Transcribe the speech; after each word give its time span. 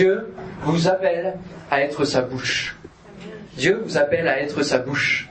Dieu 0.00 0.32
vous 0.62 0.88
appelle 0.88 1.34
à 1.70 1.82
être 1.82 2.06
sa 2.06 2.22
bouche. 2.22 2.74
Dieu 3.58 3.82
vous 3.84 3.98
appelle 3.98 4.26
à 4.28 4.40
être 4.40 4.62
sa 4.62 4.78
bouche. 4.78 5.28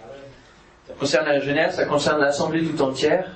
Ça 0.88 0.94
concerne 0.94 1.26
la 1.26 1.40
Genève, 1.40 1.72
ça 1.72 1.86
concerne 1.86 2.22
l'Assemblée 2.22 2.64
tout 2.64 2.80
entière. 2.84 3.32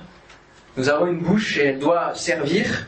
Nous 0.76 0.88
avons 0.88 1.08
une 1.08 1.18
bouche 1.18 1.58
et 1.58 1.70
elle 1.70 1.80
doit 1.80 2.14
servir. 2.14 2.86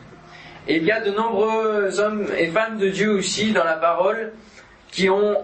Et 0.69 0.77
il 0.77 0.85
y 0.85 0.93
a 0.93 1.01
de 1.01 1.11
nombreux 1.11 1.99
hommes 1.99 2.29
et 2.39 2.47
femmes 2.47 2.79
de 2.79 2.89
Dieu 2.89 3.11
aussi 3.11 3.51
dans 3.53 3.65
la 3.65 3.79
parole 3.79 4.33
qui 4.93 5.11
ont 5.11 5.39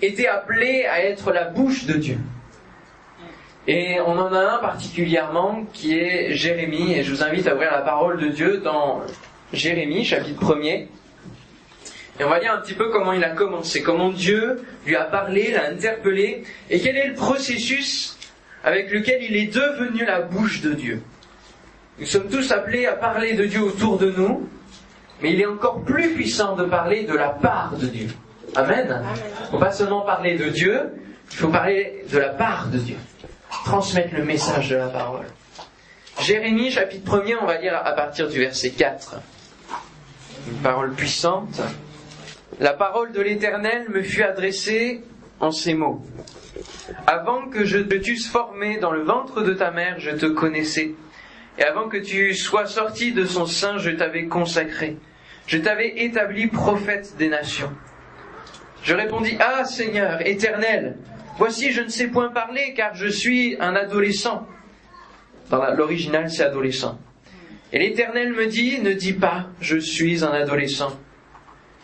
été 0.00 0.28
appelés 0.28 0.84
à 0.84 1.04
être 1.04 1.32
la 1.32 1.46
bouche 1.46 1.86
de 1.86 1.94
Dieu. 1.94 2.18
Et 3.66 3.98
on 4.06 4.16
en 4.16 4.32
a 4.32 4.38
un 4.38 4.58
particulièrement 4.58 5.64
qui 5.72 5.98
est 5.98 6.32
Jérémie, 6.34 6.92
et 6.92 7.02
je 7.02 7.12
vous 7.12 7.24
invite 7.24 7.48
à 7.48 7.54
ouvrir 7.56 7.72
la 7.72 7.82
parole 7.82 8.20
de 8.20 8.28
Dieu 8.28 8.58
dans 8.58 9.00
Jérémie, 9.52 10.04
chapitre 10.04 10.54
1er. 10.54 10.86
Et 12.18 12.24
on 12.24 12.28
va 12.28 12.38
lire 12.38 12.52
un 12.52 12.60
petit 12.60 12.74
peu 12.74 12.90
comment 12.90 13.12
il 13.12 13.24
a 13.24 13.30
commencé, 13.30 13.82
comment 13.82 14.10
Dieu 14.10 14.62
lui 14.86 14.94
a 14.96 15.04
parlé, 15.04 15.50
l'a 15.50 15.68
interpellé, 15.68 16.44
et 16.70 16.80
quel 16.80 16.96
est 16.96 17.08
le 17.08 17.14
processus 17.14 18.16
avec 18.62 18.90
lequel 18.90 19.22
il 19.22 19.36
est 19.36 19.52
devenu 19.52 20.04
la 20.04 20.20
bouche 20.20 20.60
de 20.60 20.72
Dieu. 20.72 21.02
Nous 21.98 22.06
sommes 22.06 22.28
tous 22.28 22.50
appelés 22.52 22.86
à 22.86 22.92
parler 22.92 23.34
de 23.34 23.44
Dieu 23.44 23.62
autour 23.62 23.98
de 23.98 24.10
nous, 24.10 24.48
mais 25.20 25.32
il 25.32 25.40
est 25.40 25.46
encore 25.46 25.82
plus 25.82 26.14
puissant 26.14 26.56
de 26.56 26.64
parler 26.64 27.04
de 27.04 27.14
la 27.14 27.28
part 27.28 27.76
de 27.76 27.86
Dieu. 27.86 28.08
Amen. 28.56 28.86
Il 28.88 29.42
ne 29.42 29.50
faut 29.50 29.58
pas 29.58 29.72
seulement 29.72 30.02
parler 30.02 30.38
de 30.38 30.48
Dieu, 30.48 30.80
il 31.30 31.36
faut 31.36 31.48
parler 31.48 32.04
de 32.10 32.18
la 32.18 32.30
part 32.30 32.68
de 32.68 32.78
Dieu 32.78 32.96
transmettre 33.64 34.14
le 34.14 34.24
message 34.24 34.70
de 34.70 34.76
la 34.76 34.88
parole. 34.88 35.26
Jérémie 36.20 36.70
chapitre 36.70 37.18
1er, 37.18 37.36
on 37.40 37.46
va 37.46 37.58
lire 37.58 37.74
à 37.76 37.92
partir 37.92 38.28
du 38.28 38.38
verset 38.38 38.70
4. 38.70 39.16
Une 40.48 40.58
parole 40.58 40.92
puissante. 40.92 41.60
La 42.60 42.72
parole 42.72 43.12
de 43.12 43.20
l'Éternel 43.20 43.86
me 43.90 44.02
fut 44.02 44.22
adressée 44.22 45.02
en 45.40 45.50
ces 45.50 45.74
mots. 45.74 46.02
Avant 47.06 47.48
que 47.48 47.64
je 47.64 47.78
te 47.78 47.94
t'eusse 47.96 48.28
formé 48.28 48.78
dans 48.78 48.92
le 48.92 49.02
ventre 49.02 49.42
de 49.42 49.54
ta 49.54 49.70
mère, 49.70 49.98
je 49.98 50.10
te 50.10 50.26
connaissais. 50.26 50.94
Et 51.58 51.64
avant 51.64 51.88
que 51.88 51.96
tu 51.96 52.34
sois 52.34 52.66
sorti 52.66 53.12
de 53.12 53.24
son 53.24 53.46
sein, 53.46 53.78
je 53.78 53.90
t'avais 53.90 54.26
consacré. 54.26 54.96
Je 55.46 55.58
t'avais 55.58 56.04
établi 56.04 56.46
prophète 56.46 57.16
des 57.18 57.28
nations. 57.28 57.72
Je 58.82 58.94
répondis, 58.94 59.36
Ah 59.40 59.64
Seigneur, 59.64 60.26
éternel, 60.26 60.96
Voici, 61.36 61.72
je 61.72 61.80
ne 61.82 61.88
sais 61.88 62.06
point 62.08 62.28
parler, 62.28 62.74
car 62.76 62.94
je 62.94 63.08
suis 63.08 63.56
un 63.58 63.74
adolescent. 63.74 64.46
Dans 65.50 65.64
l'original, 65.74 66.30
c'est 66.30 66.44
adolescent. 66.44 66.98
Et 67.72 67.80
l'Éternel 67.80 68.32
me 68.32 68.46
dit, 68.46 68.80
ne 68.80 68.92
dis 68.92 69.14
pas, 69.14 69.48
je 69.60 69.76
suis 69.76 70.22
un 70.22 70.30
adolescent. 70.30 70.96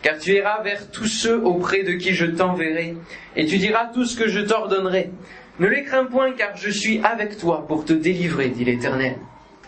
Car 0.01 0.17
tu 0.17 0.33
iras 0.33 0.61
vers 0.63 0.89
tous 0.89 1.05
ceux 1.05 1.39
auprès 1.43 1.83
de 1.83 1.93
qui 1.93 2.13
je 2.13 2.25
t'enverrai, 2.25 2.95
et 3.35 3.45
tu 3.45 3.57
diras 3.57 3.87
tout 3.93 4.05
ce 4.05 4.17
que 4.17 4.27
je 4.27 4.39
t'ordonnerai. 4.39 5.11
Ne 5.59 5.67
les 5.67 5.83
crains 5.83 6.05
point, 6.05 6.31
car 6.31 6.55
je 6.55 6.71
suis 6.71 6.99
avec 7.03 7.37
toi 7.37 7.67
pour 7.67 7.85
te 7.85 7.93
délivrer, 7.93 8.49
dit 8.49 8.65
l'Éternel. 8.65 9.17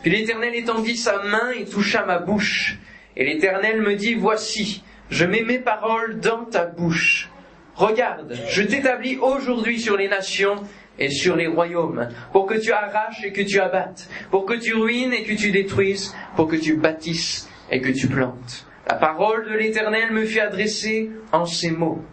Puis 0.02 0.12
l'Éternel 0.12 0.56
étendit 0.56 0.98
sa 0.98 1.22
main 1.24 1.52
et 1.52 1.66
toucha 1.66 2.04
ma 2.06 2.20
bouche. 2.20 2.80
Et 3.16 3.26
l'Éternel 3.26 3.82
me 3.82 3.96
dit, 3.96 4.16
voici, 4.16 4.84
je 5.10 5.26
mets 5.26 5.44
mes 5.44 5.60
paroles 5.60 6.20
dans 6.20 6.46
ta 6.46 6.66
bouche. 6.66 7.30
Regarde, 7.76 8.36
je 8.50 8.64
t'établis 8.64 9.18
aujourd'hui 9.18 9.80
sur 9.80 9.96
les 9.96 10.08
nations 10.08 10.56
et 11.00 11.10
sur 11.10 11.36
les 11.36 11.48
royaumes, 11.48 12.10
pour 12.32 12.46
que 12.46 12.56
tu 12.56 12.72
arraches 12.72 13.24
et 13.24 13.32
que 13.32 13.42
tu 13.42 13.60
abattes, 13.60 14.10
pour 14.30 14.46
que 14.46 14.54
tu 14.54 14.74
ruines 14.76 15.14
et 15.14 15.24
que 15.24 15.34
tu 15.34 15.52
détruises, 15.52 16.16
pour 16.36 16.48
que 16.48 16.56
tu 16.56 16.76
bâtisses 16.76 17.50
et 17.72 17.82
que 17.82 17.92
tu 17.92 18.08
plantes. 18.08 18.66
La 18.88 18.96
parole 18.96 19.50
de 19.50 19.58
l'Éternel 19.58 20.12
me 20.12 20.26
fut 20.26 20.40
adressée 20.40 21.10
en 21.32 21.46
ces 21.46 21.72
mots. 21.72 22.04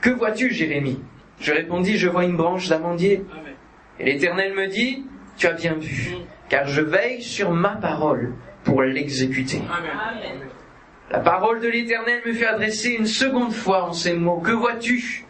Que 0.00 0.10
vois-tu, 0.10 0.52
Jérémie? 0.52 1.00
Je 1.40 1.52
répondis, 1.52 1.96
je 1.96 2.08
vois 2.08 2.24
une 2.24 2.36
branche 2.36 2.68
d'amandier. 2.68 3.24
Et 3.98 4.04
l'Éternel 4.04 4.54
me 4.54 4.68
dit, 4.68 5.04
tu 5.36 5.46
as 5.46 5.52
bien 5.52 5.74
vu, 5.74 6.14
car 6.48 6.66
je 6.66 6.80
veille 6.80 7.22
sur 7.22 7.50
ma 7.50 7.76
parole 7.76 8.34
pour 8.64 8.82
l'exécuter. 8.82 9.60
La 11.10 11.18
parole 11.18 11.60
de 11.60 11.68
l'Éternel 11.68 12.20
me 12.24 12.32
fait 12.32 12.46
adresser 12.46 12.90
une 12.90 13.06
seconde 13.06 13.52
fois 13.52 13.84
en 13.84 13.92
ces 13.92 14.14
mots. 14.14 14.38
Que 14.38 14.52
vois-tu? 14.52 15.26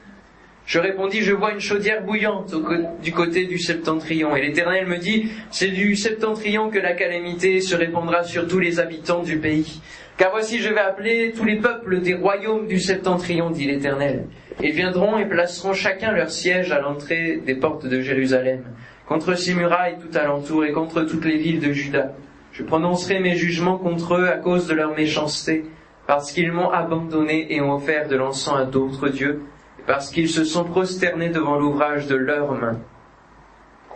Je 0.66 0.78
répondis, 0.78 1.22
je 1.22 1.32
vois 1.32 1.52
une 1.52 1.60
chaudière 1.60 2.04
bouillante 2.04 2.54
du 3.02 3.12
côté 3.12 3.46
du 3.46 3.58
septentrion. 3.58 4.36
Et 4.36 4.42
l'Éternel 4.42 4.86
me 4.86 4.98
dit, 4.98 5.30
c'est 5.50 5.70
du 5.70 5.96
septentrion 5.96 6.70
que 6.70 6.78
la 6.78 6.92
calamité 6.92 7.60
se 7.60 7.74
répandra 7.74 8.22
sur 8.22 8.46
tous 8.46 8.58
les 8.58 8.78
habitants 8.78 9.22
du 9.22 9.38
pays. 9.38 9.80
Car 10.20 10.32
voici, 10.32 10.58
je 10.58 10.68
vais 10.68 10.80
appeler 10.80 11.32
tous 11.34 11.46
les 11.46 11.56
peuples 11.56 12.00
des 12.00 12.12
royaumes 12.12 12.66
du 12.66 12.78
septentrion, 12.78 13.48
dit 13.48 13.64
l'Éternel. 13.64 14.26
Ils 14.62 14.72
viendront 14.72 15.16
et 15.16 15.24
placeront 15.24 15.72
chacun 15.72 16.12
leur 16.12 16.28
siège 16.28 16.72
à 16.72 16.78
l'entrée 16.78 17.38
des 17.38 17.54
portes 17.54 17.86
de 17.86 18.02
Jérusalem, 18.02 18.64
contre 19.08 19.34
ces 19.34 19.54
murailles 19.54 19.96
tout 19.98 20.14
alentour 20.18 20.66
et 20.66 20.72
contre 20.72 21.04
toutes 21.04 21.24
les 21.24 21.38
villes 21.38 21.60
de 21.60 21.72
Juda. 21.72 22.12
Je 22.52 22.62
prononcerai 22.62 23.18
mes 23.20 23.34
jugements 23.34 23.78
contre 23.78 24.16
eux 24.16 24.28
à 24.28 24.36
cause 24.36 24.66
de 24.66 24.74
leur 24.74 24.94
méchanceté, 24.94 25.64
parce 26.06 26.32
qu'ils 26.32 26.52
m'ont 26.52 26.68
abandonné 26.68 27.54
et 27.54 27.62
ont 27.62 27.72
offert 27.72 28.06
de 28.06 28.16
l'encens 28.16 28.60
à 28.60 28.66
d'autres 28.66 29.08
dieux, 29.08 29.40
parce 29.86 30.10
qu'ils 30.10 30.28
se 30.28 30.44
sont 30.44 30.64
prosternés 30.64 31.30
devant 31.30 31.58
l'ouvrage 31.58 32.08
de 32.08 32.16
leurs 32.16 32.52
mains. 32.52 32.78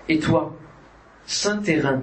Et 0.08 0.20
toi, 0.20 0.56
saint 1.26 1.58
terrain, 1.58 2.00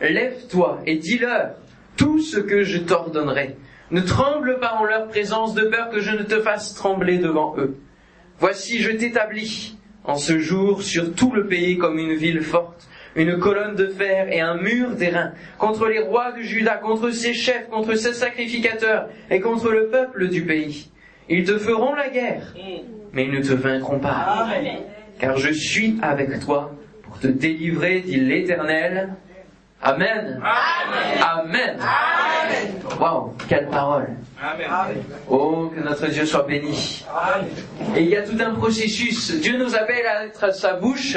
lève-toi 0.00 0.78
et 0.86 0.96
dis-leur 0.96 1.50
tout 1.98 2.20
ce 2.20 2.38
que 2.38 2.62
je 2.62 2.78
t'ordonnerai. 2.78 3.56
Ne 3.90 4.00
tremble 4.00 4.58
pas 4.58 4.76
en 4.80 4.84
leur 4.84 5.08
présence 5.08 5.54
de 5.54 5.64
peur 5.64 5.90
que 5.90 6.00
je 6.00 6.12
ne 6.12 6.22
te 6.22 6.40
fasse 6.40 6.74
trembler 6.74 7.18
devant 7.18 7.54
eux. 7.58 7.76
Voici, 8.38 8.80
je 8.80 8.90
t'établis 8.90 9.76
en 10.04 10.16
ce 10.16 10.38
jour 10.38 10.82
sur 10.82 11.14
tout 11.14 11.32
le 11.32 11.46
pays 11.46 11.76
comme 11.76 11.98
une 11.98 12.14
ville 12.14 12.42
forte 12.42 12.88
une 13.18 13.38
colonne 13.38 13.74
de 13.74 13.88
fer 13.88 14.32
et 14.32 14.40
un 14.40 14.54
mur 14.54 14.90
d'airain, 14.90 15.32
contre 15.58 15.88
les 15.88 15.98
rois 15.98 16.32
de 16.32 16.42
Juda, 16.42 16.76
contre 16.76 17.10
ses 17.10 17.34
chefs, 17.34 17.68
contre 17.68 17.94
ses 17.94 18.12
sacrificateurs 18.12 19.08
et 19.30 19.40
contre 19.40 19.70
le 19.70 19.88
peuple 19.88 20.28
du 20.28 20.42
pays. 20.42 20.90
Ils 21.28 21.44
te 21.44 21.58
feront 21.58 21.94
la 21.94 22.08
guerre, 22.08 22.54
mais 23.12 23.24
ils 23.24 23.32
ne 23.32 23.42
te 23.42 23.52
vaincront 23.52 23.98
pas. 23.98 24.48
Car 25.18 25.36
je 25.36 25.52
suis 25.52 25.98
avec 26.00 26.38
toi 26.40 26.72
pour 27.02 27.18
te 27.18 27.26
délivrer, 27.26 28.00
dit 28.00 28.16
l'Éternel. 28.16 29.14
Amen. 29.80 30.42
Amen. 30.42 31.78
Amen. 31.80 32.82
Wow, 32.98 33.34
quelle 33.48 33.68
parole. 33.68 34.08
Oh, 35.28 35.70
que 35.74 35.80
notre 35.80 36.08
Dieu 36.08 36.26
soit 36.26 36.42
béni. 36.42 37.04
Et 37.96 38.02
il 38.02 38.08
y 38.08 38.16
a 38.16 38.22
tout 38.22 38.36
un 38.40 38.54
processus. 38.54 39.32
Dieu 39.40 39.56
nous 39.56 39.76
appelle 39.76 40.06
à 40.06 40.24
être 40.24 40.52
sa 40.52 40.74
bouche. 40.74 41.16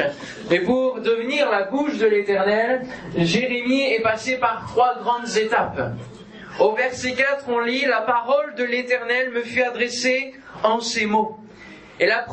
Et 0.52 0.60
pour 0.60 1.02
devenir 1.02 1.50
la 1.50 1.64
bouche 1.64 1.98
de 1.98 2.06
l'Éternel, 2.06 2.86
Jérémie 3.18 3.94
est 3.94 4.02
passé 4.02 4.38
par 4.38 4.68
trois 4.68 4.96
grandes 5.00 5.36
étapes. 5.38 5.94
Au 6.60 6.74
verset 6.74 7.14
4, 7.14 7.46
on 7.48 7.60
lit 7.62 7.86
La 7.86 8.02
parole 8.02 8.54
de 8.56 8.64
l'Éternel 8.64 9.32
me 9.32 9.42
fut 9.42 9.64
adressée 9.64 10.36
en 10.64 10.82
ces 10.82 11.08
mots. 11.08 11.40
Et 12.00 12.06
la, 12.06 12.26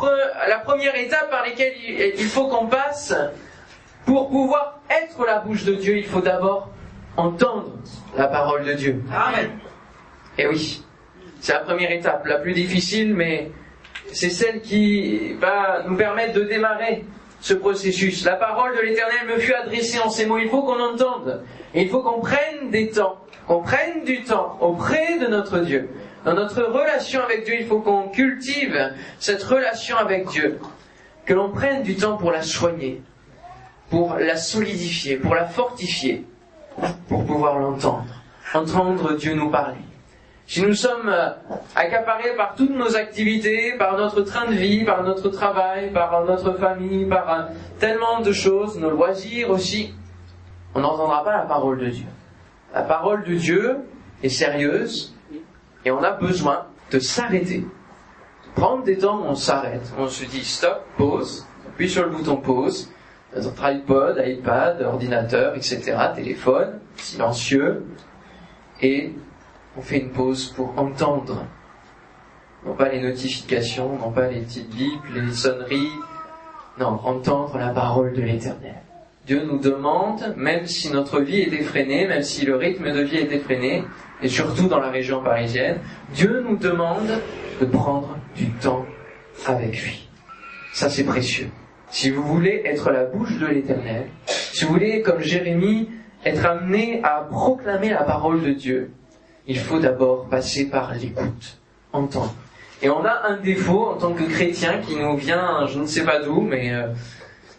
la 0.48 0.58
première 0.58 0.94
étape 0.96 1.30
par 1.30 1.44
laquelle 1.44 1.74
il 2.18 2.26
faut 2.26 2.48
qu'on 2.48 2.66
passe, 2.66 3.14
pour 4.04 4.30
pouvoir 4.30 4.80
être 4.90 5.24
la 5.26 5.40
bouche 5.40 5.64
de 5.64 5.74
Dieu, 5.74 5.98
il 5.98 6.04
faut 6.04 6.20
d'abord 6.20 6.70
entendre 7.16 7.72
la 8.16 8.28
parole 8.28 8.64
de 8.64 8.72
Dieu. 8.72 9.02
Amen. 9.12 9.50
Et 10.38 10.46
oui, 10.46 10.82
c'est 11.40 11.52
la 11.52 11.60
première 11.60 11.90
étape, 11.90 12.26
la 12.26 12.38
plus 12.38 12.52
difficile, 12.52 13.14
mais 13.14 13.50
c'est 14.12 14.30
celle 14.30 14.60
qui 14.60 15.34
va 15.34 15.82
nous 15.86 15.96
permettre 15.96 16.34
de 16.34 16.42
démarrer 16.44 17.04
ce 17.40 17.54
processus. 17.54 18.24
La 18.24 18.36
parole 18.36 18.76
de 18.76 18.82
l'Éternel 18.82 19.26
me 19.28 19.38
fut 19.38 19.54
adressée 19.54 19.98
en 20.00 20.10
ces 20.10 20.26
mots. 20.26 20.38
Il 20.38 20.48
faut 20.48 20.62
qu'on 20.62 20.80
entende. 20.80 21.44
Et 21.74 21.82
il 21.82 21.88
faut 21.88 22.02
qu'on 22.02 22.20
prenne 22.20 22.70
des 22.70 22.90
temps, 22.90 23.18
qu'on 23.46 23.62
prenne 23.62 24.04
du 24.04 24.22
temps 24.22 24.56
auprès 24.60 25.18
de 25.18 25.26
notre 25.26 25.58
Dieu. 25.58 25.88
Dans 26.24 26.34
notre 26.34 26.62
relation 26.62 27.22
avec 27.22 27.44
Dieu, 27.44 27.54
il 27.60 27.66
faut 27.66 27.80
qu'on 27.80 28.08
cultive 28.08 28.92
cette 29.18 29.42
relation 29.42 29.96
avec 29.96 30.26
Dieu. 30.28 30.58
Que 31.26 31.34
l'on 31.34 31.50
prenne 31.50 31.82
du 31.82 31.94
temps 31.96 32.16
pour 32.16 32.32
la 32.32 32.42
soigner, 32.42 33.02
pour 33.90 34.16
la 34.16 34.36
solidifier, 34.36 35.16
pour 35.16 35.34
la 35.34 35.46
fortifier, 35.46 36.24
pour 37.08 37.24
pouvoir 37.24 37.58
l'entendre, 37.58 38.06
entendre 38.54 39.16
Dieu 39.16 39.34
nous 39.34 39.50
parler. 39.50 39.78
Si 40.46 40.62
nous 40.62 40.74
sommes 40.74 41.08
euh, 41.08 41.28
accaparés 41.76 42.34
par 42.34 42.54
toutes 42.54 42.74
nos 42.74 42.96
activités, 42.96 43.74
par 43.78 43.98
notre 43.98 44.22
train 44.22 44.46
de 44.46 44.54
vie, 44.54 44.82
par 44.82 45.02
notre 45.02 45.28
travail, 45.28 45.92
par 45.92 46.24
notre 46.24 46.54
famille, 46.54 47.04
par 47.04 47.30
euh, 47.30 47.42
tellement 47.78 48.20
de 48.20 48.32
choses, 48.32 48.78
nos 48.78 48.88
loisirs 48.88 49.50
aussi, 49.50 49.92
on 50.74 50.80
n'entendra 50.80 51.22
pas 51.22 51.36
la 51.36 51.42
parole 51.42 51.78
de 51.78 51.90
Dieu. 51.90 52.06
La 52.72 52.80
parole 52.80 53.24
de 53.24 53.34
Dieu 53.34 53.76
est 54.22 54.30
sérieuse 54.30 55.14
et 55.84 55.90
on 55.90 56.02
a 56.02 56.12
besoin 56.12 56.66
de 56.90 56.98
s'arrêter. 56.98 57.66
Prendre 58.54 58.84
des 58.84 58.96
temps 58.96 59.18
où 59.18 59.24
on 59.24 59.34
s'arrête, 59.34 59.92
on 59.98 60.08
se 60.08 60.24
dit 60.24 60.44
stop, 60.44 60.82
pause, 60.96 61.46
appuie 61.66 61.90
sur 61.90 62.04
le 62.04 62.10
bouton 62.10 62.36
pause, 62.36 62.90
notre 63.34 63.64
iPod, 63.64 64.22
iPad, 64.24 64.82
ordinateur, 64.82 65.54
etc., 65.54 65.96
téléphone, 66.14 66.80
silencieux, 66.96 67.84
et 68.80 69.12
on 69.76 69.82
fait 69.82 69.98
une 69.98 70.10
pause 70.10 70.46
pour 70.46 70.78
entendre. 70.78 71.44
Non 72.66 72.74
pas 72.74 72.88
les 72.88 73.00
notifications, 73.00 73.98
non 73.98 74.10
pas 74.10 74.28
les 74.28 74.40
petites 74.40 74.70
bips, 74.70 75.14
les 75.14 75.32
sonneries. 75.32 75.92
Non, 76.78 77.00
entendre 77.04 77.58
la 77.58 77.68
parole 77.68 78.12
de 78.12 78.22
l'éternel. 78.22 78.76
Dieu 79.26 79.44
nous 79.44 79.58
demande, 79.58 80.34
même 80.36 80.66
si 80.66 80.90
notre 80.90 81.20
vie 81.20 81.40
est 81.40 81.52
effrénée, 81.52 82.06
même 82.06 82.22
si 82.22 82.46
le 82.46 82.56
rythme 82.56 82.92
de 82.92 83.00
vie 83.00 83.18
est 83.18 83.32
effréné, 83.32 83.84
et 84.22 84.28
surtout 84.28 84.68
dans 84.68 84.80
la 84.80 84.90
région 84.90 85.22
parisienne, 85.22 85.78
Dieu 86.14 86.42
nous 86.48 86.56
demande 86.56 87.20
de 87.60 87.66
prendre 87.66 88.16
du 88.36 88.50
temps 88.52 88.86
avec 89.46 89.82
lui. 89.82 90.08
Ça 90.72 90.88
c'est 90.88 91.04
précieux. 91.04 91.50
Si 91.90 92.10
vous 92.10 92.22
voulez 92.22 92.62
être 92.64 92.90
la 92.90 93.04
bouche 93.04 93.38
de 93.38 93.46
l'éternel, 93.46 94.08
si 94.26 94.64
vous 94.64 94.72
voulez, 94.72 95.02
comme 95.02 95.20
Jérémie, 95.20 95.90
être 96.24 96.44
amené 96.44 97.00
à 97.02 97.26
proclamer 97.30 97.90
la 97.90 98.02
parole 98.02 98.42
de 98.42 98.52
Dieu, 98.52 98.90
il 99.46 99.58
faut 99.58 99.78
d'abord 99.78 100.28
passer 100.28 100.68
par 100.68 100.94
l'écoute, 100.94 101.58
entendre. 101.92 102.34
Et 102.82 102.90
on 102.90 103.04
a 103.04 103.26
un 103.26 103.38
défaut 103.38 103.88
en 103.88 103.94
tant 103.94 104.12
que 104.12 104.24
chrétien 104.24 104.80
qui 104.86 104.96
nous 104.96 105.16
vient, 105.16 105.66
je 105.66 105.80
ne 105.80 105.86
sais 105.86 106.04
pas 106.04 106.20
d'où, 106.20 106.40
mais 106.40 106.72
euh, 106.72 106.88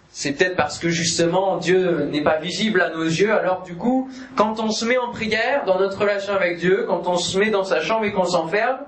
c'est 0.10 0.34
peut-être 0.34 0.56
parce 0.56 0.80
que 0.80 0.90
justement 0.90 1.58
Dieu 1.58 2.06
n'est 2.06 2.24
pas 2.24 2.38
visible 2.38 2.82
à 2.82 2.90
nos 2.90 3.04
yeux. 3.04 3.34
Alors 3.34 3.64
du 3.64 3.75
coup, 3.75 4.10
quand 4.36 4.60
on 4.60 4.70
se 4.70 4.86
met 4.86 4.98
en 4.98 5.12
prière 5.12 5.66
dans 5.66 5.80
notre 5.80 6.00
relation 6.00 6.34
avec 6.34 6.58
Dieu, 6.58 6.86
quand 6.88 7.08
on 7.08 7.18
se 7.18 7.38
met 7.38 7.50
dans 7.50 7.64
sa 7.64 7.82
chambre 7.82 8.06
et 8.06 8.12
qu'on 8.12 8.25
s'enferme, 8.25 8.80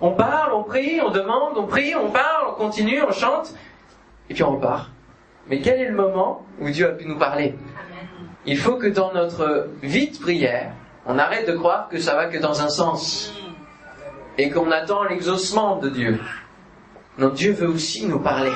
on 0.00 0.12
parle, 0.12 0.52
on 0.54 0.62
prie, 0.62 1.00
on 1.04 1.10
demande, 1.10 1.56
on 1.56 1.66
prie, 1.66 1.94
on 1.94 2.10
parle, 2.10 2.48
on 2.50 2.54
continue, 2.54 3.02
on 3.02 3.12
chante, 3.12 3.54
et 4.30 4.34
puis 4.34 4.42
on 4.44 4.52
repart. 4.52 4.90
Mais 5.48 5.60
quel 5.60 5.80
est 5.80 5.88
le 5.88 5.96
moment 5.96 6.46
où 6.60 6.70
Dieu 6.70 6.86
a 6.88 6.92
pu 6.92 7.06
nous 7.06 7.18
parler 7.18 7.54
Il 8.46 8.56
faut 8.56 8.76
que 8.76 8.86
dans 8.86 9.12
notre 9.12 9.68
vie 9.82 10.10
de 10.10 10.18
prière, 10.18 10.72
on 11.04 11.18
arrête 11.18 11.46
de 11.48 11.56
croire 11.56 11.88
que 11.88 11.98
ça 11.98 12.14
va 12.14 12.26
que 12.26 12.38
dans 12.38 12.62
un 12.62 12.68
sens 12.68 13.34
et 14.38 14.48
qu'on 14.50 14.70
attend 14.70 15.02
l'exaucement 15.04 15.76
de 15.76 15.90
Dieu. 15.90 16.20
Non, 17.18 17.30
Dieu 17.30 17.52
veut 17.52 17.68
aussi 17.68 18.06
nous 18.06 18.20
parler. 18.20 18.52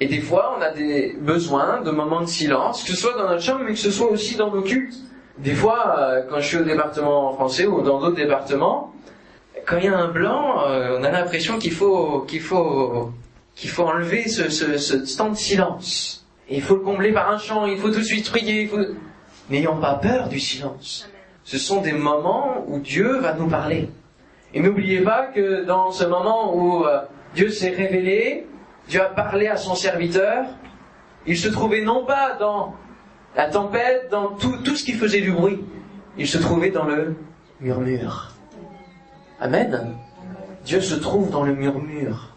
Et 0.00 0.06
des 0.06 0.20
fois, 0.20 0.56
on 0.58 0.62
a 0.62 0.70
des 0.70 1.14
besoins 1.20 1.82
de 1.82 1.90
moments 1.90 2.22
de 2.22 2.26
silence, 2.26 2.82
que 2.82 2.90
ce 2.90 2.96
soit 2.96 3.12
dans 3.12 3.28
notre 3.28 3.42
chambre, 3.42 3.60
mais 3.64 3.72
que 3.72 3.78
ce 3.78 3.90
soit 3.90 4.10
aussi 4.10 4.36
dans 4.36 4.50
nos 4.50 4.62
cultes. 4.62 4.96
Des 5.38 5.54
fois, 5.54 5.96
euh, 5.98 6.22
quand 6.28 6.40
je 6.40 6.46
suis 6.46 6.56
au 6.56 6.64
département 6.64 7.32
français 7.34 7.66
ou 7.66 7.82
dans 7.82 8.00
d'autres 8.00 8.16
départements, 8.16 8.92
quand 9.66 9.76
il 9.76 9.84
y 9.84 9.88
a 9.88 9.96
un 9.96 10.08
blanc, 10.08 10.66
euh, 10.68 10.96
on 10.98 11.04
a 11.04 11.10
l'impression 11.10 11.58
qu'il 11.58 11.72
faut, 11.72 12.24
qu'il 12.26 12.40
faut, 12.40 13.12
qu'il 13.54 13.70
faut 13.70 13.84
enlever 13.84 14.28
ce, 14.28 14.50
ce, 14.50 14.78
ce 14.78 15.16
temps 15.16 15.30
de 15.30 15.36
silence. 15.36 16.26
Et 16.48 16.56
il 16.56 16.62
faut 16.62 16.74
le 16.74 16.82
combler 16.82 17.12
par 17.12 17.30
un 17.30 17.38
chant, 17.38 17.66
il 17.66 17.78
faut 17.78 17.90
tout 17.90 18.00
de 18.00 18.04
suite 18.04 18.28
prier, 18.28 18.66
faut... 18.66 18.78
N'ayons 19.50 19.78
pas 19.78 19.94
peur 19.94 20.28
du 20.28 20.40
silence. 20.40 21.08
Ce 21.44 21.58
sont 21.58 21.82
des 21.82 21.92
moments 21.92 22.64
où 22.66 22.78
Dieu 22.78 23.18
va 23.18 23.34
nous 23.34 23.46
parler. 23.46 23.90
Et 24.54 24.60
n'oubliez 24.60 25.00
pas 25.00 25.26
que 25.26 25.64
dans 25.64 25.90
ce 25.90 26.04
moment 26.04 26.56
où 26.56 26.86
euh, 26.86 27.00
Dieu 27.34 27.50
s'est 27.50 27.70
révélé, 27.70 28.46
Dieu 28.88 29.02
a 29.02 29.06
parlé 29.06 29.48
à 29.48 29.56
son 29.56 29.74
serviteur, 29.74 30.46
il 31.26 31.36
se 31.36 31.48
trouvait 31.48 31.82
non 31.82 32.04
pas 32.04 32.36
dans 32.38 32.74
la 33.36 33.48
tempête, 33.48 34.08
dans 34.10 34.28
tout, 34.28 34.56
tout 34.64 34.76
ce 34.76 34.84
qui 34.84 34.92
faisait 34.92 35.20
du 35.20 35.32
bruit, 35.32 35.60
il 36.16 36.26
se 36.26 36.38
trouvait 36.38 36.70
dans 36.70 36.84
le 36.84 37.16
murmure. 37.60 38.32
Amen. 39.40 39.96
Dieu 40.64 40.80
se 40.80 40.94
trouve 40.94 41.30
dans 41.30 41.42
le 41.42 41.54
murmure. 41.54 42.33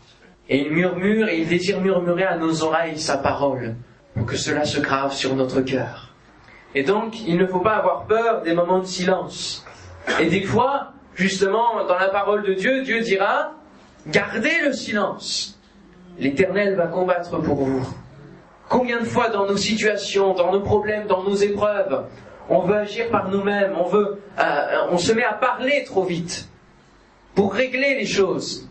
Et 0.49 0.59
il 0.61 0.71
murmure 0.71 1.27
et 1.27 1.39
il 1.39 1.47
désire 1.47 1.81
murmurer 1.81 2.23
à 2.23 2.37
nos 2.37 2.63
oreilles 2.63 2.99
sa 2.99 3.17
parole 3.17 3.75
pour 4.15 4.25
que 4.25 4.37
cela 4.37 4.65
se 4.65 4.79
grave 4.79 5.13
sur 5.13 5.35
notre 5.35 5.61
cœur. 5.61 6.13
Et 6.73 6.83
donc, 6.83 7.19
il 7.21 7.37
ne 7.37 7.45
faut 7.45 7.59
pas 7.59 7.75
avoir 7.75 8.05
peur 8.05 8.41
des 8.43 8.53
moments 8.53 8.79
de 8.79 8.85
silence. 8.85 9.65
Et 10.19 10.27
des 10.27 10.43
fois, 10.43 10.93
justement, 11.15 11.85
dans 11.85 11.97
la 11.97 12.09
parole 12.09 12.43
de 12.43 12.53
Dieu, 12.53 12.83
Dieu 12.83 13.01
dira, 13.01 13.53
gardez 14.07 14.61
le 14.63 14.73
silence. 14.73 15.59
L'Éternel 16.19 16.75
va 16.75 16.87
combattre 16.87 17.39
pour 17.41 17.55
vous. 17.55 17.87
Combien 18.69 18.99
de 18.99 19.05
fois 19.05 19.29
dans 19.29 19.45
nos 19.45 19.57
situations, 19.57 20.33
dans 20.33 20.51
nos 20.51 20.61
problèmes, 20.61 21.07
dans 21.07 21.23
nos 21.23 21.35
épreuves, 21.35 22.05
on 22.49 22.61
veut 22.61 22.75
agir 22.75 23.09
par 23.09 23.29
nous-mêmes, 23.29 23.73
on 23.77 23.85
veut, 23.85 24.21
euh, 24.39 24.87
on 24.89 24.97
se 24.97 25.11
met 25.13 25.23
à 25.23 25.33
parler 25.33 25.83
trop 25.85 26.03
vite 26.03 26.49
pour 27.35 27.53
régler 27.53 27.95
les 27.95 28.05
choses. 28.05 28.66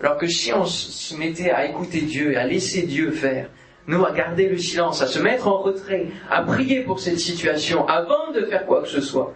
Alors 0.00 0.18
que 0.18 0.26
si 0.26 0.52
on 0.52 0.64
se 0.64 1.16
mettait 1.16 1.50
à 1.50 1.66
écouter 1.66 2.02
Dieu, 2.02 2.36
à 2.38 2.44
laisser 2.44 2.82
Dieu 2.82 3.10
faire, 3.10 3.48
nous 3.86 4.04
à 4.04 4.12
garder 4.12 4.48
le 4.48 4.58
silence, 4.58 5.02
à 5.02 5.06
se 5.06 5.18
mettre 5.18 5.46
en 5.46 5.58
retrait, 5.62 6.06
à 6.30 6.42
prier 6.42 6.82
pour 6.82 7.00
cette 7.00 7.18
situation 7.18 7.86
avant 7.86 8.32
de 8.32 8.44
faire 8.46 8.66
quoi 8.66 8.82
que 8.82 8.88
ce 8.88 9.00
soit, 9.00 9.34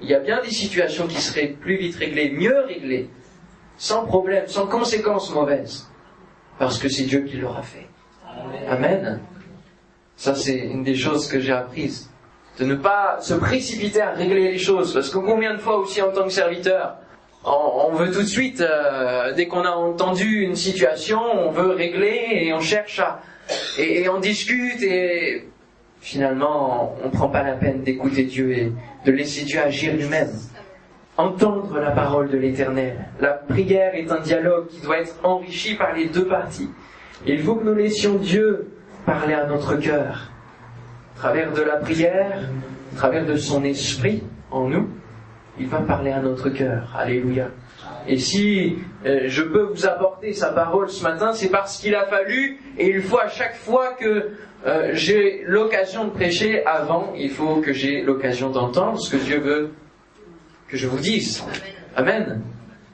il 0.00 0.08
y 0.08 0.14
a 0.14 0.20
bien 0.20 0.40
des 0.42 0.50
situations 0.50 1.06
qui 1.06 1.20
seraient 1.20 1.48
plus 1.48 1.76
vite 1.76 1.96
réglées, 1.96 2.30
mieux 2.30 2.60
réglées, 2.66 3.10
sans 3.76 4.04
problème, 4.06 4.46
sans 4.46 4.66
conséquences 4.66 5.32
mauvaises, 5.32 5.90
parce 6.58 6.78
que 6.78 6.88
c'est 6.88 7.04
Dieu 7.04 7.20
qui 7.20 7.36
l'aura 7.36 7.62
fait. 7.62 7.86
Amen. 8.68 9.20
Ça, 10.16 10.34
c'est 10.34 10.58
une 10.58 10.82
des 10.82 10.94
choses 10.94 11.28
que 11.28 11.40
j'ai 11.40 11.52
apprises. 11.52 12.10
De 12.58 12.64
ne 12.64 12.74
pas 12.74 13.18
se 13.20 13.34
précipiter 13.34 14.02
à 14.02 14.10
régler 14.10 14.52
les 14.52 14.58
choses, 14.58 14.92
parce 14.92 15.10
que 15.10 15.18
combien 15.18 15.54
de 15.54 15.58
fois 15.58 15.78
aussi 15.78 16.02
en 16.02 16.12
tant 16.12 16.24
que 16.24 16.30
serviteur, 16.30 16.96
on, 17.44 17.92
veut 17.94 18.10
tout 18.10 18.22
de 18.22 18.26
suite, 18.26 18.60
euh, 18.60 19.32
dès 19.32 19.46
qu'on 19.46 19.64
a 19.64 19.70
entendu 19.70 20.42
une 20.42 20.56
situation, 20.56 21.20
on 21.20 21.50
veut 21.50 21.70
régler 21.70 22.28
et 22.32 22.52
on 22.52 22.60
cherche 22.60 22.98
à... 23.00 23.20
Et, 23.78 24.02
et 24.02 24.08
on 24.08 24.20
discute 24.20 24.82
et 24.82 25.48
finalement, 26.00 26.94
on 27.02 27.06
ne 27.06 27.12
prend 27.12 27.28
pas 27.28 27.42
la 27.42 27.54
peine 27.54 27.82
d'écouter 27.82 28.24
Dieu 28.24 28.52
et 28.52 28.72
de 29.04 29.12
laisser 29.12 29.44
Dieu 29.44 29.60
agir 29.60 29.94
lui-même. 29.94 30.30
Entendre 31.16 31.78
la 31.78 31.90
parole 31.90 32.30
de 32.30 32.38
l'Éternel. 32.38 32.96
La 33.20 33.32
prière 33.32 33.94
est 33.94 34.10
un 34.10 34.20
dialogue 34.20 34.68
qui 34.68 34.80
doit 34.80 34.98
être 34.98 35.16
enrichi 35.22 35.74
par 35.74 35.94
les 35.94 36.06
deux 36.06 36.26
parties. 36.26 36.70
Il 37.26 37.42
faut 37.42 37.56
que 37.56 37.64
nous 37.64 37.74
laissions 37.74 38.14
Dieu 38.14 38.70
parler 39.04 39.34
à 39.34 39.46
notre 39.46 39.76
cœur. 39.76 40.30
À 41.16 41.18
travers 41.18 41.52
de 41.52 41.62
la 41.62 41.76
prière, 41.76 42.48
à 42.94 42.96
travers 42.96 43.26
de 43.26 43.36
son 43.36 43.64
esprit 43.64 44.22
en 44.50 44.68
nous, 44.68 44.88
il 45.60 45.68
va 45.68 45.80
parler 45.80 46.10
à 46.10 46.20
notre 46.20 46.48
cœur. 46.48 46.94
Alléluia. 46.96 47.48
Et 48.08 48.16
si 48.16 48.78
euh, 49.04 49.24
je 49.26 49.42
peux 49.42 49.64
vous 49.64 49.86
apporter 49.86 50.32
sa 50.32 50.52
parole 50.52 50.88
ce 50.88 51.02
matin, 51.02 51.32
c'est 51.32 51.50
parce 51.50 51.78
qu'il 51.78 51.94
a 51.94 52.06
fallu, 52.06 52.58
et 52.78 52.88
il 52.88 53.02
faut 53.02 53.18
à 53.18 53.28
chaque 53.28 53.54
fois 53.54 53.94
que 53.94 54.30
euh, 54.66 54.90
j'ai 54.94 55.42
l'occasion 55.46 56.04
de 56.04 56.10
prêcher 56.10 56.64
avant, 56.64 57.12
il 57.16 57.30
faut 57.30 57.56
que 57.56 57.72
j'ai 57.72 58.02
l'occasion 58.02 58.50
d'entendre 58.50 58.98
ce 58.98 59.14
que 59.14 59.22
Dieu 59.22 59.38
veut 59.38 59.70
que 60.68 60.76
je 60.76 60.86
vous 60.86 60.98
dise. 60.98 61.44
Amen. 61.94 62.42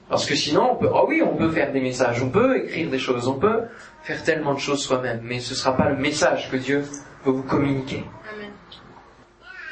Parce 0.09 0.27
que 0.27 0.35
sinon, 0.35 0.73
on 0.73 0.77
peut, 0.77 0.89
oh 0.93 1.07
oui, 1.09 1.23
on 1.23 1.37
peut 1.37 1.51
faire 1.51 1.73
des 1.73 1.81
messages, 1.81 2.23
on 2.23 2.31
peut 2.31 2.59
écrire 2.59 2.91
des 2.91 2.99
choses, 2.99 3.29
on 3.29 3.39
peut 3.39 3.63
faire 4.03 4.23
tellement 4.23 4.55
de 4.55 4.61
choses 4.61 4.81
soi-même, 4.81 5.21
mais 5.23 5.41
ce 5.41 5.51
ne 5.51 5.57
sera 5.57 5.77
pas 5.77 5.89
le 5.89 5.97
message 5.97 6.51
que 6.51 6.57
Dieu 6.57 6.85
veut 7.25 7.33
vous 7.33 7.43
communiquer. 7.43 8.05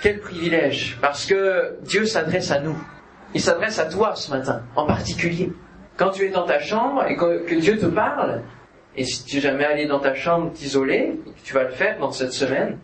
Quel 0.04 0.20
privilège, 0.20 0.98
parce 1.00 1.24
que 1.24 1.78
Dieu 1.80 2.04
s'adresse 2.04 2.50
à 2.50 2.60
nous. 2.60 2.76
Il 3.32 3.40
s'adresse 3.40 3.78
à 3.78 3.86
toi 3.86 4.14
ce 4.14 4.30
matin, 4.30 4.62
en 4.76 4.84
particulier. 4.84 5.50
Quand 5.96 6.10
tu 6.10 6.26
es 6.26 6.28
dans 6.28 6.44
ta 6.44 6.58
chambre 6.58 7.06
et 7.08 7.16
que, 7.16 7.54
Dieu 7.54 7.78
te 7.78 7.86
parle, 7.86 8.42
et 8.98 9.04
si 9.04 9.24
tu 9.24 9.36
n'es 9.36 9.40
jamais 9.40 9.64
allé 9.64 9.86
dans 9.86 10.00
ta 10.00 10.14
chambre 10.14 10.52
t'isoler, 10.52 11.18
tu 11.42 11.54
vas 11.54 11.62
le 11.62 11.70
faire 11.70 11.98
dans 12.00 12.12
cette 12.12 12.34
semaine, 12.34 12.76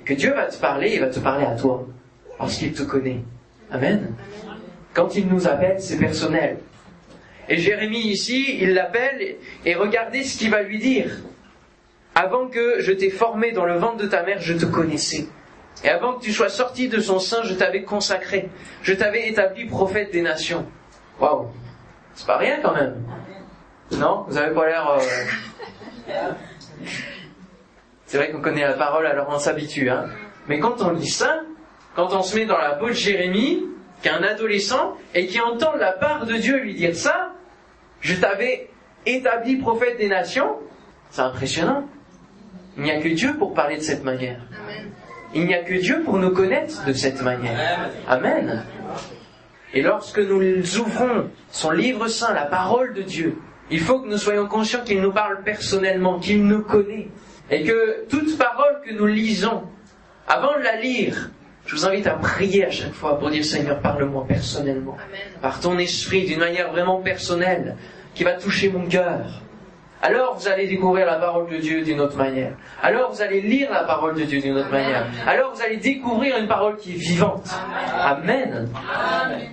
et 0.00 0.02
que 0.02 0.14
Dieu 0.14 0.34
va 0.34 0.46
te 0.46 0.56
parler, 0.56 0.94
il 0.94 1.00
va 1.00 1.06
te 1.06 1.20
parler 1.20 1.44
à 1.44 1.54
toi, 1.54 1.86
parce 2.38 2.56
qu'il 2.56 2.72
te 2.72 2.82
connaît. 2.82 3.20
Amen. 3.70 4.12
Quand 4.94 5.14
il 5.14 5.28
nous 5.28 5.46
appelle, 5.46 5.80
c'est 5.80 5.98
personnel. 5.98 6.58
Et 7.48 7.56
Jérémie 7.56 8.08
ici, 8.08 8.58
il 8.60 8.74
l'appelle, 8.74 9.36
et 9.64 9.74
regardez 9.76 10.24
ce 10.24 10.36
qu'il 10.36 10.50
va 10.50 10.62
lui 10.62 10.80
dire. 10.80 11.18
Avant 12.16 12.48
que 12.48 12.80
je 12.80 12.90
t'ai 12.90 13.10
formé 13.10 13.52
dans 13.52 13.64
le 13.64 13.76
ventre 13.76 13.98
de 13.98 14.08
ta 14.08 14.24
mère, 14.24 14.40
je 14.40 14.54
te 14.54 14.64
connaissais. 14.64 15.28
Et 15.82 15.88
avant 15.88 16.14
que 16.14 16.22
tu 16.22 16.32
sois 16.32 16.48
sorti 16.48 16.88
de 16.88 17.00
son 17.00 17.18
sein, 17.18 17.42
je 17.42 17.54
t'avais 17.54 17.82
consacré. 17.82 18.48
Je 18.82 18.94
t'avais 18.94 19.28
établi 19.28 19.66
prophète 19.66 20.12
des 20.12 20.22
nations. 20.22 20.66
Waouh 21.20 21.48
C'est 22.14 22.26
pas 22.26 22.38
rien 22.38 22.58
quand 22.62 22.74
même. 22.74 23.02
Non? 23.92 24.24
Vous 24.28 24.38
avez 24.38 24.54
pas 24.54 24.66
l'air... 24.66 24.88
Euh, 24.88 25.00
c'est 28.06 28.16
vrai 28.16 28.30
qu'on 28.30 28.40
connaît 28.40 28.62
la 28.66 28.74
parole, 28.74 29.06
alors 29.06 29.26
on 29.30 29.38
s'habitue. 29.38 29.90
Hein 29.90 30.06
Mais 30.48 30.58
quand 30.58 30.80
on 30.82 30.90
lit 30.90 31.08
ça, 31.08 31.40
quand 31.96 32.12
on 32.14 32.22
se 32.22 32.36
met 32.36 32.46
dans 32.46 32.58
la 32.58 32.74
peau 32.74 32.88
de 32.88 32.92
Jérémie, 32.92 33.64
qui 34.02 34.08
est 34.08 34.12
un 34.12 34.22
adolescent, 34.22 34.96
et 35.14 35.26
qui 35.26 35.40
entend 35.40 35.74
la 35.74 35.92
part 35.92 36.26
de 36.26 36.34
Dieu 36.34 36.58
lui 36.58 36.74
dire 36.74 36.94
ça, 36.94 37.32
je 38.00 38.14
t'avais 38.14 38.70
établi 39.06 39.56
prophète 39.56 39.98
des 39.98 40.08
nations, 40.08 40.58
c'est 41.10 41.22
impressionnant. 41.22 41.88
Il 42.76 42.82
n'y 42.82 42.90
a 42.90 43.00
que 43.00 43.08
Dieu 43.08 43.36
pour 43.38 43.54
parler 43.54 43.76
de 43.76 43.82
cette 43.82 44.02
manière. 44.02 44.40
Il 45.34 45.46
n'y 45.46 45.54
a 45.54 45.62
que 45.62 45.74
Dieu 45.74 46.02
pour 46.04 46.18
nous 46.18 46.30
connaître 46.30 46.84
de 46.84 46.92
cette 46.92 47.22
manière. 47.22 47.90
Amen. 48.08 48.64
Et 49.72 49.82
lorsque 49.82 50.20
nous 50.20 50.78
ouvrons 50.78 51.30
son 51.50 51.70
livre 51.72 52.06
saint, 52.06 52.32
la 52.32 52.46
parole 52.46 52.94
de 52.94 53.02
Dieu, 53.02 53.36
il 53.70 53.80
faut 53.80 54.00
que 54.00 54.08
nous 54.08 54.18
soyons 54.18 54.46
conscients 54.46 54.84
qu'il 54.84 55.00
nous 55.00 55.12
parle 55.12 55.42
personnellement, 55.42 56.20
qu'il 56.20 56.46
nous 56.46 56.62
connaît. 56.62 57.08
Et 57.50 57.64
que 57.64 58.06
toute 58.08 58.38
parole 58.38 58.80
que 58.86 58.92
nous 58.94 59.06
lisons, 59.06 59.64
avant 60.28 60.56
de 60.56 60.62
la 60.62 60.80
lire, 60.80 61.30
je 61.66 61.74
vous 61.74 61.86
invite 61.86 62.06
à 62.06 62.14
prier 62.14 62.66
à 62.66 62.70
chaque 62.70 62.92
fois 62.92 63.18
pour 63.18 63.30
dire 63.30 63.44
Seigneur, 63.44 63.80
parle-moi 63.80 64.24
personnellement. 64.28 64.96
Par 65.42 65.60
ton 65.60 65.78
esprit, 65.78 66.26
d'une 66.26 66.40
manière 66.40 66.70
vraiment 66.70 67.00
personnelle. 67.00 67.76
qui 68.14 68.22
va 68.22 68.34
toucher 68.34 68.70
mon 68.70 68.86
cœur. 68.86 69.42
Alors 70.04 70.36
vous 70.36 70.48
allez 70.48 70.66
découvrir 70.66 71.06
la 71.06 71.16
parole 71.16 71.48
de 71.48 71.56
Dieu 71.56 71.82
d'une 71.82 71.98
autre 71.98 72.18
manière. 72.18 72.52
Alors 72.82 73.10
vous 73.10 73.22
allez 73.22 73.40
lire 73.40 73.70
la 73.72 73.84
parole 73.84 74.14
de 74.14 74.24
Dieu 74.24 74.38
d'une 74.38 74.58
autre 74.58 74.70
manière. 74.70 75.06
Alors 75.26 75.54
vous 75.54 75.62
allez 75.62 75.78
découvrir 75.78 76.36
une 76.36 76.46
parole 76.46 76.76
qui 76.76 76.92
est 76.92 76.98
vivante. 76.98 77.48
Amen. 77.98 78.68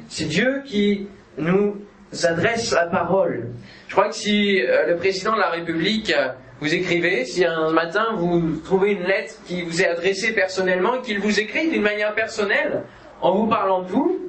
C'est 0.10 0.26
Dieu 0.26 0.62
qui 0.66 1.08
nous 1.38 1.78
adresse 2.24 2.74
la 2.74 2.88
parole. 2.88 3.48
Je 3.88 3.94
crois 3.94 4.10
que 4.10 4.16
si 4.16 4.62
euh, 4.62 4.88
le 4.88 4.98
président 4.98 5.36
de 5.36 5.40
la 5.40 5.52
République 5.52 6.12
euh, 6.12 6.34
vous 6.60 6.74
écrivez, 6.76 7.24
si 7.24 7.46
un 7.46 7.72
matin 7.72 8.08
vous 8.18 8.58
trouvez 8.58 8.92
une 8.92 9.04
lettre 9.04 9.36
qui 9.46 9.62
vous 9.62 9.82
est 9.82 9.88
adressée 9.88 10.34
personnellement, 10.34 11.00
qu'il 11.00 11.20
vous 11.22 11.40
écrit 11.40 11.70
d'une 11.70 11.82
manière 11.82 12.14
personnelle, 12.14 12.84
en 13.22 13.34
vous 13.34 13.48
parlant 13.48 13.84
de 13.84 13.88
vous, 13.88 14.20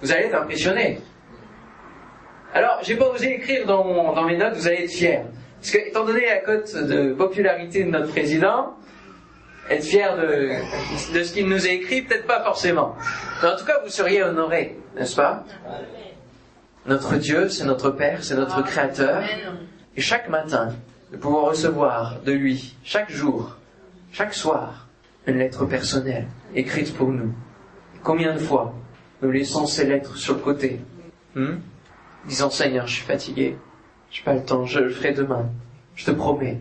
vous 0.00 0.10
allez 0.10 0.24
être 0.24 0.40
impressionné. 0.40 1.00
Alors, 2.54 2.78
j'ai 2.82 2.96
pas 2.96 3.08
osé 3.08 3.34
écrire 3.34 3.66
dans, 3.66 4.24
mes 4.24 4.36
notes, 4.36 4.54
vous 4.54 4.66
allez 4.66 4.84
être 4.84 4.90
fiers. 4.90 5.20
Parce 5.60 5.70
que, 5.70 5.78
étant 5.78 6.04
donné 6.04 6.24
la 6.26 6.38
cote 6.38 6.74
de 6.74 7.12
popularité 7.12 7.84
de 7.84 7.90
notre 7.90 8.08
président, 8.08 8.74
être 9.68 9.84
fier 9.84 10.16
de, 10.16 11.14
de 11.14 11.22
ce 11.22 11.32
qu'il 11.32 11.48
nous 11.48 11.66
a 11.66 11.70
écrit, 11.70 12.02
peut-être 12.02 12.26
pas 12.26 12.42
forcément. 12.42 12.94
Mais 13.42 13.48
en 13.48 13.56
tout 13.56 13.64
cas, 13.64 13.80
vous 13.84 13.90
seriez 13.90 14.22
honoré, 14.22 14.78
n'est-ce 14.96 15.16
pas? 15.16 15.44
Notre 16.86 17.16
Dieu, 17.16 17.48
c'est 17.48 17.64
notre 17.64 17.90
Père, 17.90 18.24
c'est 18.24 18.36
notre 18.36 18.62
Créateur. 18.62 19.22
Et 19.96 20.00
chaque 20.00 20.28
matin, 20.28 20.74
de 21.12 21.16
pouvoir 21.16 21.46
recevoir 21.46 22.20
de 22.24 22.32
lui, 22.32 22.76
chaque 22.84 23.10
jour, 23.10 23.56
chaque 24.12 24.32
soir, 24.34 24.88
une 25.26 25.38
lettre 25.38 25.66
personnelle, 25.66 26.26
écrite 26.54 26.94
pour 26.94 27.08
nous. 27.08 27.32
Combien 28.02 28.34
de 28.34 28.38
fois 28.38 28.74
nous 29.20 29.30
laissons 29.30 29.66
ces 29.66 29.84
lettres 29.84 30.16
sur 30.16 30.34
le 30.34 30.40
côté? 30.40 30.80
Hmm? 31.34 31.56
Disant 32.28 32.50
Seigneur, 32.50 32.86
je 32.86 32.94
suis 32.94 33.04
fatigué, 33.04 33.56
je 34.10 34.20
n'ai 34.20 34.24
pas 34.24 34.34
le 34.34 34.44
temps, 34.44 34.64
je 34.64 34.78
le 34.78 34.90
ferai 34.90 35.12
demain, 35.12 35.46
je 35.96 36.04
te 36.04 36.10
promets. 36.10 36.58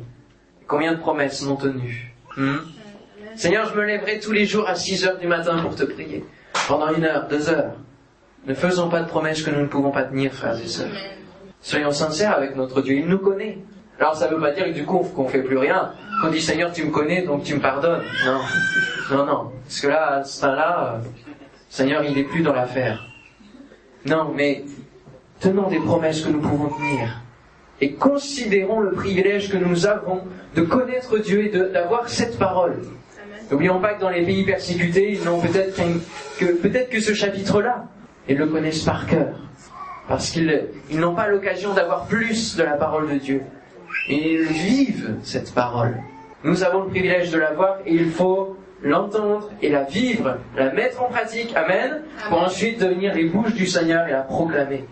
Combien 0.67 0.93
de 0.93 0.99
promesses 0.99 1.43
non 1.43 1.55
tenues 1.55 2.13
hmm 2.35 2.57
Seigneur, 3.35 3.69
je 3.69 3.79
me 3.79 3.85
lèverai 3.85 4.19
tous 4.19 4.31
les 4.31 4.45
jours 4.45 4.67
à 4.67 4.73
6 4.73 5.05
heures 5.05 5.19
du 5.19 5.27
matin 5.27 5.59
pour 5.61 5.75
te 5.75 5.83
prier, 5.83 6.25
pendant 6.67 6.91
une 6.91 7.03
heure, 7.03 7.27
deux 7.27 7.49
heures. 7.49 7.75
Ne 8.47 8.55
faisons 8.55 8.89
pas 8.89 9.01
de 9.01 9.07
promesses 9.07 9.43
que 9.43 9.51
nous 9.51 9.61
ne 9.61 9.67
pouvons 9.67 9.91
pas 9.91 10.05
tenir, 10.05 10.33
frères 10.33 10.59
et 10.59 10.67
sœurs. 10.67 10.89
Soyons 11.61 11.91
sincères 11.91 12.33
avec 12.33 12.55
notre 12.55 12.81
Dieu, 12.81 12.95
il 12.95 13.07
nous 13.07 13.19
connaît. 13.19 13.59
Alors 13.99 14.15
ça 14.15 14.29
ne 14.29 14.35
veut 14.35 14.41
pas 14.41 14.51
dire 14.51 14.65
que 14.65 14.71
du 14.71 14.85
coup 14.85 14.99
qu'on 14.99 15.27
fait 15.27 15.43
plus 15.43 15.57
rien. 15.57 15.91
Qu'on 16.21 16.29
dit 16.29 16.41
Seigneur, 16.41 16.71
tu 16.71 16.83
me 16.85 16.91
connais, 16.91 17.23
donc 17.23 17.43
tu 17.43 17.55
me 17.55 17.59
pardonnes. 17.59 18.03
Non, 18.25 18.39
non, 19.11 19.25
non. 19.25 19.51
Parce 19.63 19.81
que 19.81 19.87
là, 19.87 20.07
à 20.15 20.23
ce 20.23 20.41
temps-là, 20.41 20.95
euh, 20.95 21.07
Seigneur, 21.69 22.03
il 22.03 22.15
n'est 22.15 22.23
plus 22.23 22.41
dans 22.41 22.53
l'affaire. 22.53 23.05
Non, 24.05 24.31
mais 24.33 24.63
tenons 25.39 25.69
des 25.69 25.79
promesses 25.79 26.21
que 26.21 26.29
nous 26.29 26.39
pouvons 26.39 26.69
tenir. 26.69 27.21
Et 27.79 27.93
considérons 27.93 28.79
le 28.79 28.91
privilège 28.91 29.51
que 29.51 29.57
nous 29.57 29.85
avons 29.85 30.21
de 30.55 30.61
connaître 30.61 31.19
Dieu 31.19 31.45
et 31.45 31.49
d'avoir 31.49 32.09
cette 32.09 32.39
parole. 32.39 32.77
N'oublions 33.51 33.79
pas 33.79 33.93
que 33.93 34.01
dans 34.01 34.09
les 34.09 34.25
pays 34.25 34.43
persécutés, 34.43 35.13
ils 35.13 35.23
n'ont 35.23 35.39
peut-être 35.39 35.79
que, 36.37 36.45
peut-être 36.45 36.89
que 36.89 36.99
ce 36.99 37.13
chapitre-là, 37.13 37.85
ils 38.27 38.37
le 38.37 38.47
connaissent 38.47 38.83
par 38.83 39.05
cœur. 39.05 39.39
Parce 40.07 40.31
qu'ils 40.31 40.69
n'ont 40.91 41.15
pas 41.15 41.27
l'occasion 41.27 41.73
d'avoir 41.73 42.07
plus 42.07 42.55
de 42.55 42.63
la 42.63 42.73
parole 42.73 43.09
de 43.09 43.17
Dieu. 43.17 43.41
Et 44.09 44.33
ils 44.33 44.47
vivent 44.47 45.15
cette 45.23 45.53
parole. 45.53 45.95
Nous 46.43 46.63
avons 46.63 46.83
le 46.83 46.89
privilège 46.89 47.31
de 47.31 47.39
la 47.39 47.53
voir 47.53 47.77
et 47.85 47.93
il 47.93 48.09
faut 48.09 48.57
l'entendre 48.81 49.49
et 49.61 49.69
la 49.69 49.83
vivre, 49.83 50.37
la 50.55 50.71
mettre 50.71 51.01
en 51.01 51.09
pratique, 51.09 51.53
amen, 51.55 52.01
pour 52.29 52.41
ensuite 52.41 52.79
devenir 52.79 53.13
les 53.13 53.25
bouches 53.25 53.53
du 53.53 53.65
Seigneur 53.65 54.07
et 54.07 54.11
la 54.11 54.21
proclamer. 54.21 54.85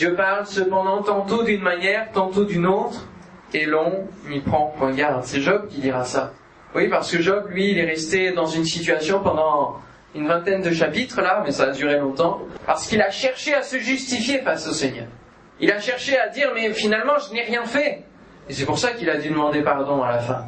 Dieu 0.00 0.14
parle 0.14 0.46
cependant 0.46 1.02
tantôt 1.02 1.42
d'une 1.42 1.60
manière, 1.60 2.10
tantôt 2.12 2.44
d'une 2.44 2.64
autre, 2.64 3.06
et 3.52 3.66
l'on 3.66 4.08
n'y 4.30 4.40
prend 4.40 4.72
point 4.78 4.92
garde. 4.92 5.24
C'est 5.24 5.42
Job 5.42 5.68
qui 5.68 5.82
dira 5.82 6.04
ça. 6.04 6.32
Oui, 6.74 6.88
parce 6.88 7.12
que 7.12 7.20
Job, 7.20 7.48
lui, 7.50 7.72
il 7.72 7.78
est 7.78 7.84
resté 7.84 8.32
dans 8.32 8.46
une 8.46 8.64
situation 8.64 9.22
pendant 9.22 9.76
une 10.14 10.26
vingtaine 10.26 10.62
de 10.62 10.70
chapitres 10.70 11.20
là, 11.20 11.42
mais 11.44 11.52
ça 11.52 11.64
a 11.64 11.70
duré 11.72 11.98
longtemps, 11.98 12.40
parce 12.64 12.86
qu'il 12.86 13.02
a 13.02 13.10
cherché 13.10 13.52
à 13.52 13.60
se 13.60 13.76
justifier 13.76 14.38
face 14.38 14.66
au 14.68 14.72
Seigneur. 14.72 15.04
Il 15.60 15.70
a 15.70 15.78
cherché 15.78 16.18
à 16.18 16.28
dire, 16.28 16.50
mais 16.54 16.72
finalement, 16.72 17.18
je 17.18 17.34
n'ai 17.34 17.42
rien 17.42 17.66
fait. 17.66 18.02
Et 18.48 18.54
c'est 18.54 18.64
pour 18.64 18.78
ça 18.78 18.92
qu'il 18.92 19.10
a 19.10 19.18
dû 19.18 19.28
demander 19.28 19.60
pardon 19.60 20.02
à 20.02 20.12
la 20.12 20.20
fin. 20.20 20.46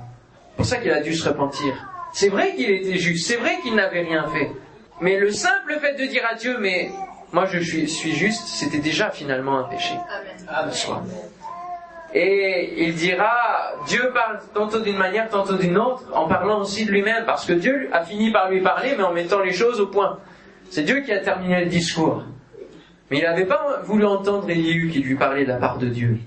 Pour 0.57 0.65
ça 0.65 0.79
qu'il 0.79 0.93
a 0.93 1.03
dû 1.03 1.13
se 1.13 1.29
repentir. 1.29 1.75
C'est 2.15 2.31
vrai 2.31 2.55
qu'il 2.55 2.71
était 2.71 2.97
juste, 2.97 3.29
c'est 3.29 3.37
vrai 3.37 3.59
qu'il 3.63 3.75
n'avait 3.75 4.01
rien 4.01 4.25
fait. 4.29 4.51
Mais 5.03 5.19
le 5.19 5.31
simple 5.31 5.79
fait 5.79 6.01
de 6.01 6.07
dire 6.07 6.23
à 6.31 6.37
Dieu, 6.37 6.57
mais 6.59 6.91
moi 7.33 7.47
je 7.47 7.59
suis, 7.59 7.89
suis 7.89 8.13
juste, 8.13 8.47
c'était 8.47 8.79
déjà 8.79 9.11
finalement 9.11 9.59
un 9.59 9.65
péché. 9.65 9.95
Amen. 10.49 10.73
Soi. 10.73 11.03
Et 12.15 12.85
il 12.85 12.95
dira, 12.95 13.33
Dieu 13.87 14.11
parle 14.13 14.41
tantôt 14.53 14.81
d'une 14.81 14.99
manière, 14.99 15.31
tantôt 15.31 15.57
d'une 15.57 15.79
autre, 15.79 16.05
en 16.13 16.29
parlant 16.29 16.61
aussi 16.61 16.85
de 16.85 16.91
lui-même, 16.91 17.25
parce 17.25 17.47
que 17.47 17.55
Dieu 17.55 17.89
a 17.93 18.05
fini 18.05 18.31
par 18.31 18.51
lui 18.51 18.61
parler, 18.61 18.95
mais 18.97 19.03
en 19.03 19.15
mettant 19.15 19.41
les 19.41 19.53
choses 19.53 19.81
au 19.81 19.87
point. 19.87 20.19
C'est 20.69 20.83
Dieu 20.83 21.01
qui 21.01 21.13
a 21.13 21.21
terminé 21.21 21.65
le 21.65 21.71
discours. 21.71 22.23
Mais 23.11 23.19
il 23.19 23.25
n'avait 23.25 23.47
pas 23.47 23.81
voulu 23.85 24.05
entendre 24.05 24.49
Élihu 24.49 24.91
qui 24.91 25.01
lui 25.01 25.17
parlait 25.17 25.45
de 25.45 25.49
la 25.49 25.57
part 25.57 25.79
de 25.79 25.87
Dieu. 25.87 26.19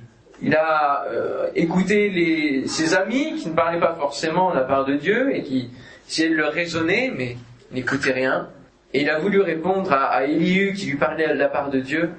Il 0.42 0.56
a 0.56 1.06
euh, 1.08 1.48
écouté 1.56 2.10
les, 2.10 2.68
ses 2.68 2.96
amis 2.96 3.36
qui 3.36 3.50
ne 3.50 3.56
parlaient 3.56 3.80
pas 3.80 3.96
forcément 3.96 4.52
de 4.52 4.56
la 4.56 4.64
part 4.64 4.86
de 4.86 4.96
Dieu 4.96 5.36
et 5.36 5.44
qui 5.44 5.70
essayaient 6.08 6.30
de 6.30 6.36
le 6.36 6.48
raisonner, 6.48 7.12
mais 7.16 7.38
n'écoutaient 7.72 8.12
rien. 8.12 8.50
Et 8.96 9.02
il 9.02 9.10
a 9.10 9.20
voulu 9.20 9.42
répondre 9.42 9.92
à, 9.92 10.06
à 10.14 10.26
qui 10.26 10.86
lui 10.86 10.96
parlait 10.96 11.28
de 11.28 11.34
la 11.34 11.50
part 11.50 11.70
de 11.70 11.82
Dieu, 11.82 12.12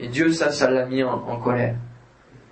et 0.00 0.08
Dieu, 0.08 0.32
ça, 0.32 0.50
ça 0.50 0.68
l'a 0.68 0.84
mis 0.84 1.04
en 1.04 1.38
colère. 1.38 1.76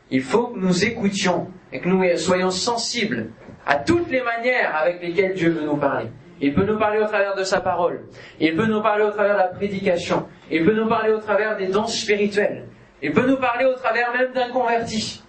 Il 0.09 0.23
faut 0.23 0.47
que 0.47 0.59
nous 0.61 0.85
écoutions 0.85 1.49
et 1.73 1.81
que 1.81 1.89
nous 1.89 2.01
soyons 2.17 2.53
sensibles 2.53 3.31
à 3.67 3.75
toutes 3.75 4.09
les 4.09 4.23
manières 4.23 4.77
avec 4.77 5.03
lesquelles 5.03 5.35
Dieu 5.35 5.51
veut 5.51 5.67
nous 5.67 5.77
parler. 5.79 6.07
Il 6.41 6.55
peut 6.55 6.65
nous 6.65 6.79
parler 6.79 7.01
au 7.01 7.07
travers 7.07 7.35
de 7.35 7.43
sa 7.43 7.61
parole. 7.61 8.03
Il 8.39 8.55
peut 8.55 8.67
nous 8.67 8.83
parler 8.83 9.03
au 9.03 9.11
travers 9.11 9.35
de 9.35 9.39
la 9.39 9.49
prédication. 9.49 10.29
Il 10.49 10.65
peut 10.65 10.75
nous 10.75 10.89
parler 10.89 11.13
au 11.13 11.19
travers 11.19 11.57
des 11.57 11.67
danses 11.67 11.99
spirituelles. 11.99 12.69
Il 13.03 13.13
peut 13.13 13.27
nous 13.27 13.39
parler 13.39 13.65
au 13.65 13.75
travers 13.75 14.13
même 14.13 14.33
d'un 14.33 14.51
converti. 14.51 15.25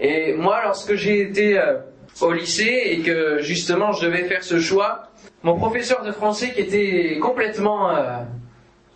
Et 0.00 0.34
moi, 0.34 0.60
lorsque 0.64 0.96
j'ai 0.96 1.20
été 1.20 1.56
euh, 1.56 1.78
au 2.20 2.32
lycée 2.32 2.82
et 2.86 3.02
que 3.02 3.38
justement 3.42 3.92
je 3.92 4.06
devais 4.06 4.24
faire 4.24 4.42
ce 4.42 4.58
choix, 4.58 5.10
mon 5.46 5.56
professeur 5.56 6.02
de 6.02 6.10
français 6.10 6.50
qui 6.50 6.60
était 6.60 7.20
complètement 7.20 7.96
euh, 7.96 8.16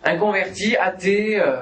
inconverti, 0.03 0.75
athée, 0.75 1.39
euh, 1.39 1.55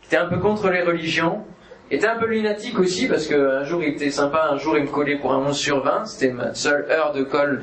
qui 0.00 0.06
était 0.06 0.16
un 0.16 0.26
peu 0.26 0.38
contre 0.38 0.70
les 0.70 0.82
religions, 0.82 1.44
était 1.90 2.06
un 2.06 2.16
peu 2.16 2.26
lunatique 2.26 2.78
aussi 2.78 3.08
parce 3.08 3.26
qu'un 3.26 3.64
jour 3.64 3.82
il 3.82 3.94
était 3.94 4.12
sympa, 4.12 4.48
un 4.52 4.58
jour 4.58 4.78
il 4.78 4.84
me 4.84 4.88
collait 4.88 5.18
pour 5.18 5.32
un 5.32 5.38
11 5.38 5.58
sur 5.58 5.82
20, 5.82 6.06
c'était 6.06 6.32
ma 6.32 6.54
seule 6.54 6.88
heure 6.88 7.12
de 7.12 7.24
colle 7.24 7.62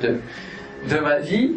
de, 0.86 0.98
ma 0.98 1.18
vie. 1.18 1.56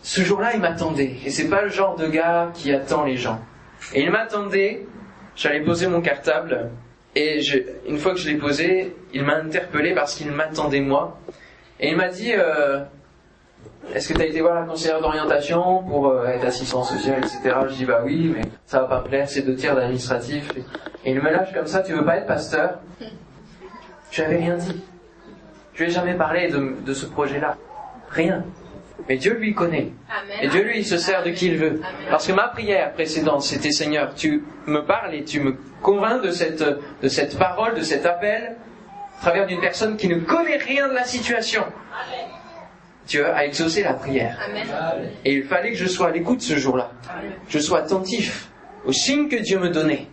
Ce 0.00 0.22
jour-là, 0.22 0.52
il 0.54 0.60
m'attendait. 0.60 1.16
Et 1.26 1.30
c'est 1.30 1.50
pas 1.50 1.60
le 1.60 1.68
genre 1.68 1.96
de 1.96 2.06
gars 2.06 2.52
qui 2.54 2.72
attend 2.72 3.04
les 3.04 3.18
gens. 3.18 3.40
Et 3.92 4.00
il 4.00 4.10
m'attendait, 4.10 4.86
j'allais 5.36 5.60
poser 5.60 5.88
mon 5.88 6.00
cartable, 6.00 6.70
et 7.16 7.42
une 7.86 7.98
fois 7.98 8.12
que 8.12 8.18
je 8.18 8.30
l'ai 8.30 8.38
posé, 8.38 8.96
il 9.12 9.24
m'a 9.24 9.36
interpellé 9.36 9.92
parce 9.92 10.14
qu'il 10.14 10.30
m'attendait 10.30 10.80
moi. 10.80 11.18
Et 11.80 11.90
il 11.90 11.96
m'a 11.96 12.08
dit, 12.08 12.32
euh, 12.36 12.80
est-ce 13.94 14.08
que 14.08 14.14
tu 14.14 14.22
as 14.22 14.26
été 14.26 14.40
voir 14.40 14.54
la 14.54 14.66
conseillère 14.66 15.00
d'orientation 15.00 15.82
pour 15.82 16.08
euh, 16.08 16.26
être 16.26 16.44
assistant 16.44 16.82
social, 16.84 17.18
etc. 17.18 17.56
Je 17.68 17.74
dis 17.74 17.84
bah 17.84 18.02
oui, 18.04 18.32
mais 18.34 18.42
ça 18.66 18.80
va 18.80 18.86
pas 18.86 19.00
me 19.00 19.08
plaire, 19.08 19.28
c'est 19.28 19.42
deux 19.42 19.56
tiers 19.56 19.74
d'administratif. 19.74 20.48
Et 21.04 21.10
il 21.10 21.20
me 21.20 21.30
lâche 21.30 21.52
comme 21.52 21.66
ça, 21.66 21.82
tu 21.82 21.92
veux 21.92 22.04
pas 22.04 22.18
être 22.18 22.26
pasteur? 22.26 22.78
Je 24.10 24.22
n'avais 24.22 24.36
rien 24.36 24.56
dit. 24.56 24.82
Je 25.74 25.82
lui 25.82 25.90
ai 25.90 25.92
jamais 25.92 26.14
parlé 26.14 26.48
de, 26.48 26.74
de 26.84 26.94
ce 26.94 27.06
projet-là. 27.06 27.56
Rien. 28.10 28.44
Mais 29.08 29.16
Dieu 29.16 29.34
lui 29.34 29.54
connaît. 29.54 29.90
Et 30.42 30.48
Dieu 30.48 30.62
lui, 30.62 30.78
il 30.78 30.86
se 30.86 30.96
sert 30.96 31.24
de 31.24 31.30
qui 31.30 31.48
il 31.48 31.56
veut. 31.56 31.80
Parce 32.10 32.26
que 32.26 32.32
ma 32.32 32.48
prière 32.48 32.92
précédente, 32.92 33.42
c'était 33.42 33.72
Seigneur, 33.72 34.14
tu 34.14 34.44
me 34.66 34.84
parles 34.84 35.14
et 35.14 35.24
tu 35.24 35.40
me 35.40 35.56
convaincs 35.80 36.22
de 36.22 36.30
cette, 36.30 36.62
de 36.62 37.08
cette 37.08 37.36
parole, 37.38 37.74
de 37.74 37.82
cet 37.82 38.06
appel, 38.06 38.56
travers 39.22 39.46
d'une 39.46 39.60
personne 39.60 39.96
qui 39.96 40.08
ne 40.08 40.16
connaît 40.16 40.56
rien 40.56 40.88
de 40.88 40.94
la 40.94 41.04
situation. 41.04 41.64
Dieu 43.06 43.24
a 43.26 43.44
exaucé 43.44 43.82
la 43.82 43.94
prière. 43.94 44.36
Et 45.24 45.34
il 45.34 45.44
fallait 45.44 45.70
que 45.70 45.78
je 45.78 45.86
sois 45.86 46.08
à 46.08 46.10
l'écoute 46.10 46.42
ce 46.42 46.56
jour-là. 46.56 46.90
Je 47.48 47.58
sois 47.60 47.78
attentif 47.78 48.48
aux 48.84 48.92
signes 48.92 49.28
que 49.28 49.36
Dieu 49.36 49.60
me 49.60 49.70
donnait, 49.70 50.08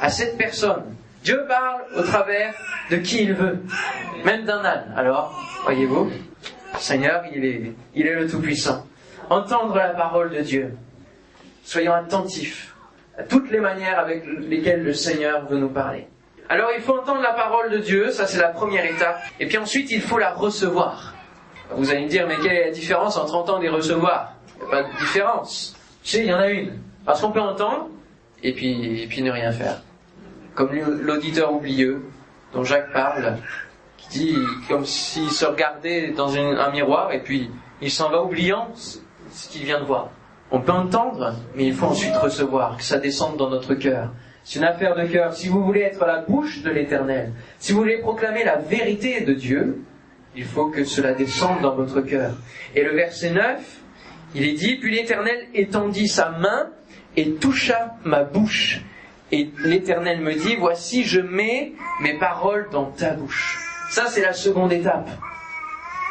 à 0.00 0.10
cette 0.10 0.36
personne. 0.36 0.96
Dieu 1.22 1.44
parle 1.46 1.82
au 1.96 2.02
travers 2.02 2.54
de 2.90 2.96
qui 2.96 3.22
il 3.22 3.34
veut, 3.34 3.62
même 4.24 4.44
d'un 4.44 4.64
âne. 4.64 4.92
Alors, 4.96 5.38
voyez-vous, 5.62 6.10
Seigneur, 6.78 7.22
il 7.32 7.44
est, 7.44 7.72
il 7.94 8.06
est 8.06 8.14
le 8.14 8.28
Tout-Puissant. 8.28 8.84
Entendre 9.28 9.76
la 9.76 9.90
parole 9.90 10.30
de 10.30 10.40
Dieu. 10.40 10.74
Soyons 11.62 11.92
attentifs 11.92 12.74
à 13.16 13.22
toutes 13.22 13.50
les 13.50 13.60
manières 13.60 14.00
avec 14.00 14.24
lesquelles 14.26 14.82
le 14.82 14.94
Seigneur 14.94 15.46
veut 15.46 15.58
nous 15.58 15.68
parler. 15.68 16.08
Alors 16.50 16.70
il 16.76 16.82
faut 16.82 16.98
entendre 16.98 17.22
la 17.22 17.32
parole 17.32 17.70
de 17.70 17.78
Dieu, 17.78 18.10
ça 18.10 18.26
c'est 18.26 18.40
la 18.40 18.48
première 18.48 18.84
étape. 18.84 19.20
Et 19.38 19.46
puis 19.46 19.56
ensuite 19.56 19.90
il 19.92 20.02
faut 20.02 20.18
la 20.18 20.32
recevoir. 20.32 21.14
Vous 21.70 21.90
allez 21.92 22.02
me 22.02 22.08
dire, 22.08 22.26
mais 22.26 22.36
quelle 22.42 22.56
est 22.56 22.64
la 22.66 22.70
différence 22.72 23.16
entre 23.16 23.36
entendre 23.36 23.62
et 23.62 23.68
recevoir? 23.68 24.32
Il 24.56 24.64
n'y 24.64 24.66
a 24.66 24.70
pas 24.70 24.82
de 24.82 24.98
différence. 24.98 25.76
Tu 26.02 26.10
sais, 26.10 26.18
il 26.24 26.26
y 26.26 26.34
en 26.34 26.40
a 26.40 26.48
une. 26.48 26.72
Parce 27.06 27.20
qu'on 27.20 27.30
peut 27.30 27.40
entendre 27.40 27.88
et 28.42 28.52
puis, 28.52 29.00
et 29.00 29.06
puis 29.06 29.22
ne 29.22 29.30
rien 29.30 29.52
faire. 29.52 29.80
comme 30.56 30.74
l'auditeur 30.74 31.52
oublieux 31.52 32.02
dont 32.52 32.64
Jacques 32.64 32.92
parle, 32.92 33.36
qui 33.96 34.08
dit 34.08 34.36
comme 34.68 34.84
s'il 34.84 35.30
se 35.30 35.44
regardait 35.46 36.10
dans 36.10 36.36
un 36.36 36.70
miroir 36.72 37.12
et 37.12 37.20
puis 37.20 37.48
il 37.80 37.90
s'en 37.90 38.10
va 38.10 38.22
oubliant 38.22 38.68
ce 38.74 39.48
qu'il 39.48 39.64
vient 39.64 39.80
de 39.80 39.84
voir. 39.84 40.08
On 40.50 40.60
peut 40.60 40.72
entendre, 40.72 41.34
mais 41.54 41.66
il 41.66 41.74
faut 41.74 41.86
ensuite 41.86 42.16
recevoir, 42.16 42.76
que 42.76 42.82
ça 42.82 42.98
descende 42.98 43.36
dans 43.36 43.48
notre 43.48 43.74
cœur. 43.74 44.10
C'est 44.44 44.58
une 44.58 44.64
affaire 44.64 44.94
de 44.96 45.06
cœur. 45.06 45.34
Si 45.34 45.48
vous 45.48 45.62
voulez 45.62 45.82
être 45.82 46.04
la 46.06 46.20
bouche 46.20 46.62
de 46.62 46.70
l'Éternel, 46.70 47.32
si 47.58 47.72
vous 47.72 47.78
voulez 47.78 47.98
proclamer 47.98 48.44
la 48.44 48.56
vérité 48.56 49.20
de 49.20 49.34
Dieu, 49.34 49.82
il 50.36 50.44
faut 50.44 50.68
que 50.68 50.84
cela 50.84 51.12
descende 51.12 51.60
dans 51.60 51.74
votre 51.74 52.00
cœur. 52.00 52.32
Et 52.74 52.82
le 52.82 52.94
verset 52.94 53.30
9, 53.30 53.60
il 54.34 54.44
est 54.44 54.52
dit, 54.52 54.76
puis 54.76 54.94
l'Éternel 54.94 55.48
étendit 55.54 56.08
sa 56.08 56.30
main 56.30 56.70
et 57.16 57.32
toucha 57.32 57.96
ma 58.04 58.22
bouche. 58.22 58.80
Et 59.32 59.50
l'Éternel 59.64 60.20
me 60.20 60.34
dit, 60.34 60.56
voici, 60.56 61.04
je 61.04 61.20
mets 61.20 61.72
mes 62.00 62.18
paroles 62.18 62.68
dans 62.70 62.86
ta 62.86 63.10
bouche. 63.10 63.58
Ça, 63.90 64.06
c'est 64.06 64.22
la 64.22 64.32
seconde 64.32 64.72
étape. 64.72 65.08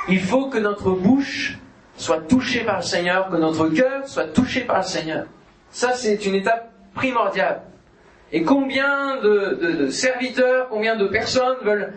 Il 0.09 0.19
faut 0.19 0.50
que 0.50 0.57
notre 0.57 0.91
bouche 0.91 1.57
soit 1.95 2.21
touchée 2.27 2.63
par 2.63 2.77
le 2.77 2.83
Seigneur, 2.83 3.29
que 3.29 3.36
notre 3.36 3.69
cœur 3.69 4.07
soit 4.07 4.27
touché 4.33 4.62
par 4.62 4.77
le 4.77 4.83
Seigneur. 4.83 5.25
Ça, 5.71 5.93
c'est 5.93 6.25
une 6.25 6.36
étape 6.36 6.71
primordiale. 6.93 7.62
Et 8.31 8.43
combien 8.43 9.19
de, 9.21 9.89
serviteurs, 9.89 10.69
combien 10.69 10.95
de 10.95 11.07
personnes 11.07 11.57
veulent 11.63 11.93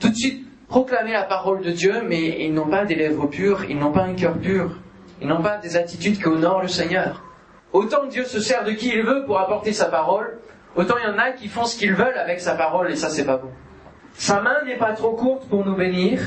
tout 0.00 0.08
de 0.08 0.14
suite 0.14 0.46
proclamer 0.68 1.12
la 1.12 1.22
parole 1.22 1.62
de 1.62 1.70
Dieu, 1.70 2.02
mais 2.04 2.44
ils 2.44 2.52
n'ont 2.52 2.66
pas 2.66 2.84
des 2.84 2.96
lèvres 2.96 3.26
pures, 3.26 3.64
ils 3.68 3.78
n'ont 3.78 3.92
pas 3.92 4.02
un 4.02 4.14
cœur 4.14 4.36
pur, 4.36 4.78
ils 5.20 5.28
n'ont 5.28 5.42
pas 5.42 5.58
des 5.58 5.76
attitudes 5.76 6.18
qui 6.18 6.26
honorent 6.26 6.62
le 6.62 6.68
Seigneur. 6.68 7.22
Autant 7.72 8.06
Dieu 8.06 8.24
se 8.24 8.40
sert 8.40 8.64
de 8.64 8.72
qui 8.72 8.88
il 8.88 9.04
veut 9.04 9.24
pour 9.26 9.38
apporter 9.38 9.72
sa 9.72 9.86
parole, 9.86 10.38
autant 10.74 10.96
il 10.98 11.08
y 11.08 11.12
en 11.12 11.18
a 11.18 11.30
qui 11.30 11.46
font 11.46 11.64
ce 11.64 11.78
qu'ils 11.78 11.94
veulent 11.94 12.18
avec 12.18 12.40
sa 12.40 12.54
parole, 12.56 12.90
et 12.90 12.96
ça 12.96 13.08
c'est 13.08 13.24
pas 13.24 13.36
bon. 13.36 13.50
Sa 14.14 14.40
main 14.40 14.64
n'est 14.64 14.78
pas 14.78 14.92
trop 14.92 15.12
courte 15.12 15.48
pour 15.48 15.64
nous 15.64 15.76
bénir, 15.76 16.20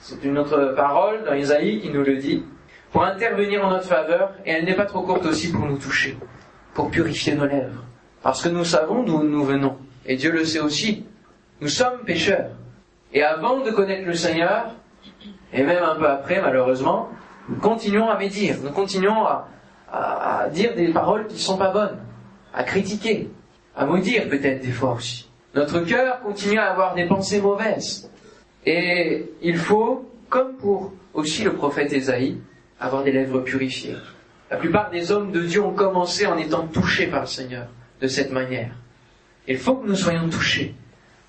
c'est 0.00 0.24
une 0.24 0.38
autre 0.38 0.74
parole 0.76 1.24
dans 1.24 1.34
Isaïe 1.34 1.80
qui 1.80 1.90
nous 1.90 2.02
le 2.02 2.16
dit, 2.16 2.44
pour 2.90 3.04
intervenir 3.04 3.64
en 3.64 3.70
notre 3.70 3.86
faveur, 3.86 4.32
et 4.44 4.50
elle 4.50 4.64
n'est 4.64 4.74
pas 4.74 4.86
trop 4.86 5.02
courte 5.02 5.26
aussi 5.26 5.52
pour 5.52 5.64
nous 5.64 5.78
toucher, 5.78 6.18
pour 6.74 6.90
purifier 6.90 7.34
nos 7.34 7.46
lèvres. 7.46 7.84
Parce 8.26 8.42
que 8.42 8.48
nous 8.48 8.64
savons 8.64 9.04
d'où 9.04 9.22
nous 9.22 9.44
venons, 9.44 9.76
et 10.04 10.16
Dieu 10.16 10.32
le 10.32 10.44
sait 10.44 10.58
aussi. 10.58 11.04
Nous 11.60 11.68
sommes 11.68 12.00
pécheurs. 12.04 12.50
Et 13.12 13.22
avant 13.22 13.60
de 13.60 13.70
connaître 13.70 14.04
le 14.04 14.14
Seigneur, 14.14 14.74
et 15.52 15.62
même 15.62 15.84
un 15.84 15.94
peu 15.94 16.08
après 16.08 16.42
malheureusement, 16.42 17.08
nous 17.48 17.60
continuons 17.60 18.08
à 18.08 18.18
médire, 18.18 18.56
nous 18.64 18.72
continuons 18.72 19.24
à, 19.24 19.46
à, 19.92 20.48
dire 20.48 20.74
des 20.74 20.88
paroles 20.88 21.28
qui 21.28 21.34
ne 21.34 21.38
sont 21.38 21.56
pas 21.56 21.70
bonnes, 21.70 21.98
à 22.52 22.64
critiquer, 22.64 23.30
à 23.76 23.86
maudire 23.86 24.28
peut-être 24.28 24.60
des 24.60 24.72
fois 24.72 24.94
aussi. 24.94 25.30
Notre 25.54 25.78
cœur 25.82 26.20
continue 26.22 26.58
à 26.58 26.72
avoir 26.72 26.96
des 26.96 27.06
pensées 27.06 27.40
mauvaises. 27.40 28.10
Et 28.64 29.30
il 29.40 29.56
faut, 29.56 30.04
comme 30.28 30.56
pour 30.56 30.92
aussi 31.14 31.44
le 31.44 31.52
prophète 31.52 31.92
Ésaïe, 31.92 32.40
avoir 32.80 33.04
des 33.04 33.12
lèvres 33.12 33.38
purifiées. 33.38 33.94
La 34.50 34.56
plupart 34.56 34.90
des 34.90 35.12
hommes 35.12 35.30
de 35.30 35.42
Dieu 35.42 35.62
ont 35.62 35.74
commencé 35.74 36.26
en 36.26 36.36
étant 36.36 36.66
touchés 36.66 37.06
par 37.06 37.20
le 37.20 37.28
Seigneur 37.28 37.68
de 38.00 38.08
cette 38.08 38.32
manière. 38.32 38.70
Il 39.48 39.58
faut 39.58 39.76
que 39.76 39.86
nous 39.86 39.96
soyons 39.96 40.28
touchés, 40.28 40.74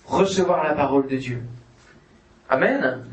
recevoir 0.06 0.64
la 0.64 0.74
parole 0.74 1.08
de 1.08 1.18
Dieu. 1.18 1.42
Amen. 2.50 3.04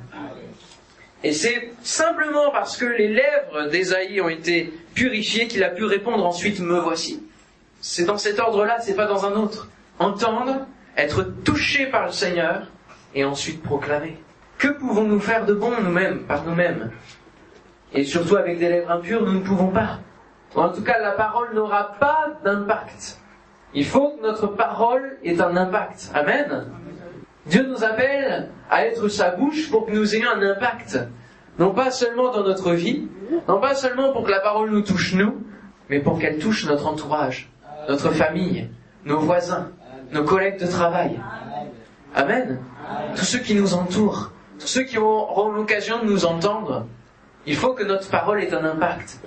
Et 1.22 1.32
c'est 1.32 1.72
simplement 1.82 2.50
parce 2.50 2.76
que 2.76 2.84
les 2.84 3.08
lèvres 3.08 3.70
d'Ésaïe 3.70 4.20
ont 4.20 4.28
été 4.28 4.72
purifiées 4.94 5.48
qu'il 5.48 5.64
a 5.64 5.70
pu 5.70 5.84
répondre 5.84 6.24
ensuite 6.24 6.60
Me 6.60 6.78
voici. 6.78 7.22
C'est 7.80 8.04
dans 8.04 8.18
cet 8.18 8.38
ordre-là, 8.38 8.78
c'est 8.80 8.94
pas 8.94 9.06
dans 9.06 9.24
un 9.24 9.32
autre. 9.32 9.68
Entendre, 9.98 10.66
être 10.96 11.22
touché 11.22 11.86
par 11.86 12.06
le 12.06 12.12
Seigneur 12.12 12.66
et 13.14 13.24
ensuite 13.24 13.62
proclamer. 13.62 14.18
Que 14.58 14.68
pouvons-nous 14.68 15.20
faire 15.20 15.44
de 15.44 15.54
bon 15.54 15.72
nous-mêmes, 15.82 16.20
par 16.24 16.44
nous-mêmes? 16.44 16.90
Et 17.92 18.04
surtout 18.04 18.36
avec 18.36 18.58
des 18.58 18.68
lèvres 18.68 18.90
impures, 18.90 19.24
nous 19.24 19.34
ne 19.34 19.44
pouvons 19.44 19.68
pas. 19.68 20.00
En 20.54 20.68
tout 20.70 20.82
cas, 20.82 20.98
la 20.98 21.12
parole 21.12 21.54
n'aura 21.54 21.94
pas 21.98 22.28
d'impact. 22.44 23.18
Il 23.74 23.84
faut 23.84 24.10
que 24.10 24.22
notre 24.22 24.46
parole 24.46 25.18
ait 25.24 25.40
un 25.40 25.56
impact. 25.56 26.10
Amen. 26.14 26.66
Dieu 27.46 27.66
nous 27.66 27.84
appelle 27.84 28.48
à 28.70 28.86
être 28.86 29.08
sa 29.08 29.30
bouche 29.30 29.70
pour 29.70 29.86
que 29.86 29.90
nous 29.90 30.14
ayons 30.14 30.30
un 30.30 30.42
impact. 30.42 30.98
Non 31.58 31.72
pas 31.72 31.90
seulement 31.90 32.30
dans 32.30 32.42
notre 32.42 32.72
vie, 32.72 33.08
non 33.48 33.60
pas 33.60 33.74
seulement 33.74 34.12
pour 34.12 34.24
que 34.24 34.30
la 34.30 34.40
parole 34.40 34.70
nous 34.70 34.82
touche 34.82 35.14
nous, 35.14 35.42
mais 35.90 36.00
pour 36.00 36.18
qu'elle 36.18 36.38
touche 36.38 36.66
notre 36.66 36.86
entourage, 36.86 37.50
notre 37.88 38.10
famille, 38.10 38.68
nos 39.04 39.18
voisins, 39.18 39.70
nos 40.12 40.24
collègues 40.24 40.60
de 40.60 40.66
travail. 40.66 41.20
Amen. 42.14 42.60
Tous 43.16 43.24
ceux 43.24 43.40
qui 43.40 43.54
nous 43.54 43.74
entourent, 43.74 44.32
tous 44.58 44.66
ceux 44.66 44.82
qui 44.84 44.98
auront 44.98 45.50
l'occasion 45.50 45.98
de 46.00 46.06
nous 46.06 46.26
entendre, 46.26 46.86
il 47.46 47.56
faut 47.56 47.74
que 47.74 47.82
notre 47.84 48.08
parole 48.08 48.42
ait 48.42 48.54
un 48.54 48.64
impact. 48.64 49.20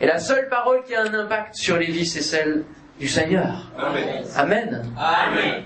Et 0.00 0.06
la 0.06 0.18
seule 0.18 0.48
parole 0.48 0.82
qui 0.82 0.94
a 0.94 1.02
un 1.02 1.14
impact 1.14 1.54
sur 1.54 1.76
les 1.76 1.86
vies, 1.86 2.06
c'est 2.06 2.22
celle 2.22 2.64
du 3.02 3.08
Seigneur. 3.08 3.68
Amen. 3.76 4.84
Amen. 4.96 5.64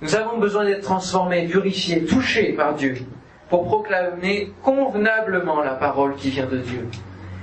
Nous 0.00 0.14
avons 0.14 0.38
besoin 0.38 0.64
d'être 0.64 0.82
transformés, 0.82 1.48
purifiés, 1.48 2.04
touchés 2.04 2.52
par 2.52 2.76
Dieu 2.76 2.94
pour 3.48 3.66
proclamer 3.66 4.52
convenablement 4.62 5.62
la 5.62 5.74
parole 5.74 6.14
qui 6.14 6.30
vient 6.30 6.46
de 6.46 6.58
Dieu. 6.58 6.86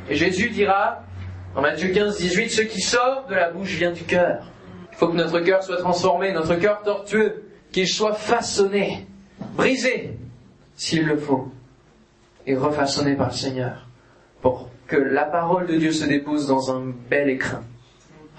Et 0.10 0.16
Jésus 0.16 0.50
dira, 0.50 1.04
en 1.58 1.62
Matthieu 1.62 1.90
15, 1.90 2.20
18, 2.20 2.50
ce 2.52 2.62
qui 2.62 2.80
sort 2.80 3.26
de 3.28 3.36
la 3.36 3.50
bouche 3.50 3.72
vient 3.72 3.92
du 3.92 4.04
cœur. 4.04 4.50
Il 4.94 4.98
faut 4.98 5.10
que 5.10 5.18
notre 5.18 5.42
cœur 5.42 5.62
soit 5.62 5.76
transformé, 5.76 6.32
notre 6.32 6.56
cœur 6.56 6.82
tortueux, 6.82 7.44
qu'il 7.74 7.90
soit 7.90 8.14
façonné, 8.14 9.06
brisé, 9.58 10.18
s'il 10.78 11.06
le 11.06 11.18
faut, 11.18 11.52
et 12.48 12.56
refaçonné 12.56 13.16
par 13.16 13.28
le 13.28 13.36
Seigneur, 13.36 13.90
pour 14.42 14.70
que 14.88 14.96
la 14.96 15.26
parole 15.26 15.68
de 15.68 15.76
Dieu 15.76 15.92
se 15.92 16.06
dépose 16.06 16.48
dans 16.48 16.74
un 16.74 16.94
bel 17.10 17.30
écrin. 17.30 17.62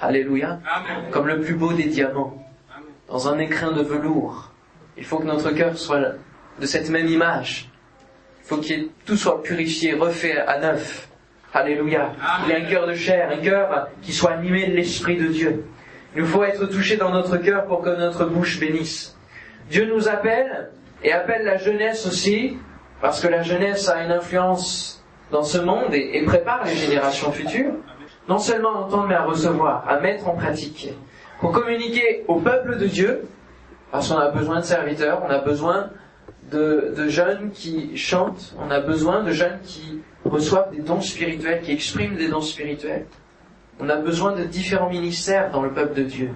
Alléluia. 0.05 0.61
Comme 1.11 1.27
le 1.27 1.41
plus 1.41 1.55
beau 1.55 1.73
des 1.73 1.85
diamants 1.85 2.45
dans 3.09 3.29
un 3.29 3.39
écrin 3.39 3.73
de 3.73 3.83
velours. 3.83 4.51
Il 4.97 5.05
faut 5.05 5.19
que 5.19 5.25
notre 5.25 5.51
cœur 5.51 5.77
soit 5.77 6.01
de 6.61 6.67
cette 6.67 6.91
même 6.91 7.07
image. 7.07 7.71
Il 8.43 8.49
faut 8.49 8.57
que 8.59 8.89
tout 9.07 9.17
soit 9.17 9.43
purifié, 9.43 9.95
refait 9.95 10.39
à 10.39 10.59
neuf. 10.59 11.09
Alléluia. 11.53 12.13
Il 12.45 12.51
y 12.51 12.53
a 12.55 12.59
un 12.59 12.69
cœur 12.69 12.87
de 12.87 12.95
chair, 12.95 13.31
un 13.31 13.39
cœur 13.39 13.89
qui 14.03 14.13
soit 14.13 14.33
animé 14.33 14.67
de 14.67 14.75
l'Esprit 14.75 15.17
de 15.17 15.29
Dieu. 15.29 15.65
Il 16.15 16.23
nous 16.23 16.29
faut 16.29 16.45
être 16.45 16.67
touché 16.67 16.97
dans 16.97 17.11
notre 17.11 17.37
cœur 17.39 17.67
pour 17.67 17.83
que 17.83 17.91
notre 17.91 18.27
bouche 18.27 18.61
bénisse. 18.61 19.17
Dieu 19.71 19.87
nous 19.87 20.09
appelle 20.09 20.71
et 21.03 21.13
appelle 21.13 21.45
la 21.45 21.57
jeunesse 21.57 22.07
aussi, 22.07 22.59
parce 23.01 23.21
que 23.21 23.29
la 23.29 23.43
jeunesse 23.43 23.89
a 23.89 24.03
une 24.03 24.13
influence 24.13 25.03
dans 25.31 25.43
ce 25.43 25.59
monde 25.59 25.93
et, 25.95 26.19
et 26.19 26.25
prépare 26.25 26.65
les 26.65 26.75
générations 26.75 27.33
futures. 27.33 27.75
Non 28.29 28.39
seulement 28.39 28.75
à 28.75 28.79
entendre, 28.79 29.07
mais 29.09 29.15
à 29.15 29.25
recevoir, 29.25 29.87
à 29.89 30.01
mettre 30.01 30.29
en 30.29 30.35
pratique 30.35 30.93
pour 31.41 31.53
communiquer 31.53 32.25
au 32.27 32.37
peuple 32.37 32.79
de 32.79 32.87
Dieu, 32.87 33.27
parce 33.91 34.09
qu'on 34.09 34.17
a 34.17 34.31
besoin 34.31 34.61
de 34.61 34.65
serviteurs, 34.65 35.23
on 35.27 35.31
a 35.31 35.39
besoin 35.39 35.91
de, 36.51 37.09
jeunes 37.09 37.51
qui 37.53 37.97
chantent, 37.97 38.55
on 38.59 38.71
a 38.71 38.81
besoin 38.81 39.23
de 39.23 39.31
jeunes 39.31 39.59
qui 39.63 40.01
reçoivent 40.25 40.71
des 40.71 40.83
dons 40.83 41.01
spirituels, 41.01 41.63
qui 41.63 41.73
expriment 41.73 42.17
des 42.17 42.29
dons 42.29 42.41
spirituels. 42.41 43.07
On 43.81 43.89
a 43.89 43.97
besoin 43.97 44.33
de 44.33 44.45
différents 44.45 44.89
ministères 44.89 45.51
dans 45.51 45.63
le 45.63 45.73
peuple 45.73 45.95
de 45.95 46.03
Dieu. 46.05 46.31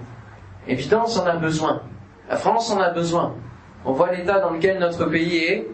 Évidence, 0.67 1.19
on 1.19 1.25
a 1.25 1.37
besoin. 1.37 1.81
La 2.29 2.35
France 2.35 2.69
en 2.71 2.79
a 2.79 2.89
besoin. 2.89 3.33
On 3.85 3.93
voit 3.93 4.11
l'état 4.11 4.39
dans 4.39 4.51
lequel 4.51 4.77
notre 4.79 5.05
pays 5.05 5.37
est. 5.37 5.67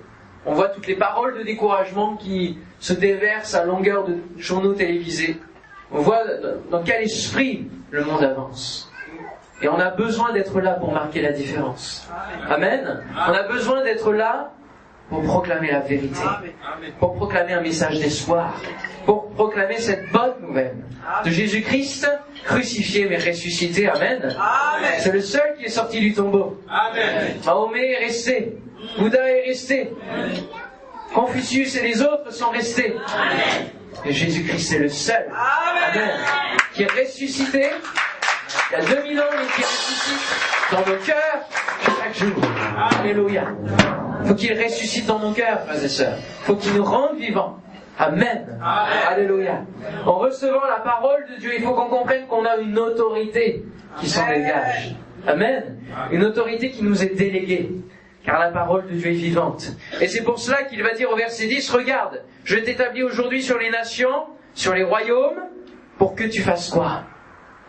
On 0.45 0.53
voit 0.53 0.69
toutes 0.69 0.87
les 0.87 0.95
paroles 0.95 1.37
de 1.39 1.43
découragement 1.43 2.15
qui 2.15 2.59
se 2.79 2.93
déversent 2.93 3.55
à 3.55 3.65
longueur 3.65 4.05
de 4.05 4.17
journaux 4.37 4.73
télévisés. 4.73 5.37
On 5.91 5.99
voit 5.99 6.23
dans 6.71 6.83
quel 6.83 7.03
esprit 7.03 7.67
le 7.91 8.03
monde 8.03 8.23
avance. 8.23 8.91
Et 9.61 9.69
on 9.69 9.79
a 9.79 9.89
besoin 9.89 10.33
d'être 10.33 10.59
là 10.59 10.73
pour 10.73 10.91
marquer 10.91 11.21
la 11.21 11.31
différence. 11.31 12.09
Amen. 12.49 13.03
On 13.27 13.31
a 13.31 13.43
besoin 13.43 13.83
d'être 13.83 14.11
là 14.11 14.51
pour 15.09 15.21
proclamer 15.23 15.71
la 15.71 15.79
vérité, 15.79 16.21
pour 16.99 17.15
proclamer 17.15 17.53
un 17.53 17.61
message 17.61 17.99
d'espoir, 17.99 18.59
pour 19.05 19.29
proclamer 19.31 19.77
cette 19.77 20.11
bonne 20.11 20.33
nouvelle 20.41 20.77
de 21.23 21.29
Jésus-Christ 21.29 22.09
crucifié 22.43 23.07
mais 23.07 23.17
ressuscité. 23.17 23.87
Amen. 23.87 24.35
C'est 24.99 25.11
le 25.11 25.21
seul 25.21 25.55
qui 25.57 25.65
est 25.65 25.69
sorti 25.69 25.99
du 25.99 26.13
tombeau. 26.13 26.59
Mahomet 27.45 27.91
est 27.91 28.05
resté. 28.05 28.57
Bouddha 28.97 29.29
est 29.29 29.47
resté. 29.47 29.93
Confucius 31.13 31.75
et 31.77 31.83
les 31.83 32.01
autres 32.01 32.33
sont 32.33 32.49
restés. 32.49 32.95
Et 34.03 34.11
Jésus-Christ 34.11 34.73
est 34.73 34.79
le 34.79 34.89
seul. 34.89 35.25
Amen. 35.31 36.11
Qui 36.73 36.83
est 36.83 36.91
ressuscité 36.91 37.69
il 38.71 38.73
y 38.73 38.81
a 38.81 38.95
2000 38.95 39.19
ans, 39.19 39.23
il 39.31 39.47
qui 39.53 39.61
ressuscite 39.61 40.71
dans 40.71 40.79
nos 40.79 40.97
cœurs 40.99 41.47
chaque 41.83 42.15
jour. 42.15 42.41
Alléluia. 42.99 43.43
Faut 44.25 44.33
qu'il 44.33 44.59
ressuscite 44.59 45.05
dans 45.05 45.19
nos 45.19 45.33
cœurs, 45.33 45.61
frères 45.65 45.83
et 45.83 45.87
sœurs. 45.87 46.17
Faut 46.43 46.55
qu'il 46.55 46.73
nous 46.73 46.83
rende 46.83 47.17
vivants. 47.17 47.59
Amen. 47.99 48.59
Alléluia. 49.07 49.61
En 50.05 50.15
recevant 50.15 50.65
la 50.67 50.79
parole 50.83 51.25
de 51.33 51.39
Dieu, 51.39 51.51
il 51.57 51.63
faut 51.63 51.73
qu'on 51.73 51.89
comprenne 51.89 52.25
qu'on 52.27 52.45
a 52.45 52.57
une 52.57 52.77
autorité 52.77 53.63
qui 53.99 54.09
s'en 54.09 54.27
dégage. 54.27 54.95
Amen. 55.27 55.77
Une 56.11 56.23
autorité 56.23 56.71
qui 56.71 56.83
nous 56.83 57.03
est 57.03 57.15
déléguée. 57.15 57.69
Car 58.25 58.39
la 58.39 58.49
parole 58.49 58.87
de 58.87 58.95
Dieu 58.95 59.11
est 59.11 59.13
vivante. 59.13 59.73
Et 60.01 60.07
c'est 60.07 60.23
pour 60.23 60.39
cela 60.39 60.63
qu'il 60.63 60.81
va 60.81 60.93
dire 60.93 61.11
au 61.11 61.15
verset 61.15 61.47
10, 61.47 61.69
regarde, 61.69 62.23
je 62.43 62.57
t'établis 62.57 63.03
aujourd'hui 63.03 63.43
sur 63.43 63.59
les 63.59 63.69
nations, 63.69 64.25
sur 64.55 64.73
les 64.73 64.83
royaumes, 64.83 65.43
pour 65.99 66.15
que 66.15 66.23
tu 66.23 66.41
fasses 66.41 66.69
quoi? 66.69 67.03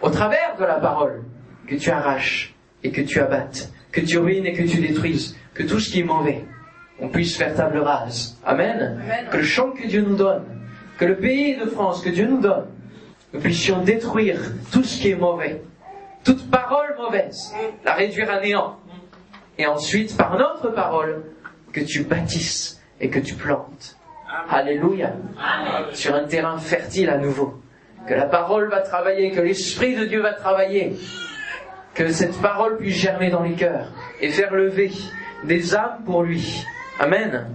Au 0.01 0.11
travers 0.11 0.57
de 0.59 0.64
la 0.64 0.77
parole, 0.77 1.25
que 1.66 1.75
tu 1.75 1.90
arraches 1.90 2.55
et 2.83 2.90
que 2.90 3.03
tu 3.03 3.21
abattes, 3.21 3.71
que 3.92 4.01
tu 4.01 4.19
ruines 4.19 4.47
et 4.47 4.53
que 4.53 4.62
tu 4.62 4.79
détruises, 4.79 5.37
que 5.55 5.62
tout 5.62 5.79
ce 5.79 5.90
qui 5.90 6.01
est 6.01 6.05
mauvais, 6.05 6.45
on 7.01 7.09
puisse 7.09 7.37
faire 7.37 7.55
table 7.55 7.79
rase. 7.79 8.38
Amen. 8.45 9.03
Que 9.31 9.37
le 9.37 9.42
champ 9.42 9.71
que 9.71 9.87
Dieu 9.87 10.01
nous 10.01 10.16
donne, 10.16 10.45
que 10.99 11.05
le 11.05 11.16
pays 11.16 11.57
de 11.57 11.66
France 11.66 12.03
que 12.03 12.09
Dieu 12.09 12.27
nous 12.27 12.40
donne, 12.40 12.66
nous 13.35 13.40
puissions 13.40 13.83
détruire 13.83 14.40
tout 14.73 14.83
ce 14.85 15.01
qui 15.01 15.11
est 15.11 15.16
mauvais, 15.16 15.62
toute 16.25 16.51
parole 16.51 16.97
mauvaise, 16.99 17.55
la 17.85 17.92
réduire 17.95 18.31
à 18.31 18.40
néant. 18.40 18.79
Et 19.59 19.66
ensuite, 19.66 20.16
par 20.16 20.37
notre 20.37 20.71
parole, 20.71 21.23
que 21.73 21.81
tu 21.81 22.05
bâtisses 22.05 22.81
et 23.01 23.11
que 23.11 23.19
tu 23.19 23.35
plantes. 23.35 23.97
Alléluia. 24.51 25.12
Sur 25.92 26.14
un 26.14 26.25
terrain 26.25 26.59
fertile 26.59 27.11
à 27.11 27.19
nouveau. 27.19 27.61
Que 28.07 28.14
la 28.14 28.27
parole 28.27 28.69
va 28.71 28.81
travailler, 28.81 29.31
que 29.31 29.40
l'Esprit 29.40 29.97
de 29.97 30.05
Dieu 30.05 30.21
va 30.21 30.33
travailler. 30.33 30.97
Que 31.95 32.12
cette 32.12 32.40
parole 32.40 32.77
puisse 32.79 32.97
germer 32.97 33.31
dans 33.31 33.42
les 33.42 33.55
cœurs 33.55 33.88
et 34.21 34.31
faire 34.31 34.55
lever 34.55 34.92
des 35.45 35.75
âmes 35.75 36.03
pour 36.05 36.23
lui. 36.23 36.64
Amen. 37.01 37.47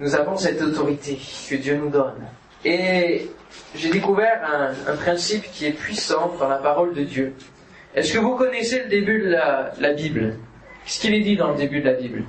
Nous 0.00 0.14
avons 0.14 0.36
cette 0.36 0.60
autorité 0.60 1.18
que 1.48 1.54
Dieu 1.56 1.76
nous 1.76 1.90
donne. 1.90 2.26
Et 2.64 3.30
j'ai 3.74 3.90
découvert 3.90 4.72
un, 4.88 4.96
principe 4.96 5.44
qui 5.52 5.66
est 5.66 5.72
puissant 5.72 6.34
dans 6.38 6.48
la 6.48 6.58
parole 6.58 6.94
de 6.94 7.04
Dieu. 7.04 7.34
Est-ce 7.94 8.12
que 8.12 8.18
vous 8.18 8.34
connaissez 8.34 8.82
le 8.84 8.88
début 8.88 9.22
de 9.22 9.30
la, 9.30 9.72
la 9.78 9.92
Bible? 9.92 10.38
Qu'est-ce 10.84 11.00
qu'il 11.00 11.14
est 11.14 11.20
dit 11.20 11.36
dans 11.36 11.50
le 11.50 11.56
début 11.56 11.80
de 11.80 11.86
la 11.86 11.94
Bible 11.94 12.24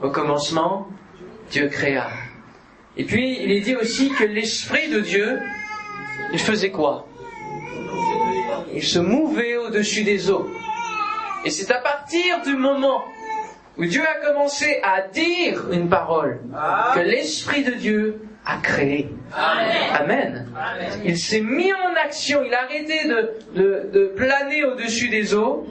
Au 0.00 0.10
commencement, 0.10 0.86
Dieu 1.50 1.66
créa. 1.68 2.08
Et 2.96 3.04
puis, 3.04 3.38
il 3.42 3.50
est 3.50 3.60
dit 3.60 3.74
aussi 3.74 4.10
que 4.10 4.22
l'Esprit 4.22 4.88
de 4.88 5.00
Dieu, 5.00 5.40
il 6.32 6.38
faisait 6.38 6.70
quoi? 6.70 7.08
Il 8.72 8.82
se 8.82 9.00
mouvait 9.00 9.56
au-dessus 9.56 10.04
des 10.04 10.30
eaux. 10.30 10.48
Et 11.44 11.50
c'est 11.50 11.72
à 11.72 11.78
partir 11.78 12.42
du 12.42 12.54
moment 12.54 13.02
où 13.76 13.84
Dieu 13.84 14.02
a 14.06 14.24
commencé 14.24 14.78
à 14.84 15.02
dire 15.08 15.64
une 15.72 15.88
parole 15.88 16.40
que 16.94 17.00
l'Esprit 17.00 17.64
de 17.64 17.72
Dieu 17.72 18.22
a 18.46 18.58
créé. 18.58 19.08
Amen. 19.34 20.46
Il 21.04 21.18
s'est 21.18 21.40
mis 21.40 21.72
en 21.72 21.94
action, 22.04 22.44
il 22.44 22.54
a 22.54 22.62
arrêté 22.62 23.08
de, 23.08 23.90
de 23.92 24.12
planer 24.14 24.64
au-dessus 24.64 25.08
des 25.08 25.34
eaux 25.34 25.66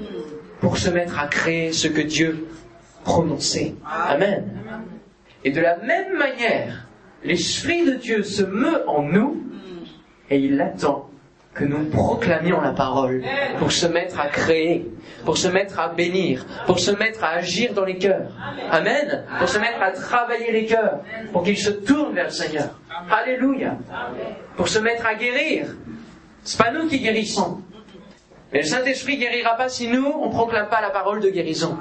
pour 0.62 0.78
se 0.78 0.90
mettre 0.90 1.20
à 1.20 1.28
créer 1.28 1.74
ce 1.74 1.88
que 1.88 2.02
Dieu 2.02 2.48
prononçait. 3.04 3.76
Amen. 3.86 4.48
Et 5.44 5.52
de 5.52 5.60
la 5.60 5.78
même 5.78 6.18
manière, 6.18 6.88
l'Esprit 7.24 7.84
de 7.86 7.96
Dieu 7.96 8.24
se 8.24 8.44
meut 8.44 8.88
en 8.88 9.02
nous 9.02 9.44
et 10.30 10.38
il 10.38 10.62
attend 10.62 11.10
que 11.54 11.66
nous 11.66 11.90
proclamions 11.90 12.62
la 12.62 12.72
parole 12.72 13.24
pour 13.60 13.72
se 13.72 13.86
mettre 13.86 14.20
à 14.20 14.28
créer, 14.28 14.90
pour 15.26 15.38
se 15.38 15.50
mettre 15.50 15.80
à 15.80 15.90
bénir, 15.90 16.46
pour 16.66 16.80
se 16.80 16.92
mettre 16.92 17.24
à 17.24 17.32
agir 17.32 17.74
dans 17.74 17.84
les 17.84 17.98
cœurs. 17.98 18.32
Amen. 18.70 19.26
Pour 19.40 19.50
se 19.50 19.58
mettre 19.58 19.82
à 19.82 19.92
travailler 19.92 20.52
les 20.52 20.66
cœurs, 20.66 21.02
pour 21.34 21.44
qu'ils 21.44 21.58
se 21.58 21.72
tournent 21.72 22.14
vers 22.14 22.26
le 22.26 22.32
Seigneur. 22.32 22.80
Alléluia. 23.10 23.78
Pour 24.56 24.70
se 24.70 24.80
mettre 24.80 25.06
à 25.06 25.16
guérir. 25.16 25.76
C'est 26.44 26.58
pas 26.58 26.72
nous 26.72 26.88
qui 26.88 27.00
guérissons. 27.00 27.62
Mais 28.52 28.60
le 28.60 28.66
Saint-Esprit 28.66 29.18
guérira 29.18 29.56
pas 29.56 29.70
si 29.70 29.88
nous, 29.88 30.06
on 30.06 30.30
proclame 30.30 30.68
pas 30.68 30.82
la 30.82 30.90
parole 30.90 31.22
de 31.22 31.30
guérison. 31.30 31.78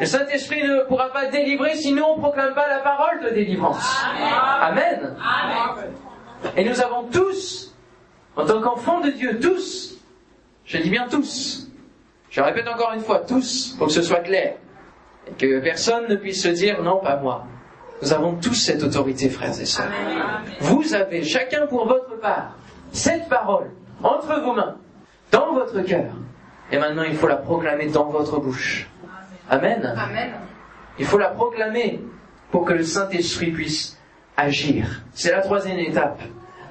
Le 0.00 0.06
Saint-Esprit 0.06 0.62
ne 0.62 0.86
pourra 0.86 1.12
pas 1.12 1.26
délivrer 1.26 1.74
si 1.74 1.92
nous, 1.92 2.04
on 2.04 2.18
proclame 2.18 2.54
pas 2.54 2.68
la 2.68 2.78
parole 2.78 3.24
de 3.24 3.30
délivrance. 3.30 4.04
Amen. 4.60 5.16
Et 6.56 6.64
nous 6.64 6.80
avons 6.80 7.04
tous 7.04 7.74
en 8.36 8.46
tant 8.46 8.60
qu'enfants 8.60 9.00
de 9.00 9.10
Dieu, 9.10 9.40
tous, 9.40 9.98
je 10.64 10.78
dis 10.78 10.90
bien 10.90 11.08
tous, 11.10 11.68
je 12.30 12.40
répète 12.40 12.68
encore 12.68 12.92
une 12.94 13.00
fois, 13.00 13.20
tous, 13.20 13.74
pour 13.76 13.88
que 13.88 13.92
ce 13.92 14.02
soit 14.02 14.20
clair, 14.20 14.54
et 15.26 15.32
que 15.32 15.58
personne 15.60 16.06
ne 16.08 16.14
puisse 16.14 16.44
se 16.44 16.48
dire 16.48 16.80
non, 16.82 17.00
pas 17.00 17.16
moi. 17.16 17.46
Nous 18.00 18.12
avons 18.12 18.36
tous 18.36 18.54
cette 18.54 18.84
autorité, 18.84 19.28
frères 19.28 19.60
et 19.60 19.64
sœurs. 19.64 19.90
Vous 20.60 20.94
avez, 20.94 21.24
chacun 21.24 21.66
pour 21.66 21.88
votre 21.88 22.20
part, 22.20 22.56
cette 22.92 23.28
parole 23.28 23.72
entre 24.04 24.40
vos 24.40 24.52
mains, 24.52 24.76
dans 25.30 25.54
votre 25.54 25.80
cœur. 25.82 26.12
Et 26.70 26.78
maintenant, 26.78 27.02
il 27.02 27.14
faut 27.14 27.28
la 27.28 27.36
proclamer 27.36 27.86
dans 27.86 28.04
votre 28.04 28.40
bouche. 28.40 28.88
Amen. 29.48 29.94
Il 30.98 31.06
faut 31.06 31.18
la 31.18 31.28
proclamer 31.28 32.00
pour 32.50 32.64
que 32.64 32.72
le 32.72 32.82
Saint-Esprit 32.82 33.50
puisse 33.52 33.98
agir. 34.36 35.02
C'est 35.12 35.32
la 35.32 35.40
troisième 35.40 35.78
étape. 35.78 36.20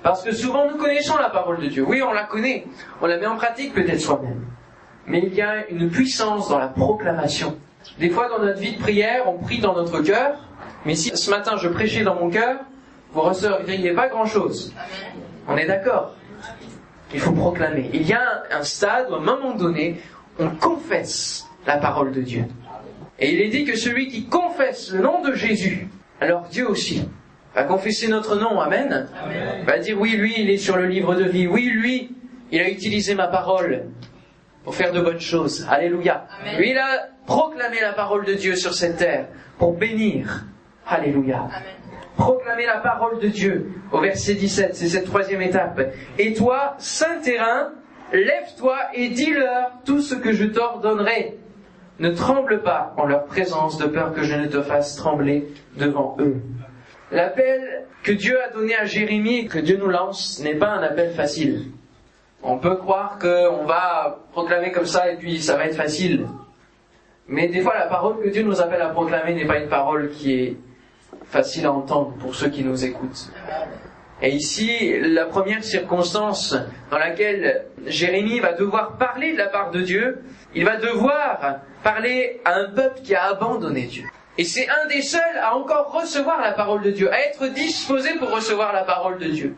Parce 0.03 0.23
que 0.23 0.33
souvent 0.33 0.69
nous 0.69 0.77
connaissons 0.77 1.17
la 1.17 1.29
parole 1.29 1.59
de 1.59 1.67
Dieu. 1.67 1.83
Oui, 1.87 2.01
on 2.01 2.13
la 2.13 2.23
connaît. 2.23 2.65
On 3.01 3.07
la 3.07 3.17
met 3.17 3.25
en 3.25 3.35
pratique 3.35 3.73
peut-être 3.73 3.99
soi-même. 3.99 4.45
Mais 5.05 5.19
il 5.25 5.33
y 5.33 5.41
a 5.41 5.67
une 5.69 5.89
puissance 5.89 6.49
dans 6.49 6.59
la 6.59 6.67
proclamation. 6.67 7.57
Des 7.99 8.09
fois, 8.09 8.29
dans 8.29 8.39
notre 8.39 8.59
vie 8.59 8.73
de 8.73 8.81
prière, 8.81 9.23
on 9.27 9.37
prie 9.37 9.59
dans 9.59 9.73
notre 9.73 10.01
cœur. 10.01 10.35
Mais 10.85 10.95
si 10.95 11.15
ce 11.15 11.29
matin 11.29 11.57
je 11.57 11.67
prêchais 11.67 12.03
dans 12.03 12.15
mon 12.15 12.29
cœur, 12.29 12.59
vous 13.11 13.21
ne 13.21 13.25
recevriez 13.27 13.93
pas 13.93 14.07
grand-chose. 14.07 14.73
On 15.47 15.57
est 15.57 15.65
d'accord 15.65 16.13
Il 17.13 17.19
faut 17.19 17.31
proclamer. 17.31 17.89
Il 17.93 18.07
y 18.07 18.13
a 18.13 18.43
un 18.51 18.63
stade 18.63 19.07
où, 19.09 19.15
à 19.15 19.17
un 19.17 19.21
moment 19.21 19.55
donné, 19.55 19.99
on 20.39 20.49
confesse 20.49 21.45
la 21.65 21.77
parole 21.77 22.11
de 22.11 22.21
Dieu. 22.21 22.45
Et 23.19 23.33
il 23.33 23.41
est 23.41 23.49
dit 23.49 23.65
que 23.65 23.75
celui 23.75 24.07
qui 24.07 24.25
confesse 24.25 24.91
le 24.91 25.01
nom 25.01 25.21
de 25.21 25.33
Jésus, 25.33 25.87
alors 26.21 26.43
Dieu 26.49 26.69
aussi 26.69 27.07
va 27.55 27.63
confesser 27.63 28.07
notre 28.07 28.35
nom, 28.35 28.59
Amen. 28.59 29.07
Va 29.65 29.79
dire 29.79 29.99
oui, 29.99 30.11
lui, 30.11 30.35
il 30.37 30.49
est 30.49 30.57
sur 30.57 30.77
le 30.77 30.85
livre 30.85 31.15
de 31.15 31.23
vie. 31.23 31.47
Oui, 31.47 31.65
lui, 31.65 32.11
il 32.51 32.59
a 32.61 32.69
utilisé 32.69 33.15
ma 33.15 33.27
parole 33.27 33.85
pour 34.63 34.75
faire 34.75 34.91
de 34.91 35.01
bonnes 35.01 35.19
choses. 35.19 35.65
Alléluia. 35.69 36.27
Lui, 36.57 36.71
il 36.71 36.77
a 36.77 37.07
proclamé 37.25 37.79
la 37.81 37.93
parole 37.93 38.25
de 38.25 38.33
Dieu 38.33 38.55
sur 38.55 38.73
cette 38.73 38.97
terre 38.97 39.27
pour 39.57 39.73
bénir. 39.73 40.45
Alléluia. 40.85 41.49
Proclamer 42.17 42.65
la 42.65 42.79
parole 42.79 43.19
de 43.19 43.27
Dieu. 43.27 43.71
Au 43.91 44.01
verset 44.01 44.33
17, 44.33 44.75
c'est 44.75 44.87
cette 44.87 45.05
troisième 45.05 45.41
étape. 45.41 45.79
Et 46.17 46.33
toi, 46.33 46.73
saint 46.79 47.19
terrain, 47.23 47.73
lève-toi 48.11 48.75
et 48.95 49.09
dis-leur 49.09 49.71
tout 49.85 50.01
ce 50.01 50.15
que 50.15 50.33
je 50.33 50.45
t'ordonnerai. 50.45 51.37
Ne 51.99 52.09
tremble 52.09 52.63
pas 52.63 52.93
en 52.97 53.05
leur 53.05 53.25
présence 53.25 53.77
de 53.77 53.85
peur 53.85 54.13
que 54.13 54.23
je 54.23 54.35
ne 54.35 54.47
te 54.47 54.61
fasse 54.61 54.95
trembler 54.95 55.47
devant 55.77 56.17
eux. 56.19 56.37
L'appel 57.11 57.85
que 58.03 58.11
Dieu 58.11 58.37
a 58.41 58.49
donné 58.49 58.75
à 58.75 58.85
Jérémie 58.85 59.37
et 59.37 59.45
que 59.45 59.59
Dieu 59.59 59.77
nous 59.77 59.87
lance 59.87 60.41
n'est 60.43 60.55
pas 60.55 60.69
un 60.69 60.83
appel 60.83 61.11
facile. 61.11 61.71
On 62.41 62.57
peut 62.57 62.75
croire 62.75 63.19
qu'on 63.19 63.65
va 63.65 64.19
proclamer 64.31 64.71
comme 64.71 64.85
ça 64.85 65.11
et 65.11 65.17
puis 65.17 65.39
ça 65.39 65.55
va 65.55 65.65
être 65.65 65.75
facile. 65.75 66.27
Mais 67.27 67.47
des 67.47 67.61
fois, 67.61 67.77
la 67.77 67.87
parole 67.87 68.23
que 68.23 68.29
Dieu 68.29 68.43
nous 68.43 68.59
appelle 68.61 68.81
à 68.81 68.89
proclamer 68.89 69.33
n'est 69.33 69.45
pas 69.45 69.59
une 69.59 69.69
parole 69.69 70.09
qui 70.11 70.33
est 70.33 70.57
facile 71.29 71.65
à 71.65 71.71
entendre 71.71 72.13
pour 72.19 72.35
ceux 72.35 72.49
qui 72.49 72.63
nous 72.63 72.85
écoutent. 72.85 73.31
Et 74.21 74.31
ici, 74.31 74.99
la 74.99 75.25
première 75.25 75.63
circonstance 75.63 76.55
dans 76.89 76.97
laquelle 76.97 77.65
Jérémie 77.85 78.39
va 78.39 78.53
devoir 78.53 78.97
parler 78.97 79.33
de 79.33 79.37
la 79.37 79.47
part 79.47 79.69
de 79.69 79.81
Dieu, 79.81 80.23
il 80.55 80.65
va 80.65 80.77
devoir 80.77 81.59
parler 81.83 82.41
à 82.43 82.55
un 82.55 82.69
peuple 82.69 83.01
qui 83.03 83.13
a 83.13 83.25
abandonné 83.25 83.83
Dieu. 83.83 84.05
Et 84.39 84.43
c'est 84.43 84.67
un 84.69 84.87
des 84.87 85.01
seuls 85.01 85.37
à 85.41 85.55
encore 85.55 85.91
recevoir 85.91 86.41
la 86.41 86.51
parole 86.51 86.81
de 86.81 86.91
Dieu, 86.91 87.11
à 87.11 87.19
être 87.21 87.47
disposé 87.53 88.15
pour 88.15 88.31
recevoir 88.31 88.73
la 88.73 88.83
parole 88.83 89.19
de 89.19 89.25
Dieu. 89.25 89.55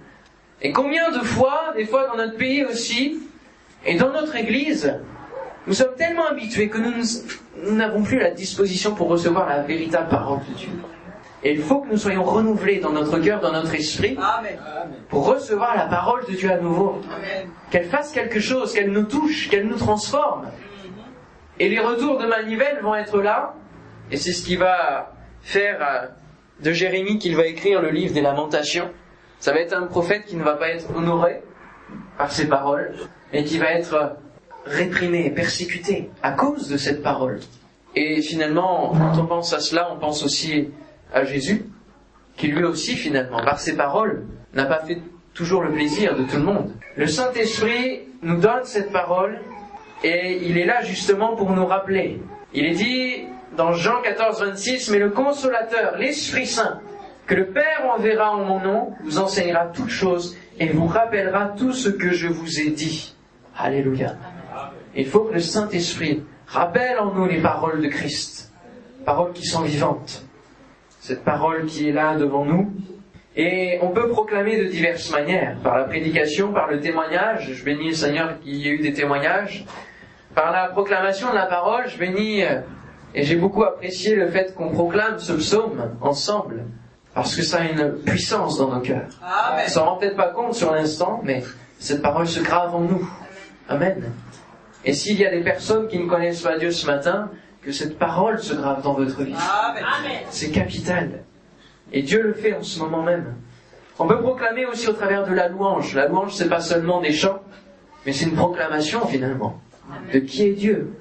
Et 0.61 0.71
combien 0.71 1.09
de 1.11 1.19
fois, 1.19 1.73
des 1.75 1.85
fois 1.85 2.07
dans 2.07 2.17
notre 2.17 2.35
pays 2.35 2.65
aussi, 2.65 3.19
et 3.85 3.95
dans 3.95 4.11
notre 4.11 4.35
Église, 4.35 4.99
nous 5.67 5.73
sommes 5.73 5.95
tellement 5.97 6.27
habitués 6.27 6.67
que 6.67 6.77
nous 6.77 7.75
n'avons 7.75 8.03
plus 8.03 8.19
la 8.19 8.31
disposition 8.31 8.93
pour 8.93 9.07
recevoir 9.07 9.47
la 9.47 9.61
véritable 9.61 10.09
parole 10.09 10.39
de 10.49 10.53
Dieu. 10.57 10.69
Et 11.43 11.53
il 11.53 11.61
faut 11.61 11.79
que 11.81 11.89
nous 11.89 11.97
soyons 11.97 12.23
renouvelés 12.23 12.79
dans 12.79 12.91
notre 12.91 13.17
cœur, 13.19 13.39
dans 13.39 13.53
notre 13.53 13.73
esprit, 13.73 14.17
pour 15.07 15.25
recevoir 15.25 15.75
la 15.75 15.85
parole 15.85 16.25
de 16.25 16.33
Dieu 16.33 16.51
à 16.51 16.57
nouveau. 16.57 17.01
Qu'elle 17.71 17.85
fasse 17.85 18.11
quelque 18.11 18.39
chose, 18.39 18.73
qu'elle 18.73 18.91
nous 18.91 19.05
touche, 19.05 19.49
qu'elle 19.49 19.67
nous 19.67 19.77
transforme. 19.77 20.47
Et 21.59 21.69
les 21.69 21.79
retours 21.79 22.17
de 22.17 22.25
manivelle 22.25 22.79
vont 22.81 22.95
être 22.95 23.21
là, 23.21 23.53
et 24.11 24.17
c'est 24.17 24.31
ce 24.31 24.43
qui 24.43 24.55
va 24.55 25.13
faire 25.41 25.77
euh, 25.81 26.07
de 26.63 26.71
Jérémie 26.71 27.19
qu'il 27.19 27.35
va 27.35 27.45
écrire 27.45 27.81
le 27.81 27.89
livre 27.89 28.13
des 28.13 28.21
lamentations. 28.21 28.89
Ça 29.39 29.53
va 29.53 29.59
être 29.59 29.73
un 29.73 29.87
prophète 29.87 30.25
qui 30.25 30.35
ne 30.35 30.43
va 30.43 30.55
pas 30.55 30.69
être 30.69 30.85
honoré 30.95 31.41
par 32.17 32.31
ses 32.31 32.47
paroles, 32.47 32.95
mais 33.31 33.43
qui 33.43 33.57
va 33.57 33.71
être 33.71 34.17
réprimé, 34.65 35.29
persécuté 35.31 36.09
à 36.23 36.31
cause 36.31 36.69
de 36.69 36.77
cette 36.77 37.03
parole. 37.03 37.39
Et 37.95 38.21
finalement, 38.21 38.93
quand 38.93 39.21
on 39.21 39.25
pense 39.25 39.53
à 39.53 39.59
cela, 39.59 39.91
on 39.93 39.99
pense 39.99 40.23
aussi 40.23 40.69
à 41.13 41.23
Jésus, 41.23 41.65
qui 42.37 42.47
lui 42.47 42.63
aussi, 42.63 42.95
finalement, 42.95 43.43
par 43.43 43.59
ses 43.59 43.75
paroles, 43.75 44.25
n'a 44.53 44.65
pas 44.65 44.79
fait 44.79 45.01
toujours 45.33 45.63
le 45.63 45.71
plaisir 45.71 46.15
de 46.15 46.23
tout 46.23 46.37
le 46.37 46.43
monde. 46.43 46.71
Le 46.95 47.07
Saint-Esprit 47.07 48.01
nous 48.21 48.37
donne 48.37 48.63
cette 48.63 48.91
parole 48.91 49.39
et 50.03 50.39
il 50.43 50.57
est 50.57 50.65
là 50.65 50.81
justement 50.83 51.35
pour 51.35 51.51
nous 51.51 51.65
rappeler. 51.65 52.21
Il 52.53 52.65
est 52.65 52.75
dit 52.75 53.25
dans 53.55 53.73
Jean 53.73 54.01
14, 54.01 54.41
26, 54.41 54.91
mais 54.91 54.99
le 54.99 55.09
consolateur, 55.09 55.97
l'Esprit 55.97 56.47
Saint, 56.47 56.79
que 57.25 57.35
le 57.35 57.47
Père 57.47 57.89
enverra 57.93 58.31
en 58.31 58.43
mon 58.43 58.59
nom, 58.59 58.93
vous 59.03 59.19
enseignera 59.19 59.67
toutes 59.67 59.89
choses 59.89 60.35
et 60.59 60.67
vous 60.67 60.87
rappellera 60.87 61.53
tout 61.57 61.73
ce 61.73 61.89
que 61.89 62.11
je 62.11 62.27
vous 62.27 62.59
ai 62.59 62.71
dit. 62.71 63.15
Alléluia. 63.57 64.15
Il 64.95 65.05
faut 65.05 65.21
que 65.21 65.33
le 65.33 65.39
Saint-Esprit 65.39 66.23
rappelle 66.47 66.97
en 66.99 67.13
nous 67.13 67.25
les 67.25 67.41
paroles 67.41 67.81
de 67.81 67.87
Christ, 67.87 68.51
paroles 69.05 69.33
qui 69.33 69.45
sont 69.45 69.61
vivantes. 69.61 70.25
Cette 71.09 71.23
parole 71.23 71.65
qui 71.65 71.89
est 71.89 71.91
là 71.91 72.13
devant 72.13 72.45
nous, 72.45 72.71
et 73.35 73.79
on 73.81 73.87
peut 73.89 74.09
proclamer 74.09 74.63
de 74.63 74.65
diverses 74.65 75.09
manières, 75.09 75.55
par 75.63 75.75
la 75.75 75.85
prédication, 75.85 76.53
par 76.53 76.67
le 76.67 76.81
témoignage. 76.81 77.51
Je 77.51 77.65
bénis 77.65 77.87
le 77.87 77.95
Seigneur 77.95 78.39
qu'il 78.39 78.57
y 78.57 78.67
ait 78.67 78.73
eu 78.73 78.77
des 78.77 78.93
témoignages. 78.93 79.65
Par 80.35 80.51
la 80.51 80.67
proclamation 80.67 81.31
de 81.31 81.33
la 81.33 81.47
parole, 81.47 81.85
je 81.87 81.97
bénis, 81.97 82.43
euh, 82.43 82.59
et 83.15 83.23
j'ai 83.23 83.37
beaucoup 83.37 83.63
apprécié 83.63 84.15
le 84.15 84.27
fait 84.27 84.53
qu'on 84.53 84.69
proclame 84.69 85.17
ce 85.17 85.33
psaume 85.33 85.97
ensemble, 85.99 86.65
parce 87.15 87.35
que 87.35 87.41
ça 87.41 87.61
a 87.61 87.63
une 87.63 87.93
puissance 88.05 88.59
dans 88.59 88.67
nos 88.69 88.81
cœurs. 88.81 89.09
On 89.65 89.67
s'en 89.67 89.85
rend 89.85 89.97
peut-être 89.97 90.15
pas 90.15 90.29
compte 90.29 90.53
sur 90.53 90.71
l'instant, 90.75 91.21
mais 91.23 91.41
cette 91.79 92.03
parole 92.03 92.27
se 92.27 92.39
grave 92.39 92.75
en 92.75 92.81
nous. 92.81 93.09
Amen. 93.67 94.11
Et 94.85 94.93
s'il 94.93 95.19
y 95.19 95.25
a 95.25 95.31
des 95.31 95.41
personnes 95.41 95.87
qui 95.87 95.97
ne 95.97 96.07
connaissent 96.07 96.43
pas 96.43 96.59
Dieu 96.59 96.69
ce 96.69 96.85
matin, 96.85 97.31
que 97.61 97.71
cette 97.71 97.97
parole 97.97 98.39
se 98.39 98.53
grave 98.53 98.81
dans 98.81 98.93
votre 98.93 99.21
vie. 99.23 99.35
C'est 100.29 100.51
capital. 100.51 101.23
Et 101.91 102.01
Dieu 102.01 102.21
le 102.21 102.33
fait 102.33 102.53
en 102.53 102.63
ce 102.63 102.79
moment 102.79 103.03
même. 103.03 103.35
On 103.97 104.07
peut 104.07 104.21
proclamer 104.21 104.65
aussi 104.65 104.87
au 104.87 104.93
travers 104.93 105.25
de 105.25 105.33
la 105.33 105.49
louange. 105.49 105.93
La 105.93 106.07
louange, 106.07 106.33
c'est 106.33 106.47
pas 106.47 106.61
seulement 106.61 107.01
des 107.01 107.11
chants, 107.11 107.41
mais 108.05 108.13
c'est 108.13 108.25
une 108.25 108.35
proclamation 108.35 109.05
finalement 109.07 109.59
de 110.13 110.19
qui 110.19 110.43
est 110.43 110.53
Dieu, 110.53 110.93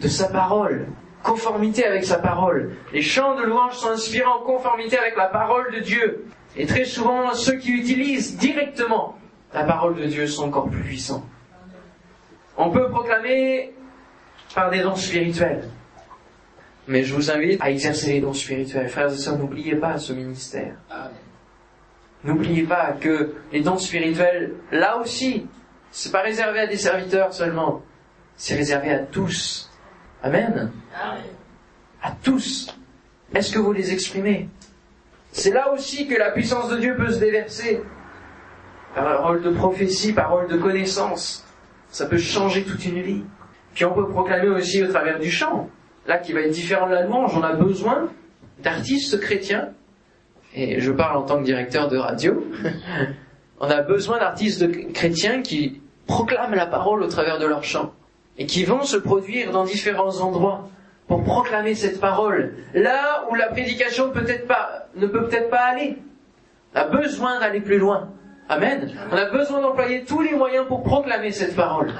de 0.00 0.08
sa 0.08 0.28
parole, 0.28 0.88
conformité 1.22 1.84
avec 1.84 2.04
sa 2.04 2.18
parole. 2.18 2.72
Les 2.92 3.02
chants 3.02 3.36
de 3.36 3.42
louange 3.42 3.74
sont 3.74 3.90
inspirés 3.90 4.26
en 4.26 4.40
conformité 4.40 4.98
avec 4.98 5.16
la 5.16 5.26
parole 5.26 5.72
de 5.72 5.80
Dieu. 5.80 6.26
Et 6.56 6.66
très 6.66 6.84
souvent, 6.84 7.32
ceux 7.34 7.56
qui 7.56 7.70
utilisent 7.70 8.36
directement 8.36 9.16
la 9.54 9.64
parole 9.64 9.96
de 9.96 10.06
Dieu 10.06 10.26
sont 10.26 10.44
encore 10.44 10.68
plus 10.68 10.82
puissants. 10.82 11.24
On 12.56 12.70
peut 12.70 12.88
proclamer 12.90 13.74
par 14.54 14.70
des 14.70 14.82
dons 14.82 14.96
spirituels. 14.96 15.68
Mais 16.88 17.04
je 17.04 17.14
vous 17.14 17.30
invite 17.30 17.60
à 17.62 17.70
exercer 17.70 18.14
les 18.14 18.20
dons 18.20 18.32
spirituels. 18.32 18.88
Frères 18.88 19.12
et 19.12 19.16
sœurs, 19.16 19.38
n'oubliez 19.38 19.76
pas 19.76 19.98
ce 19.98 20.12
ministère. 20.12 20.76
N'oubliez 22.24 22.64
pas 22.64 22.92
que 22.92 23.34
les 23.52 23.60
dons 23.60 23.78
spirituels, 23.78 24.54
là 24.70 24.98
aussi, 24.98 25.46
c'est 25.90 26.12
pas 26.12 26.22
réservé 26.22 26.60
à 26.60 26.66
des 26.66 26.76
serviteurs 26.76 27.32
seulement. 27.32 27.82
C'est 28.36 28.54
réservé 28.54 28.90
à 28.90 29.00
tous. 29.00 29.70
Amen. 30.22 30.72
À 32.02 32.12
tous. 32.22 32.76
Est-ce 33.34 33.52
que 33.52 33.58
vous 33.58 33.72
les 33.72 33.92
exprimez? 33.92 34.48
C'est 35.32 35.52
là 35.52 35.72
aussi 35.72 36.06
que 36.06 36.14
la 36.14 36.30
puissance 36.30 36.68
de 36.68 36.78
Dieu 36.78 36.96
peut 36.96 37.10
se 37.10 37.18
déverser. 37.18 37.82
Parole 38.94 39.42
de 39.42 39.50
prophétie, 39.50 40.12
parole 40.12 40.48
de 40.48 40.56
connaissance. 40.58 41.46
Ça 41.88 42.06
peut 42.06 42.18
changer 42.18 42.64
toute 42.64 42.84
une 42.84 43.00
vie. 43.00 43.24
Puis 43.74 43.84
on 43.84 43.94
peut 43.94 44.08
proclamer 44.08 44.48
aussi 44.48 44.82
au 44.82 44.88
travers 44.88 45.18
du 45.18 45.30
chant. 45.30 45.70
Là, 46.06 46.18
qui 46.18 46.32
va 46.32 46.40
être 46.40 46.50
différent 46.50 46.88
de 46.88 46.94
la 46.94 47.02
louange, 47.02 47.32
on 47.36 47.42
a 47.42 47.52
besoin 47.52 48.08
d'artistes 48.62 49.20
chrétiens 49.20 49.70
et 50.54 50.80
je 50.80 50.92
parle 50.92 51.16
en 51.16 51.22
tant 51.22 51.38
que 51.38 51.44
directeur 51.44 51.88
de 51.88 51.96
radio, 51.96 52.44
on 53.60 53.70
a 53.70 53.82
besoin 53.82 54.18
d'artistes 54.18 54.92
chrétiens 54.92 55.42
qui 55.42 55.80
proclament 56.06 56.54
la 56.54 56.66
parole 56.66 57.02
au 57.02 57.08
travers 57.08 57.38
de 57.38 57.46
leur 57.46 57.64
chant 57.64 57.92
et 58.38 58.46
qui 58.46 58.64
vont 58.64 58.82
se 58.82 58.96
produire 58.96 59.52
dans 59.52 59.64
différents 59.64 60.20
endroits 60.20 60.68
pour 61.06 61.22
proclamer 61.24 61.74
cette 61.74 62.00
parole 62.00 62.54
là 62.74 63.24
où 63.30 63.34
la 63.34 63.48
prédication 63.48 64.10
peut-être 64.10 64.46
pas, 64.46 64.88
ne 64.94 65.06
peut 65.06 65.26
peut-être 65.26 65.50
pas 65.50 65.60
aller. 65.60 65.98
On 66.74 66.78
a 66.78 66.84
besoin 66.84 67.40
d'aller 67.40 67.60
plus 67.60 67.78
loin. 67.78 68.10
Amen. 68.48 68.90
On 69.10 69.16
a 69.16 69.26
besoin 69.26 69.60
d'employer 69.60 70.04
tous 70.04 70.20
les 70.20 70.34
moyens 70.34 70.66
pour 70.66 70.82
proclamer 70.82 71.30
cette 71.30 71.54
parole. 71.54 71.92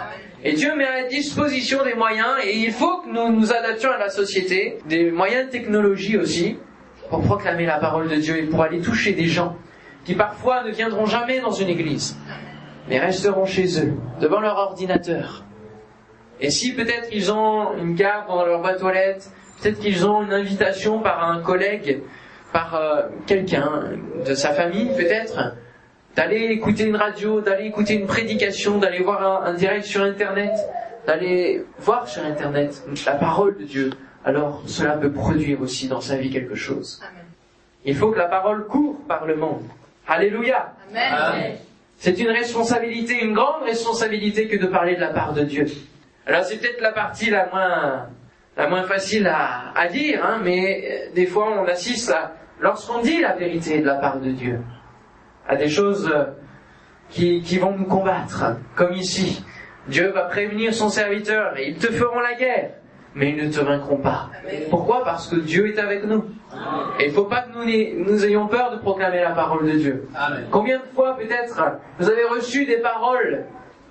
Et 0.44 0.54
Dieu 0.54 0.74
met 0.74 0.86
à 0.86 1.06
disposition 1.06 1.84
des 1.84 1.94
moyens 1.94 2.38
et 2.44 2.56
il 2.56 2.72
faut 2.72 3.02
que 3.02 3.08
nous 3.08 3.32
nous 3.32 3.52
adaptions 3.52 3.92
à 3.92 3.98
la 3.98 4.08
société, 4.08 4.78
des 4.86 5.12
moyens 5.12 5.46
de 5.46 5.50
technologie 5.50 6.16
aussi, 6.16 6.58
pour 7.10 7.20
proclamer 7.22 7.64
la 7.64 7.78
parole 7.78 8.08
de 8.08 8.16
Dieu 8.16 8.38
et 8.38 8.42
pour 8.42 8.62
aller 8.62 8.80
toucher 8.80 9.12
des 9.12 9.26
gens 9.26 9.56
qui 10.04 10.14
parfois 10.14 10.64
ne 10.64 10.72
viendront 10.72 11.06
jamais 11.06 11.40
dans 11.40 11.52
une 11.52 11.68
église, 11.68 12.16
mais 12.88 12.98
resteront 12.98 13.44
chez 13.44 13.80
eux, 13.80 13.92
devant 14.20 14.40
leur 14.40 14.56
ordinateur. 14.56 15.44
Et 16.40 16.50
si 16.50 16.74
peut-être 16.74 17.08
ils 17.12 17.30
ont 17.30 17.76
une 17.76 17.94
carte 17.94 18.26
dans 18.26 18.44
leur 18.44 18.60
boîte 18.60 18.82
aux 18.82 18.88
peut-être 18.88 19.78
qu'ils 19.78 20.04
ont 20.04 20.22
une 20.22 20.32
invitation 20.32 21.00
par 21.00 21.22
un 21.22 21.40
collègue, 21.40 22.02
par 22.52 22.74
euh, 22.74 23.02
quelqu'un 23.28 23.92
de 24.26 24.34
sa 24.34 24.50
famille 24.50 24.88
peut-être, 24.96 25.54
d'aller 26.16 26.46
écouter 26.50 26.84
une 26.84 26.96
radio, 26.96 27.40
d'aller 27.40 27.66
écouter 27.66 27.94
une 27.94 28.06
prédication, 28.06 28.78
d'aller 28.78 29.02
voir 29.02 29.44
un, 29.44 29.50
un 29.50 29.54
direct 29.54 29.84
sur 29.84 30.02
Internet, 30.02 30.52
d'aller 31.06 31.64
voir 31.78 32.08
sur 32.08 32.24
Internet 32.24 32.82
la 33.06 33.14
parole 33.14 33.56
de 33.58 33.64
Dieu, 33.64 33.90
alors 34.24 34.62
cela 34.66 34.96
peut 34.96 35.10
produire 35.10 35.60
aussi 35.60 35.88
dans 35.88 36.00
sa 36.00 36.16
vie 36.16 36.30
quelque 36.30 36.54
chose. 36.54 37.02
Il 37.84 37.96
faut 37.96 38.10
que 38.10 38.18
la 38.18 38.28
parole 38.28 38.66
court 38.66 38.98
par 39.08 39.26
le 39.26 39.36
monde. 39.36 39.62
Alléluia. 40.06 40.72
C'est 41.96 42.18
une 42.18 42.30
responsabilité, 42.30 43.22
une 43.22 43.34
grande 43.34 43.62
responsabilité 43.64 44.48
que 44.48 44.56
de 44.56 44.66
parler 44.66 44.96
de 44.96 45.00
la 45.00 45.10
part 45.10 45.32
de 45.32 45.42
Dieu. 45.42 45.66
Alors 46.26 46.44
c'est 46.44 46.58
peut-être 46.58 46.80
la 46.80 46.92
partie 46.92 47.30
la 47.30 47.46
moins, 47.46 48.08
la 48.56 48.68
moins 48.68 48.84
facile 48.84 49.26
à, 49.26 49.72
à 49.74 49.88
dire, 49.88 50.24
hein, 50.24 50.40
mais 50.42 50.84
euh, 50.84 51.14
des 51.14 51.26
fois 51.26 51.48
on 51.50 51.66
assiste 51.66 52.10
à, 52.10 52.32
lorsqu'on 52.60 53.00
dit 53.00 53.20
la 53.20 53.34
vérité 53.34 53.80
de 53.80 53.86
la 53.86 53.96
part 53.96 54.20
de 54.20 54.30
Dieu, 54.30 54.60
à 55.48 55.56
des 55.56 55.68
choses 55.68 56.10
euh, 56.12 56.24
qui, 57.10 57.42
qui 57.42 57.58
vont 57.58 57.76
nous 57.76 57.86
combattre, 57.86 58.56
comme 58.74 58.92
ici. 58.92 59.44
Dieu 59.88 60.12
va 60.12 60.22
prévenir 60.22 60.72
son 60.72 60.88
serviteur, 60.88 61.56
et 61.58 61.70
ils 61.70 61.76
te 61.76 61.90
feront 61.92 62.20
la 62.20 62.34
guerre 62.34 62.70
mais 63.14 63.30
ils 63.30 63.36
ne 63.36 63.52
te 63.52 63.60
vaincront 63.60 63.98
pas. 63.98 64.30
Pourquoi? 64.70 65.04
Parce 65.04 65.28
que 65.28 65.36
Dieu 65.36 65.72
est 65.72 65.78
avec 65.78 66.04
nous. 66.04 66.24
Et 66.98 67.06
il 67.06 67.08
ne 67.08 67.14
faut 67.14 67.24
pas 67.24 67.42
que 67.42 67.52
nous, 67.52 68.04
nous, 68.04 68.24
ayons 68.24 68.46
peur 68.46 68.70
de 68.70 68.78
proclamer 68.78 69.20
la 69.20 69.32
parole 69.32 69.70
de 69.70 69.78
Dieu. 69.78 70.08
Combien 70.50 70.78
de 70.78 70.84
fois 70.94 71.16
peut-être 71.16 71.78
vous 71.98 72.08
avez 72.08 72.24
reçu 72.24 72.64
des 72.66 72.78
paroles 72.78 73.44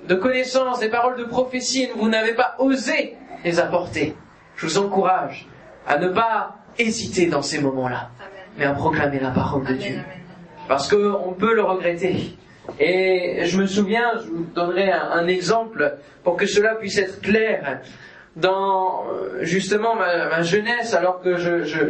de 0.08 0.16
connaissance, 0.16 0.80
des 0.80 0.90
paroles 0.90 1.18
de 1.18 1.24
prophétie 1.24 1.84
et 1.84 1.92
vous 1.96 2.10
n'avez 2.10 2.34
pas 2.34 2.56
osé 2.60 3.16
les 3.44 3.60
apporter? 3.60 4.16
Je 4.56 4.66
vous 4.66 4.78
encourage 4.78 5.48
à 5.88 5.98
ne 5.98 6.10
pas 6.10 6.56
hésiter 6.78 7.28
dans 7.28 7.42
ces 7.42 7.60
moments-là, 7.62 8.10
mais 8.58 8.66
à 8.66 8.74
proclamer 8.74 9.20
la 9.20 9.32
parole 9.32 9.66
de 9.66 9.74
Dieu. 9.74 10.00
Parce 10.72 10.88
qu'on 10.88 11.34
peut 11.34 11.54
le 11.54 11.64
regretter. 11.64 12.16
Et 12.80 13.42
je 13.44 13.60
me 13.60 13.66
souviens, 13.68 14.14
je 14.24 14.32
vous 14.32 14.46
donnerai 14.56 14.90
un, 14.90 15.28
exemple 15.28 15.98
pour 16.24 16.38
que 16.38 16.46
cela 16.46 16.76
puisse 16.76 16.98
être 16.98 17.20
clair 17.20 17.82
dans 18.38 19.04
justement 19.42 19.96
ma, 19.96 20.42
jeunesse, 20.44 20.94
alors 20.94 21.20
que 21.20 21.36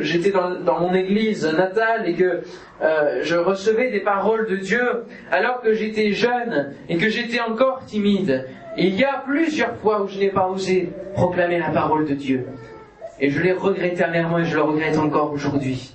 j'étais 0.01 0.31
dans, 0.31 0.79
mon 0.79 0.95
église 0.95 1.45
natale 1.45 2.09
et 2.09 2.15
que 2.15 2.41
euh, 2.81 3.19
je 3.21 3.35
recevais 3.35 3.91
des 3.91 3.99
paroles 3.99 4.49
de 4.49 4.55
Dieu, 4.55 5.03
alors 5.29 5.61
que 5.61 5.73
j'étais 5.73 6.13
jeune 6.13 6.73
et 6.89 6.97
que 6.97 7.07
j'étais 7.07 7.39
encore 7.39 7.85
timide. 7.85 8.47
il 8.77 8.95
y 8.95 9.03
a 9.03 9.21
plusieurs 9.23 9.75
fois 9.75 10.01
où 10.01 10.07
je 10.07 10.17
n'ai 10.17 10.29
pas 10.31 10.47
osé 10.47 10.89
proclamer 11.13 11.59
la 11.59 11.69
parole 11.69 12.07
de 12.07 12.15
Dieu. 12.15 12.47
Et 13.19 13.29
je 13.29 13.43
l'ai 13.43 13.53
regretté 13.53 14.03
amèrement 14.03 14.39
et 14.39 14.45
je 14.45 14.55
le 14.55 14.63
regrette 14.63 14.97
encore 14.97 15.31
aujourd'hui. 15.31 15.93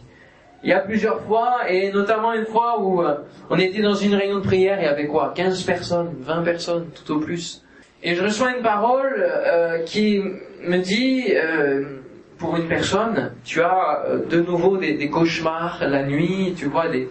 Il 0.67 0.71
y 0.71 0.73
a 0.73 0.81
plusieurs 0.81 1.21
fois, 1.21 1.71
et 1.71 1.93
notamment 1.93 2.33
une 2.33 2.45
fois 2.45 2.81
où 2.81 3.01
euh, 3.01 3.19
on 3.51 3.57
était 3.57 3.81
dans 3.83 3.95
une 3.95 4.17
réunion 4.17 4.41
de 4.41 4.45
prière, 4.45 4.81
il 4.81 4.85
y 4.85 4.89
avait 4.89 5.07
quoi 5.07 5.33
15 5.33 5.63
personnes, 5.63 6.17
20 6.19 6.43
personnes, 6.43 6.87
tout 6.91 7.13
au 7.13 7.21
plus. 7.21 7.63
Et 8.03 8.17
je 8.17 8.25
reçois 8.25 8.51
une 8.51 8.65
parole 8.65 9.15
euh, 9.17 9.85
qui 9.85 10.21
me 10.65 10.79
dit, 10.79 11.33
euh, 11.37 12.01
pour 12.37 12.57
une 12.57 12.67
personne, 12.67 13.33
tu 13.45 13.63
as 13.63 14.07
de 14.29 14.41
nouveau 14.41 14.77
des, 14.77 15.09
cauchemars 15.09 15.85
la 15.87 16.03
nuit, 16.03 16.53
tu 16.57 16.65
vois 16.65 16.89
des, 16.89 17.09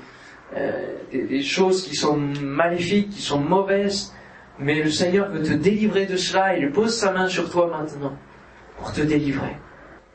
des, 1.14 1.24
des, 1.24 1.42
choses 1.42 1.88
qui 1.88 1.96
sont 1.96 2.18
maléfiques, 2.18 3.12
qui 3.12 3.22
sont 3.22 3.40
mauvaises, 3.40 4.14
mais 4.60 4.84
le 4.84 4.90
Seigneur 4.90 5.30
veut 5.30 5.42
te 5.42 5.54
délivrer 5.54 6.06
de 6.06 6.18
cela, 6.18 6.58
il 6.58 6.74
pose 6.74 6.94
sa 6.94 7.14
main 7.14 7.30
sur 7.30 7.50
toi 7.50 7.68
maintenant 7.68 8.18
pour 8.78 8.92
te 8.92 9.00
délivrer. 9.00 9.56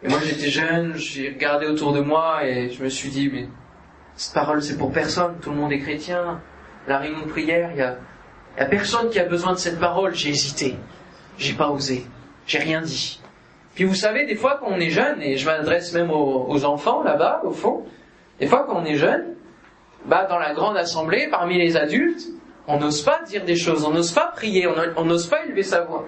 Et 0.03 0.09
moi 0.09 0.19
j'étais 0.25 0.49
jeune, 0.49 0.95
j'ai 0.97 1.29
regardé 1.29 1.67
autour 1.67 1.93
de 1.93 2.01
moi 2.01 2.47
et 2.47 2.71
je 2.71 2.83
me 2.83 2.89
suis 2.89 3.11
dit, 3.11 3.31
mais 3.33 3.49
cette 4.15 4.35
parole 4.35 4.63
c'est 4.63 4.79
pour 4.79 4.93
personne, 4.93 5.39
tout 5.41 5.51
le 5.51 5.57
monde 5.57 5.73
est 5.73 5.81
chrétien, 5.81 6.41
la 6.89 6.99
réunion 6.99 7.21
de 7.21 7.31
prière, 7.31 7.71
il 7.73 7.79
y 7.79 7.83
a 7.83 7.97
n'y 8.57 8.63
a 8.63 8.67
personne 8.67 9.11
qui 9.11 9.19
a 9.19 9.25
besoin 9.25 9.53
de 9.53 9.59
cette 9.59 9.79
parole. 9.79 10.15
J'ai 10.15 10.31
hésité. 10.31 10.77
J'ai 11.39 11.55
pas 11.55 11.71
osé. 11.71 12.05
J'ai 12.47 12.59
rien 12.59 12.81
dit. 12.81 13.21
Puis 13.75 13.85
vous 13.85 13.95
savez, 13.95 14.27
des 14.27 14.35
fois 14.35 14.59
quand 14.61 14.69
on 14.69 14.81
est 14.81 14.91
jeune, 14.91 15.23
et 15.23 15.37
je 15.37 15.47
m'adresse 15.47 15.93
même 15.95 16.11
aux, 16.11 16.65
enfants 16.65 17.03
là-bas, 17.03 17.43
au 17.45 17.53
fond, 17.53 17.87
des 18.39 18.47
fois 18.47 18.65
quand 18.67 18.77
on 18.77 18.85
est 18.85 18.97
jeune, 18.97 19.35
bah 20.07 20.27
dans 20.29 20.39
la 20.39 20.53
grande 20.55 20.77
assemblée, 20.77 21.29
parmi 21.31 21.59
les 21.59 21.77
adultes, 21.77 22.27
on 22.67 22.79
n'ose 22.79 23.03
pas 23.03 23.23
dire 23.27 23.45
des 23.45 23.57
choses, 23.57 23.85
on 23.85 23.93
n'ose 23.93 24.13
pas 24.13 24.33
prier, 24.35 24.67
on 24.97 25.05
n'ose 25.05 25.29
pas 25.29 25.45
élever 25.45 25.63
sa 25.63 25.83
voix. 25.83 26.07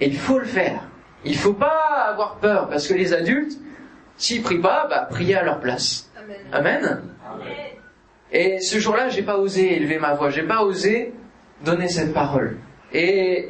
Et 0.00 0.08
il 0.08 0.16
faut 0.16 0.38
le 0.38 0.44
faire. 0.44 0.80
Il 1.26 1.32
ne 1.32 1.36
faut 1.36 1.54
pas 1.54 2.06
avoir 2.08 2.36
peur, 2.36 2.68
parce 2.68 2.86
que 2.86 2.94
les 2.94 3.12
adultes, 3.12 3.58
s'ils 4.16 4.42
prient 4.42 4.60
pas, 4.60 4.86
bah, 4.88 5.08
priez 5.10 5.34
à 5.34 5.42
leur 5.42 5.58
place. 5.58 6.08
Amen. 6.52 7.02
Et 8.32 8.60
ce 8.60 8.78
jour-là, 8.78 9.08
j'ai 9.08 9.22
pas 9.22 9.36
osé 9.36 9.76
élever 9.76 9.98
ma 9.98 10.14
voix, 10.14 10.30
j'ai 10.30 10.44
pas 10.44 10.62
osé 10.62 11.12
donner 11.64 11.88
cette 11.88 12.14
parole. 12.14 12.58
Et 12.92 13.48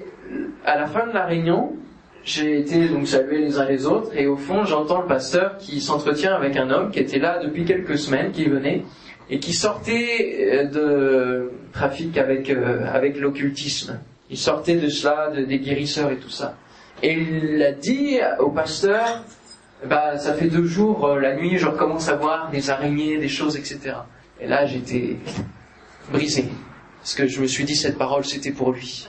à 0.65 0.79
la 0.79 0.87
fin 0.87 1.07
de 1.07 1.13
la 1.13 1.27
réunion, 1.27 1.77
j'ai 2.25 2.61
été 2.61 2.89
donc 2.89 3.07
salué 3.07 3.39
les 3.39 3.59
uns 3.59 3.67
les 3.67 3.87
autres, 3.87 4.17
et 4.17 4.27
au 4.27 4.37
fond, 4.37 4.65
j'entends 4.65 5.03
le 5.03 5.07
pasteur 5.07 5.59
qui 5.59 5.81
s'entretient 5.81 6.35
avec 6.35 6.57
un 6.57 6.71
homme 6.71 6.91
qui 6.91 6.99
était 6.99 7.19
là 7.19 7.39
depuis 7.45 7.67
quelques 7.67 7.99
semaines, 7.99 8.33
qui 8.33 8.47
venait, 8.47 8.85
et 9.29 9.39
qui 9.39 9.53
sortait 9.53 10.49
euh, 10.51 10.65
de 10.65 11.51
trafic 11.73 12.17
avec, 12.17 12.49
euh, 12.49 12.87
avec 12.91 13.19
l'occultisme. 13.19 14.01
Il 14.31 14.39
sortait 14.39 14.77
de 14.77 14.89
cela, 14.89 15.31
de, 15.31 15.43
des 15.45 15.59
guérisseurs 15.59 16.11
et 16.11 16.17
tout 16.17 16.31
ça. 16.31 16.57
Et 17.03 17.13
il 17.13 17.63
a 17.63 17.73
dit 17.73 18.19
au 18.39 18.51
pasteur, 18.51 19.23
bah, 19.85 20.19
ça 20.19 20.35
fait 20.35 20.49
deux 20.49 20.65
jours, 20.65 21.07
euh, 21.07 21.21
la 21.21 21.37
nuit, 21.37 21.59
je 21.59 21.67
recommence 21.67 22.09
à 22.09 22.17
voir 22.17 22.51
des 22.51 22.71
araignées, 22.71 23.19
des 23.19 23.29
choses, 23.29 23.57
etc. 23.57 23.97
Et 24.41 24.47
là, 24.47 24.65
j'étais 24.67 25.17
brisé. 26.11 26.49
Parce 27.01 27.15
que 27.15 27.27
je 27.27 27.41
me 27.41 27.47
suis 27.47 27.65
dit, 27.65 27.77
cette 27.77 27.99
parole, 27.99 28.25
c'était 28.25 28.53
pour 28.53 28.73
lui. 28.73 29.09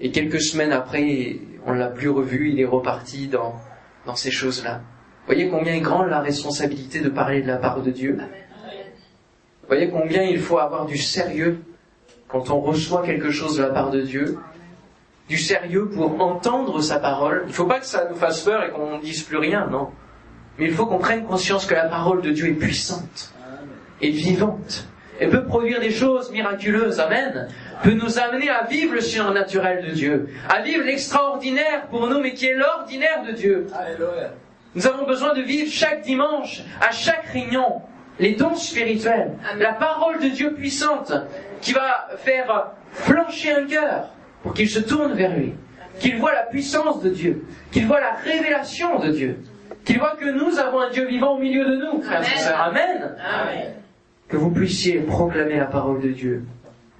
Et 0.00 0.12
quelques 0.12 0.40
semaines 0.40 0.72
après, 0.72 1.40
on 1.66 1.72
l'a 1.72 1.88
plus 1.88 2.08
revu, 2.08 2.50
il 2.52 2.60
est 2.60 2.64
reparti 2.64 3.26
dans, 3.26 3.56
dans 4.06 4.14
ces 4.14 4.30
choses-là. 4.30 4.80
Voyez 5.26 5.48
combien 5.48 5.74
est 5.74 5.80
grande 5.80 6.08
la 6.08 6.20
responsabilité 6.20 7.00
de 7.00 7.08
parler 7.08 7.42
de 7.42 7.48
la 7.48 7.56
part 7.56 7.82
de 7.82 7.90
Dieu. 7.90 8.18
Voyez 9.66 9.90
combien 9.90 10.22
il 10.22 10.38
faut 10.38 10.58
avoir 10.58 10.86
du 10.86 10.96
sérieux 10.96 11.58
quand 12.28 12.50
on 12.50 12.60
reçoit 12.60 13.02
quelque 13.02 13.30
chose 13.30 13.56
de 13.56 13.62
la 13.62 13.70
part 13.70 13.90
de 13.90 14.00
Dieu, 14.00 14.38
du 15.28 15.36
sérieux 15.36 15.88
pour 15.88 16.20
entendre 16.20 16.80
sa 16.80 16.98
parole. 16.98 17.42
Il 17.44 17.48
ne 17.48 17.52
faut 17.52 17.66
pas 17.66 17.80
que 17.80 17.86
ça 17.86 18.06
nous 18.08 18.16
fasse 18.16 18.42
peur 18.42 18.64
et 18.64 18.70
qu'on 18.70 18.96
ne 18.96 19.02
dise 19.02 19.22
plus 19.22 19.36
rien, 19.36 19.66
non. 19.66 19.90
Mais 20.58 20.66
il 20.66 20.72
faut 20.72 20.86
qu'on 20.86 20.98
prenne 20.98 21.24
conscience 21.24 21.66
que 21.66 21.74
la 21.74 21.84
parole 21.84 22.22
de 22.22 22.30
Dieu 22.30 22.48
est 22.48 22.54
puissante 22.54 23.32
et 24.00 24.10
vivante. 24.10 24.88
Elle 25.20 25.30
peut 25.30 25.44
produire 25.44 25.80
des 25.80 25.90
choses 25.90 26.30
miraculeuses, 26.30 27.00
amen. 27.00 27.48
Peut 27.82 27.92
nous 27.92 28.18
amener 28.18 28.48
à 28.48 28.64
vivre 28.64 28.94
le 28.94 29.00
surnaturel 29.00 29.84
de 29.84 29.90
Dieu, 29.90 30.28
à 30.48 30.62
vivre 30.62 30.84
l'extraordinaire 30.84 31.86
pour 31.90 32.08
nous, 32.08 32.20
mais 32.20 32.34
qui 32.34 32.46
est 32.46 32.54
l'ordinaire 32.54 33.22
de 33.24 33.32
Dieu. 33.32 33.66
Nous 34.74 34.86
avons 34.86 35.06
besoin 35.06 35.34
de 35.34 35.42
vivre 35.42 35.70
chaque 35.70 36.02
dimanche, 36.02 36.62
à 36.80 36.90
chaque 36.92 37.26
réunion, 37.26 37.82
les 38.18 38.34
dons 38.34 38.54
spirituels, 38.54 39.32
la 39.58 39.72
parole 39.72 40.20
de 40.20 40.28
Dieu 40.28 40.54
puissante, 40.54 41.12
qui 41.60 41.72
va 41.72 42.08
faire 42.18 42.72
flancher 42.92 43.52
un 43.52 43.66
cœur 43.66 44.08
pour 44.42 44.54
qu'il 44.54 44.68
se 44.68 44.80
tourne 44.80 45.14
vers 45.14 45.36
lui, 45.36 45.54
qu'il 45.98 46.18
voit 46.18 46.32
la 46.32 46.44
puissance 46.44 47.02
de 47.02 47.10
Dieu, 47.10 47.44
qu'il 47.72 47.86
voit 47.86 48.00
la 48.00 48.14
révélation 48.14 48.98
de 49.00 49.10
Dieu, 49.10 49.38
qu'il 49.84 49.98
voit 49.98 50.16
que 50.16 50.30
nous 50.30 50.58
avons 50.58 50.80
un 50.80 50.90
Dieu 50.90 51.06
vivant 51.06 51.36
au 51.36 51.38
milieu 51.38 51.64
de 51.64 51.76
nous, 51.76 52.02
Amen. 52.54 53.16
Amen. 53.24 53.74
Que 54.28 54.36
vous 54.36 54.50
puissiez 54.50 55.00
proclamer 55.00 55.56
la 55.56 55.66
parole 55.66 56.00
de 56.00 56.08
Dieu, 56.08 56.44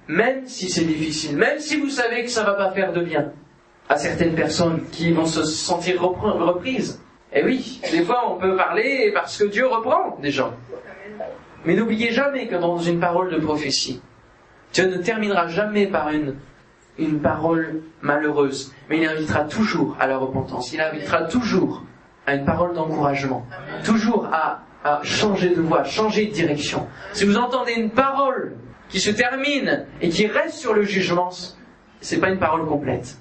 même 0.07 0.47
si 0.47 0.69
c'est 0.69 0.85
difficile, 0.85 1.37
même 1.37 1.59
si 1.59 1.77
vous 1.77 1.89
savez 1.89 2.23
que 2.23 2.29
ça 2.29 2.43
va 2.43 2.53
pas 2.53 2.71
faire 2.71 2.91
de 2.91 3.01
bien 3.01 3.31
à 3.87 3.97
certaines 3.97 4.35
personnes 4.35 4.83
qui 4.91 5.11
vont 5.11 5.25
se 5.25 5.43
sentir 5.43 6.01
reprises. 6.01 7.01
Et 7.31 7.41
eh 7.41 7.45
oui, 7.45 7.79
des 7.91 8.03
fois 8.03 8.23
on 8.31 8.39
peut 8.39 8.55
parler 8.55 9.11
parce 9.13 9.37
que 9.37 9.45
Dieu 9.45 9.67
reprend 9.67 10.17
des 10.19 10.31
gens. 10.31 10.53
Mais 11.65 11.75
n'oubliez 11.75 12.11
jamais 12.11 12.47
que 12.47 12.55
dans 12.55 12.77
une 12.77 12.99
parole 12.99 13.31
de 13.31 13.37
prophétie, 13.37 14.01
Dieu 14.73 14.87
ne 14.87 14.97
terminera 14.97 15.47
jamais 15.47 15.87
par 15.87 16.09
une, 16.09 16.35
une 16.99 17.19
parole 17.19 17.81
malheureuse, 18.01 18.73
mais 18.89 18.97
il 18.97 19.05
invitera 19.05 19.43
toujours 19.45 19.95
à 19.99 20.07
la 20.07 20.17
repentance, 20.17 20.73
il 20.73 20.81
invitera 20.81 21.23
toujours 21.23 21.83
à 22.25 22.35
une 22.35 22.45
parole 22.45 22.73
d'encouragement, 22.73 23.45
toujours 23.83 24.27
à, 24.31 24.61
à 24.83 25.01
changer 25.03 25.49
de 25.49 25.61
voie, 25.61 25.83
changer 25.83 26.27
de 26.27 26.31
direction. 26.31 26.87
Si 27.13 27.25
vous 27.25 27.37
entendez 27.37 27.73
une 27.73 27.89
parole 27.91 28.53
qui 28.89 28.99
se 28.99 29.11
termine 29.11 29.85
et 30.01 30.09
qui 30.09 30.27
reste 30.27 30.55
sur 30.57 30.73
le 30.73 30.83
jugement, 30.83 31.29
c'est 32.01 32.19
pas 32.19 32.29
une 32.29 32.39
parole 32.39 32.65
complète. 32.67 33.17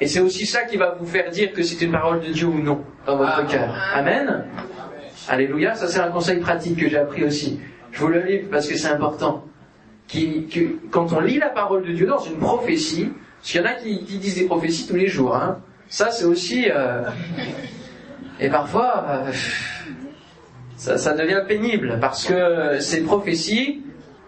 Et 0.00 0.06
c'est 0.06 0.20
aussi 0.20 0.46
ça 0.46 0.62
qui 0.64 0.76
va 0.76 0.94
vous 0.98 1.06
faire 1.06 1.30
dire 1.30 1.52
que 1.52 1.62
c'est 1.62 1.84
une 1.84 1.92
parole 1.92 2.20
de 2.20 2.28
Dieu 2.32 2.46
ou 2.46 2.60
non 2.60 2.84
dans 3.06 3.16
votre 3.16 3.46
cœur. 3.46 3.74
Amen. 3.94 4.44
Alléluia, 5.28 5.74
ça 5.74 5.88
c'est 5.88 6.00
un 6.00 6.10
conseil 6.10 6.40
pratique 6.40 6.78
que 6.78 6.88
j'ai 6.88 6.98
appris 6.98 7.24
aussi. 7.24 7.60
Je 7.92 8.00
vous 8.00 8.08
le 8.08 8.20
livre 8.20 8.48
parce 8.50 8.68
que 8.68 8.76
c'est 8.76 8.88
important. 8.88 9.44
Quand 10.90 11.12
on 11.12 11.20
lit 11.20 11.38
la 11.38 11.50
parole 11.50 11.84
de 11.86 11.92
Dieu 11.92 12.06
dans 12.06 12.18
une 12.18 12.38
prophétie, 12.38 13.12
parce 13.38 13.52
qu'il 13.52 13.60
y 13.60 13.64
en 13.64 13.66
a 13.66 13.74
qui, 13.74 14.18
disent 14.18 14.36
des 14.36 14.46
prophéties 14.46 14.86
tous 14.86 14.96
les 14.96 15.08
jours, 15.08 15.36
hein, 15.36 15.58
ça 15.88 16.10
c'est 16.10 16.24
aussi... 16.24 16.66
Euh, 16.70 17.02
et 18.40 18.48
parfois, 18.48 19.04
euh, 19.08 19.32
ça 20.76 21.14
devient 21.14 21.42
pénible, 21.46 21.98
parce 22.00 22.24
que 22.24 22.78
ces 22.80 23.02
prophéties, 23.02 23.82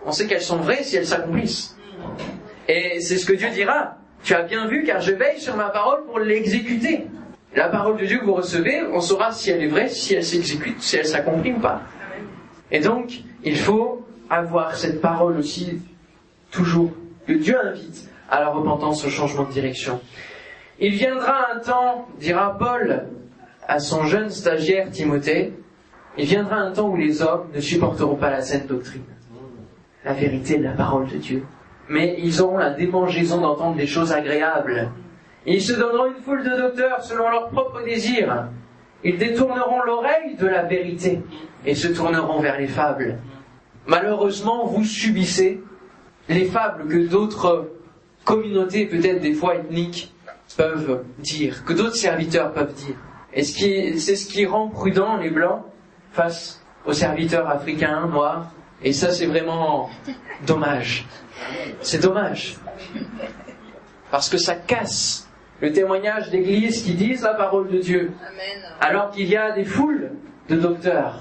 on 0.04 0.12
sait 0.12 0.26
qu'elles 0.26 0.40
sont 0.40 0.58
vraies 0.58 0.82
si 0.82 0.96
elles 0.96 1.06
s'accomplissent. 1.06 1.76
Et 2.68 3.00
c'est 3.00 3.16
ce 3.16 3.26
que 3.26 3.32
Dieu 3.32 3.48
dira. 3.50 3.96
Tu 4.22 4.34
as 4.34 4.42
bien 4.42 4.66
vu 4.66 4.84
car 4.84 5.00
je 5.00 5.12
veille 5.12 5.40
sur 5.40 5.56
ma 5.56 5.70
parole 5.70 6.04
pour 6.04 6.18
l'exécuter. 6.18 7.06
La 7.54 7.68
parole 7.68 7.96
de 7.96 8.06
Dieu 8.06 8.18
que 8.18 8.24
vous 8.24 8.34
recevez, 8.34 8.82
on 8.92 9.00
saura 9.00 9.32
si 9.32 9.50
elle 9.50 9.62
est 9.62 9.68
vraie, 9.68 9.88
si 9.88 10.14
elle 10.14 10.24
s'exécute, 10.24 10.80
si 10.80 10.96
elle 10.96 11.06
s'accomplit 11.06 11.52
ou 11.52 11.58
pas. 11.58 11.82
Et 12.70 12.80
donc, 12.80 13.22
il 13.42 13.56
faut 13.56 13.99
avoir 14.30 14.76
cette 14.76 15.00
parole 15.00 15.36
aussi, 15.36 15.82
toujours, 16.50 16.92
que 17.26 17.32
Dieu 17.32 17.56
invite 17.62 18.08
à 18.30 18.40
la 18.40 18.48
repentance, 18.48 19.04
au 19.04 19.10
changement 19.10 19.44
de 19.44 19.52
direction. 19.52 20.00
Il 20.78 20.94
viendra 20.94 21.52
un 21.52 21.58
temps, 21.58 22.08
dira 22.18 22.56
Paul 22.56 23.08
à 23.68 23.78
son 23.78 24.04
jeune 24.04 24.30
stagiaire 24.30 24.90
Timothée, 24.90 25.52
il 26.16 26.24
viendra 26.24 26.56
un 26.56 26.72
temps 26.72 26.88
où 26.88 26.96
les 26.96 27.22
hommes 27.22 27.48
ne 27.54 27.60
supporteront 27.60 28.16
pas 28.16 28.30
la 28.30 28.40
saine 28.40 28.66
doctrine, 28.66 29.04
la 30.04 30.12
vérité 30.12 30.58
de 30.58 30.64
la 30.64 30.72
parole 30.72 31.06
de 31.06 31.16
Dieu. 31.16 31.44
Mais 31.88 32.16
ils 32.18 32.40
auront 32.40 32.56
la 32.56 32.70
démangeaison 32.70 33.40
d'entendre 33.40 33.76
des 33.76 33.86
choses 33.86 34.12
agréables 34.12 34.90
ils 35.46 35.62
se 35.62 35.72
donneront 35.72 36.06
une 36.06 36.22
foule 36.22 36.44
de 36.44 36.56
docteurs 36.56 37.02
selon 37.02 37.30
leurs 37.30 37.48
propres 37.48 37.82
désirs. 37.82 38.48
Ils 39.02 39.16
détourneront 39.16 39.82
l'oreille 39.82 40.36
de 40.38 40.46
la 40.46 40.64
vérité 40.64 41.20
et 41.64 41.74
se 41.74 41.88
tourneront 41.88 42.40
vers 42.40 42.58
les 42.58 42.66
fables. 42.66 43.18
Malheureusement, 43.86 44.66
vous 44.66 44.84
subissez 44.84 45.62
les 46.28 46.44
fables 46.44 46.88
que 46.88 47.08
d'autres 47.08 47.70
communautés, 48.24 48.86
peut-être 48.86 49.20
des 49.20 49.34
fois 49.34 49.56
ethniques, 49.56 50.14
peuvent 50.56 51.04
dire, 51.18 51.64
que 51.64 51.72
d'autres 51.72 51.96
serviteurs 51.96 52.52
peuvent 52.52 52.74
dire. 52.74 52.96
Et 53.32 53.44
c'est 53.44 54.16
ce 54.16 54.26
qui 54.26 54.46
rend 54.46 54.68
prudent 54.68 55.16
les 55.16 55.30
blancs 55.30 55.62
face 56.12 56.62
aux 56.84 56.92
serviteurs 56.92 57.48
africains, 57.48 58.06
noirs. 58.06 58.50
Et 58.82 58.92
ça, 58.92 59.12
c'est 59.12 59.26
vraiment 59.26 59.90
dommage. 60.46 61.06
C'est 61.82 62.02
dommage. 62.02 62.56
Parce 64.10 64.28
que 64.28 64.38
ça 64.38 64.56
casse 64.56 65.28
le 65.60 65.72
témoignage 65.72 66.30
d'églises 66.30 66.82
qui 66.82 66.94
disent 66.94 67.22
la 67.22 67.34
parole 67.34 67.68
de 67.68 67.78
Dieu. 67.78 68.12
Alors 68.80 69.10
qu'il 69.10 69.28
y 69.28 69.36
a 69.36 69.52
des 69.52 69.64
foules 69.64 70.12
de 70.48 70.56
docteurs, 70.56 71.20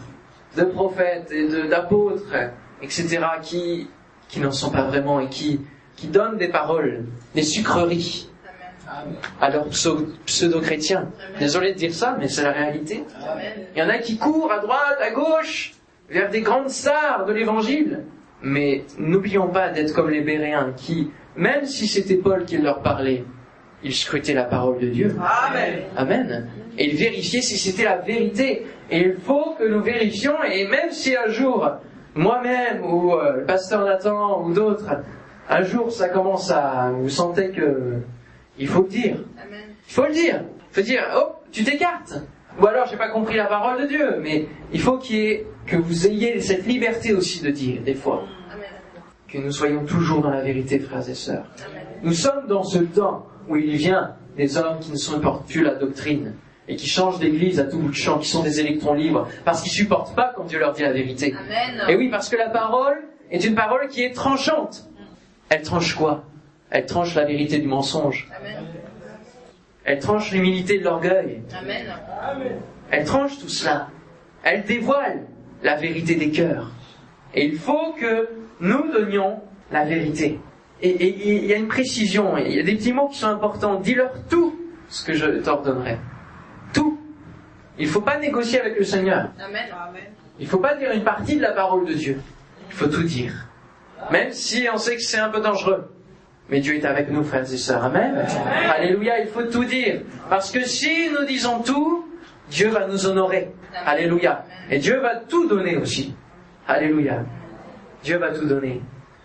de 0.57 0.63
prophètes 0.63 1.31
et 1.31 1.67
d'apôtres, 1.67 2.35
etc., 2.81 3.19
qui, 3.41 3.87
qui 4.27 4.39
n'en 4.39 4.51
sont 4.51 4.71
pas 4.71 4.83
vraiment 4.83 5.19
et 5.19 5.27
qui, 5.27 5.61
qui 5.95 6.07
donnent 6.07 6.37
des 6.37 6.47
paroles, 6.47 7.05
des 7.35 7.43
sucreries 7.43 8.29
à 9.39 9.49
leurs 9.49 9.67
pseudo-chrétiens. 9.69 11.09
Désolé 11.39 11.73
de 11.73 11.77
dire 11.77 11.93
ça, 11.93 12.17
mais 12.19 12.27
c'est 12.27 12.43
la 12.43 12.51
réalité. 12.51 13.03
Il 13.75 13.79
y 13.79 13.83
en 13.83 13.89
a 13.89 13.99
qui 13.99 14.17
courent 14.17 14.51
à 14.51 14.59
droite, 14.59 14.97
à 14.99 15.11
gauche, 15.11 15.73
vers 16.09 16.29
des 16.29 16.41
grandes 16.41 16.69
stars 16.69 17.25
de 17.25 17.33
l'évangile. 17.33 18.05
Mais 18.41 18.85
n'oublions 18.97 19.49
pas 19.49 19.69
d'être 19.69 19.93
comme 19.93 20.09
les 20.09 20.21
Béréens 20.21 20.73
qui, 20.75 21.11
même 21.35 21.65
si 21.65 21.87
c'était 21.87 22.15
Paul 22.15 22.45
qui 22.45 22.57
leur 22.57 22.81
parlait, 22.81 23.25
il 23.83 23.93
scrutait 23.93 24.33
la 24.33 24.45
parole 24.45 24.79
de 24.79 24.87
Dieu. 24.87 25.15
Amen. 25.19 25.83
Amen. 25.95 26.49
Et 26.77 26.89
il 26.89 26.95
vérifiait 26.95 27.41
si 27.41 27.57
c'était 27.57 27.83
la 27.83 27.97
vérité. 27.97 28.65
Et 28.91 29.01
il 29.01 29.15
faut 29.15 29.55
que 29.57 29.67
nous 29.67 29.81
vérifions, 29.81 30.43
et 30.43 30.67
même 30.67 30.91
si 30.91 31.15
un 31.15 31.27
jour, 31.27 31.69
moi-même, 32.15 32.83
ou 32.83 33.13
euh, 33.13 33.37
le 33.37 33.45
pasteur 33.45 33.85
Nathan, 33.85 34.43
ou 34.43 34.53
d'autres, 34.53 34.89
un 35.47 35.61
jour 35.61 35.91
ça 35.91 36.09
commence 36.09 36.51
à, 36.51 36.91
vous 36.91 37.09
sentez 37.09 37.51
que, 37.51 37.97
il 38.57 38.67
faut 38.67 38.83
le 38.83 38.89
dire. 38.89 39.17
Il 39.87 39.93
faut 39.93 40.05
le 40.05 40.13
dire. 40.13 40.43
Il 40.71 40.75
faut 40.75 40.81
dire, 40.81 41.03
oh, 41.15 41.35
tu 41.51 41.63
t'écartes. 41.63 42.15
Ou 42.61 42.65
alors 42.67 42.87
j'ai 42.87 42.97
pas 42.97 43.09
compris 43.09 43.37
la 43.37 43.45
parole 43.45 43.81
de 43.81 43.87
Dieu. 43.87 44.19
Mais 44.21 44.47
il 44.73 44.79
faut 44.79 44.97
qu'il 44.97 45.15
y 45.15 45.27
ait, 45.27 45.47
que 45.65 45.77
vous 45.77 46.07
ayez 46.07 46.41
cette 46.41 46.65
liberté 46.65 47.13
aussi 47.13 47.43
de 47.43 47.51
dire, 47.51 47.81
des 47.83 47.93
fois. 47.93 48.23
Amen. 48.51 48.65
Que 49.27 49.37
nous 49.37 49.51
soyons 49.51 49.85
toujours 49.85 50.21
dans 50.21 50.31
la 50.31 50.41
vérité, 50.41 50.79
frères 50.79 51.07
et 51.07 51.13
sœurs. 51.13 51.45
Amen. 51.69 51.85
Nous 52.01 52.13
sommes 52.13 52.47
dans 52.47 52.63
ce 52.63 52.79
temps 52.79 53.27
où 53.47 53.55
il 53.55 53.75
vient 53.75 54.15
des 54.35 54.57
hommes 54.57 54.79
qui 54.79 54.91
ne 54.91 54.97
supportent 54.97 55.47
plus 55.47 55.63
la 55.63 55.75
doctrine 55.75 56.33
et 56.69 56.75
qui 56.75 56.87
changent 56.87 57.17
d'église 57.17 57.59
à 57.59 57.63
tout 57.63 57.79
bout 57.79 57.89
de 57.89 57.95
champ, 57.95 58.19
qui 58.19 58.29
sont 58.29 58.43
des 58.43 58.59
électrons 58.59 58.93
libres, 58.93 59.27
parce 59.43 59.63
qu'ils 59.63 59.71
supportent 59.71 60.15
pas 60.15 60.31
quand 60.35 60.45
Dieu 60.45 60.59
leur 60.59 60.71
dit 60.71 60.83
la 60.83 60.93
vérité. 60.93 61.33
Et 61.89 61.95
oui, 61.95 62.09
parce 62.09 62.29
que 62.29 62.37
la 62.37 62.49
parole 62.49 62.99
est 63.31 63.43
une 63.43 63.55
parole 63.55 63.87
qui 63.87 64.03
est 64.03 64.13
tranchante. 64.13 64.87
Elle 65.49 65.63
tranche 65.63 65.95
quoi? 65.95 66.25
Elle 66.69 66.85
tranche 66.85 67.15
la 67.15 67.25
vérité 67.25 67.57
du 67.57 67.67
mensonge. 67.67 68.29
Elle 69.83 69.97
tranche 69.97 70.31
l'humilité 70.31 70.77
de 70.77 70.83
l'orgueil. 70.83 71.41
Elle 72.91 73.03
tranche 73.03 73.39
tout 73.39 73.49
cela. 73.49 73.87
Elle 74.43 74.63
dévoile 74.63 75.25
la 75.63 75.75
vérité 75.75 76.15
des 76.15 76.29
cœurs. 76.29 76.69
Et 77.33 77.45
il 77.45 77.57
faut 77.57 77.93
que 77.93 78.29
nous 78.61 78.91
donnions 78.91 79.41
la 79.71 79.85
vérité. 79.85 80.39
Et, 80.83 81.39
il 81.39 81.45
y 81.45 81.53
a 81.53 81.57
une 81.57 81.67
précision, 81.67 82.37
il 82.37 82.55
y 82.55 82.59
a 82.59 82.63
des 82.63 82.75
petits 82.75 82.93
mots 82.93 83.07
qui 83.07 83.17
sont 83.17 83.27
importants. 83.27 83.79
Dis-leur 83.79 84.11
tout 84.29 84.55
ce 84.87 85.03
que 85.03 85.13
je 85.13 85.41
t'ordonnerai. 85.41 85.97
Il 87.79 87.87
ne 87.87 87.91
faut 87.91 88.01
pas 88.01 88.17
négocier 88.17 88.59
avec 88.59 88.77
le 88.77 88.83
Seigneur. 88.83 89.29
Il 90.37 90.45
ne 90.45 90.49
faut 90.49 90.59
pas 90.59 90.75
dire 90.75 90.91
une 90.91 91.03
partie 91.03 91.37
de 91.37 91.41
la 91.41 91.53
parole 91.53 91.85
de 91.85 91.93
Dieu. 91.93 92.21
Il 92.69 92.75
faut 92.75 92.87
tout 92.87 93.03
dire. 93.03 93.31
Même 94.11 94.33
si 94.33 94.67
on 94.71 94.77
sait 94.77 94.97
que 94.97 95.01
c'est 95.01 95.17
un 95.17 95.29
peu 95.29 95.39
dangereux. 95.39 95.89
Mais 96.49 96.59
Dieu 96.59 96.75
est 96.75 96.85
avec 96.85 97.09
nous, 97.09 97.23
frères 97.23 97.51
et 97.51 97.57
sœurs. 97.57 97.85
Amen. 97.85 98.25
Alléluia, 98.75 99.19
il 99.19 99.27
faut 99.27 99.43
tout 99.43 99.63
dire. 99.63 100.01
Parce 100.29 100.51
que 100.51 100.61
si 100.65 101.09
nous 101.09 101.25
disons 101.25 101.61
tout, 101.61 102.05
Dieu 102.49 102.69
va 102.69 102.85
nous 102.85 103.05
honorer. 103.05 103.51
Alléluia. 103.85 104.43
Et 104.69 104.79
Dieu 104.79 104.99
va 104.99 105.15
tout 105.15 105.47
donner 105.47 105.77
aussi. 105.77 106.13
Alléluia. 106.67 107.23
Dieu 108.03 108.17
va 108.17 108.31
tout 108.31 108.45
donner. 108.45 108.81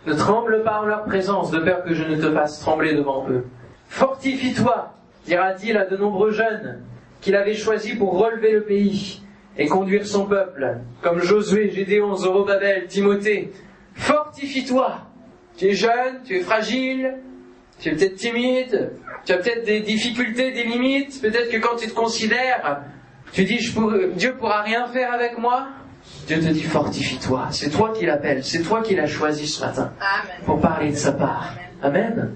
Ne 0.06 0.14
tremble 0.14 0.62
pas 0.62 0.80
en 0.80 0.84
leur 0.84 1.04
présence, 1.04 1.50
de 1.50 1.58
peur 1.58 1.82
que 1.82 1.94
je 1.94 2.04
ne 2.04 2.16
te 2.16 2.30
fasse 2.32 2.60
trembler 2.60 2.94
devant 2.94 3.26
eux. 3.30 3.46
Fortifie-toi, 3.88 4.92
dira-t-il 5.26 5.76
à 5.76 5.86
de 5.86 5.96
nombreux 5.96 6.30
jeunes 6.30 6.82
qu'il 7.24 7.34
avait 7.36 7.54
choisis 7.54 7.94
pour 7.94 8.18
relever 8.18 8.52
le 8.52 8.64
pays 8.64 9.22
et 9.56 9.66
conduire 9.66 10.06
son 10.06 10.26
peuple, 10.26 10.76
comme 11.00 11.22
Josué, 11.22 11.70
Gédéon, 11.70 12.14
Zorobabel, 12.16 12.86
Timothée. 12.86 13.50
Fortifie-toi. 13.94 14.98
Tu 15.56 15.68
es 15.68 15.72
jeune, 15.72 16.20
tu 16.24 16.36
es 16.36 16.40
fragile, 16.40 17.14
tu 17.80 17.88
es 17.88 17.92
peut-être 17.92 18.16
timide, 18.16 18.92
tu 19.24 19.32
as 19.32 19.38
peut-être 19.38 19.64
des 19.64 19.80
difficultés, 19.80 20.52
des 20.52 20.64
limites, 20.64 21.22
peut-être 21.22 21.50
que 21.50 21.56
quand 21.56 21.76
tu 21.76 21.88
te 21.88 21.94
considères, 21.94 22.82
tu 23.32 23.44
dis 23.44 23.58
je 23.58 23.80
ne 23.80 24.08
Dieu 24.08 24.34
pourra 24.34 24.60
rien 24.60 24.86
faire 24.88 25.10
avec 25.10 25.38
moi. 25.38 25.68
Dieu 26.26 26.40
te 26.40 26.48
dit 26.48 26.62
fortifie-toi. 26.62 27.48
C'est 27.52 27.70
toi 27.70 27.94
qui 27.96 28.04
l'appelle, 28.04 28.44
c'est 28.44 28.60
toi 28.60 28.82
qui 28.82 28.94
l'as 28.94 29.06
choisi 29.06 29.46
ce 29.46 29.64
matin 29.64 29.94
pour 30.44 30.60
parler 30.60 30.90
de 30.90 30.96
sa 30.96 31.12
part. 31.12 31.54
Amen. 31.82 32.34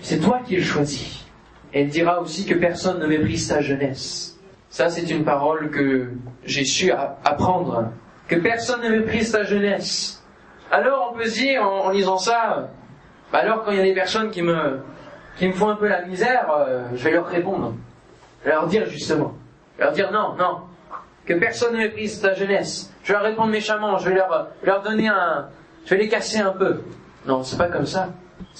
C'est 0.00 0.20
toi 0.20 0.40
qui 0.46 0.56
le 0.56 0.62
choisis. 0.62 1.26
Il 1.74 1.88
dira 1.88 2.20
aussi 2.20 2.46
que 2.46 2.54
personne 2.54 2.98
ne 2.98 3.06
méprise 3.06 3.48
ta 3.48 3.60
jeunesse. 3.60 4.38
Ça, 4.68 4.88
c'est 4.88 5.08
une 5.10 5.24
parole 5.24 5.70
que 5.70 6.10
j'ai 6.44 6.64
su 6.64 6.92
apprendre. 6.92 7.90
Que 8.28 8.36
personne 8.36 8.82
ne 8.82 8.88
méprise 8.88 9.32
ta 9.32 9.44
jeunesse. 9.44 10.22
Alors, 10.70 11.10
on 11.12 11.18
peut 11.18 11.26
se 11.26 11.34
dire, 11.34 11.62
en, 11.62 11.90
lisant 11.90 12.18
ça, 12.18 12.70
bah 13.32 13.38
alors 13.38 13.64
quand 13.64 13.72
il 13.72 13.78
y 13.78 13.80
a 13.80 13.84
des 13.84 13.94
personnes 13.94 14.30
qui 14.30 14.42
me, 14.42 14.80
qui 15.36 15.48
me 15.48 15.52
font 15.52 15.68
un 15.68 15.76
peu 15.76 15.88
la 15.88 16.02
misère, 16.02 16.48
euh, 16.56 16.84
je 16.94 17.04
vais 17.04 17.10
leur 17.12 17.26
répondre. 17.26 17.74
Je 18.42 18.48
vais 18.48 18.54
leur 18.54 18.66
dire 18.66 18.86
justement. 18.86 19.34
Je 19.74 19.78
vais 19.78 19.84
leur 19.84 19.92
dire 19.92 20.12
non, 20.12 20.34
non. 20.36 20.60
Que 21.26 21.34
personne 21.34 21.74
ne 21.74 21.78
méprise 21.78 22.20
ta 22.20 22.34
jeunesse. 22.34 22.92
Je 23.02 23.12
vais 23.12 23.18
leur 23.18 23.26
répondre 23.26 23.50
méchamment. 23.50 23.98
Je 23.98 24.08
vais 24.08 24.14
leur, 24.14 24.48
leur 24.62 24.82
donner 24.82 25.08
un, 25.08 25.48
je 25.84 25.90
vais 25.90 26.02
les 26.02 26.08
casser 26.08 26.38
un 26.38 26.52
peu. 26.52 26.82
Non, 27.26 27.42
c'est 27.42 27.58
pas 27.58 27.68
comme 27.68 27.86
ça. 27.86 28.08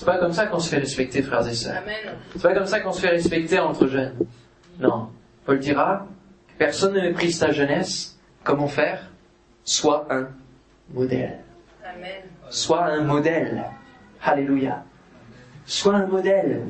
C'est 0.00 0.06
pas 0.06 0.16
comme 0.16 0.32
ça 0.32 0.46
qu'on 0.46 0.58
se 0.58 0.70
fait 0.70 0.78
respecter, 0.78 1.20
frères 1.20 1.46
et 1.46 1.52
sœurs. 1.52 1.82
C'est 2.32 2.40
pas 2.40 2.54
comme 2.54 2.64
ça 2.64 2.80
qu'on 2.80 2.90
se 2.90 3.02
fait 3.02 3.10
respecter 3.10 3.58
entre 3.58 3.86
jeunes. 3.86 4.14
Non. 4.78 5.10
Paul 5.44 5.58
dira, 5.58 6.06
personne 6.56 6.94
ne 6.94 7.02
méprise 7.02 7.38
ta 7.38 7.52
jeunesse. 7.52 8.18
Comment 8.42 8.66
faire 8.66 9.10
Sois 9.62 10.06
un 10.08 10.28
modèle. 10.94 11.40
Amen. 11.84 12.22
Sois 12.48 12.82
un 12.82 13.02
modèle. 13.02 13.62
Alléluia. 14.24 14.84
Sois 15.66 15.96
un 15.96 16.06
modèle. 16.06 16.62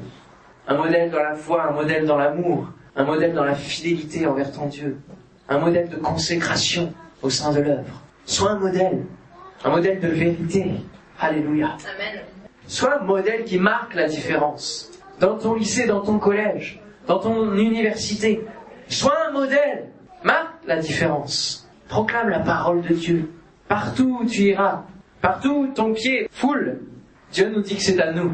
Un 0.67 0.77
modèle 0.77 1.13
dans 1.13 1.23
la 1.23 1.37
foi, 1.37 1.69
un 1.69 1.73
modèle 1.73 2.07
dans 2.07 2.19
l'amour, 2.19 2.67
un 2.97 3.05
modèle 3.05 3.33
dans 3.33 3.45
la 3.45 3.55
fidélité 3.55 4.27
envers 4.27 4.51
ton 4.51 4.67
Dieu, 4.67 4.99
un 5.49 5.59
modèle 5.59 5.89
de 5.89 5.99
consécration 5.99 6.93
au 7.23 7.31
sein 7.31 7.53
de 7.53 7.61
l'œuvre. 7.61 8.03
Sois 8.27 8.51
un 8.51 8.59
modèle, 8.59 9.05
un 9.65 9.71
modèle 9.71 10.01
de 10.01 10.09
vérité. 10.09 10.73
Alléluia. 11.21 11.77
Amen. 11.95 12.25
Sois 12.71 13.01
un 13.01 13.05
modèle 13.05 13.43
qui 13.43 13.59
marque 13.59 13.97
la 13.97 14.07
différence. 14.07 14.93
Dans 15.19 15.37
ton 15.37 15.55
lycée, 15.55 15.89
dans 15.89 16.03
ton 16.03 16.21
collège, 16.21 16.81
dans 17.09 17.19
ton 17.19 17.53
université. 17.57 18.47
Sois 18.87 19.27
un 19.29 19.33
modèle. 19.33 19.89
Marque 20.23 20.55
la 20.69 20.77
différence. 20.77 21.69
Proclame 21.89 22.29
la 22.29 22.39
parole 22.39 22.83
de 22.83 22.95
Dieu. 22.95 23.29
Partout 23.67 24.21
où 24.21 24.25
tu 24.25 24.43
iras, 24.43 24.85
partout 25.21 25.51
où 25.51 25.67
ton 25.75 25.93
pied 25.93 26.29
foule, 26.31 26.79
Dieu 27.33 27.51
nous 27.53 27.61
dit 27.61 27.75
que 27.75 27.83
c'est 27.83 28.01
à 28.01 28.13
nous. 28.13 28.33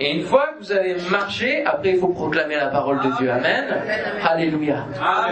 Et 0.00 0.16
une 0.16 0.24
fois 0.24 0.48
que 0.54 0.64
vous 0.64 0.72
avez 0.72 0.96
marché, 1.08 1.64
après 1.64 1.90
il 1.90 2.00
faut 2.00 2.08
proclamer 2.08 2.56
la 2.56 2.66
parole 2.66 2.98
de 2.98 3.16
Dieu. 3.16 3.30
Amen. 3.30 3.64
Alléluia. 4.24 4.86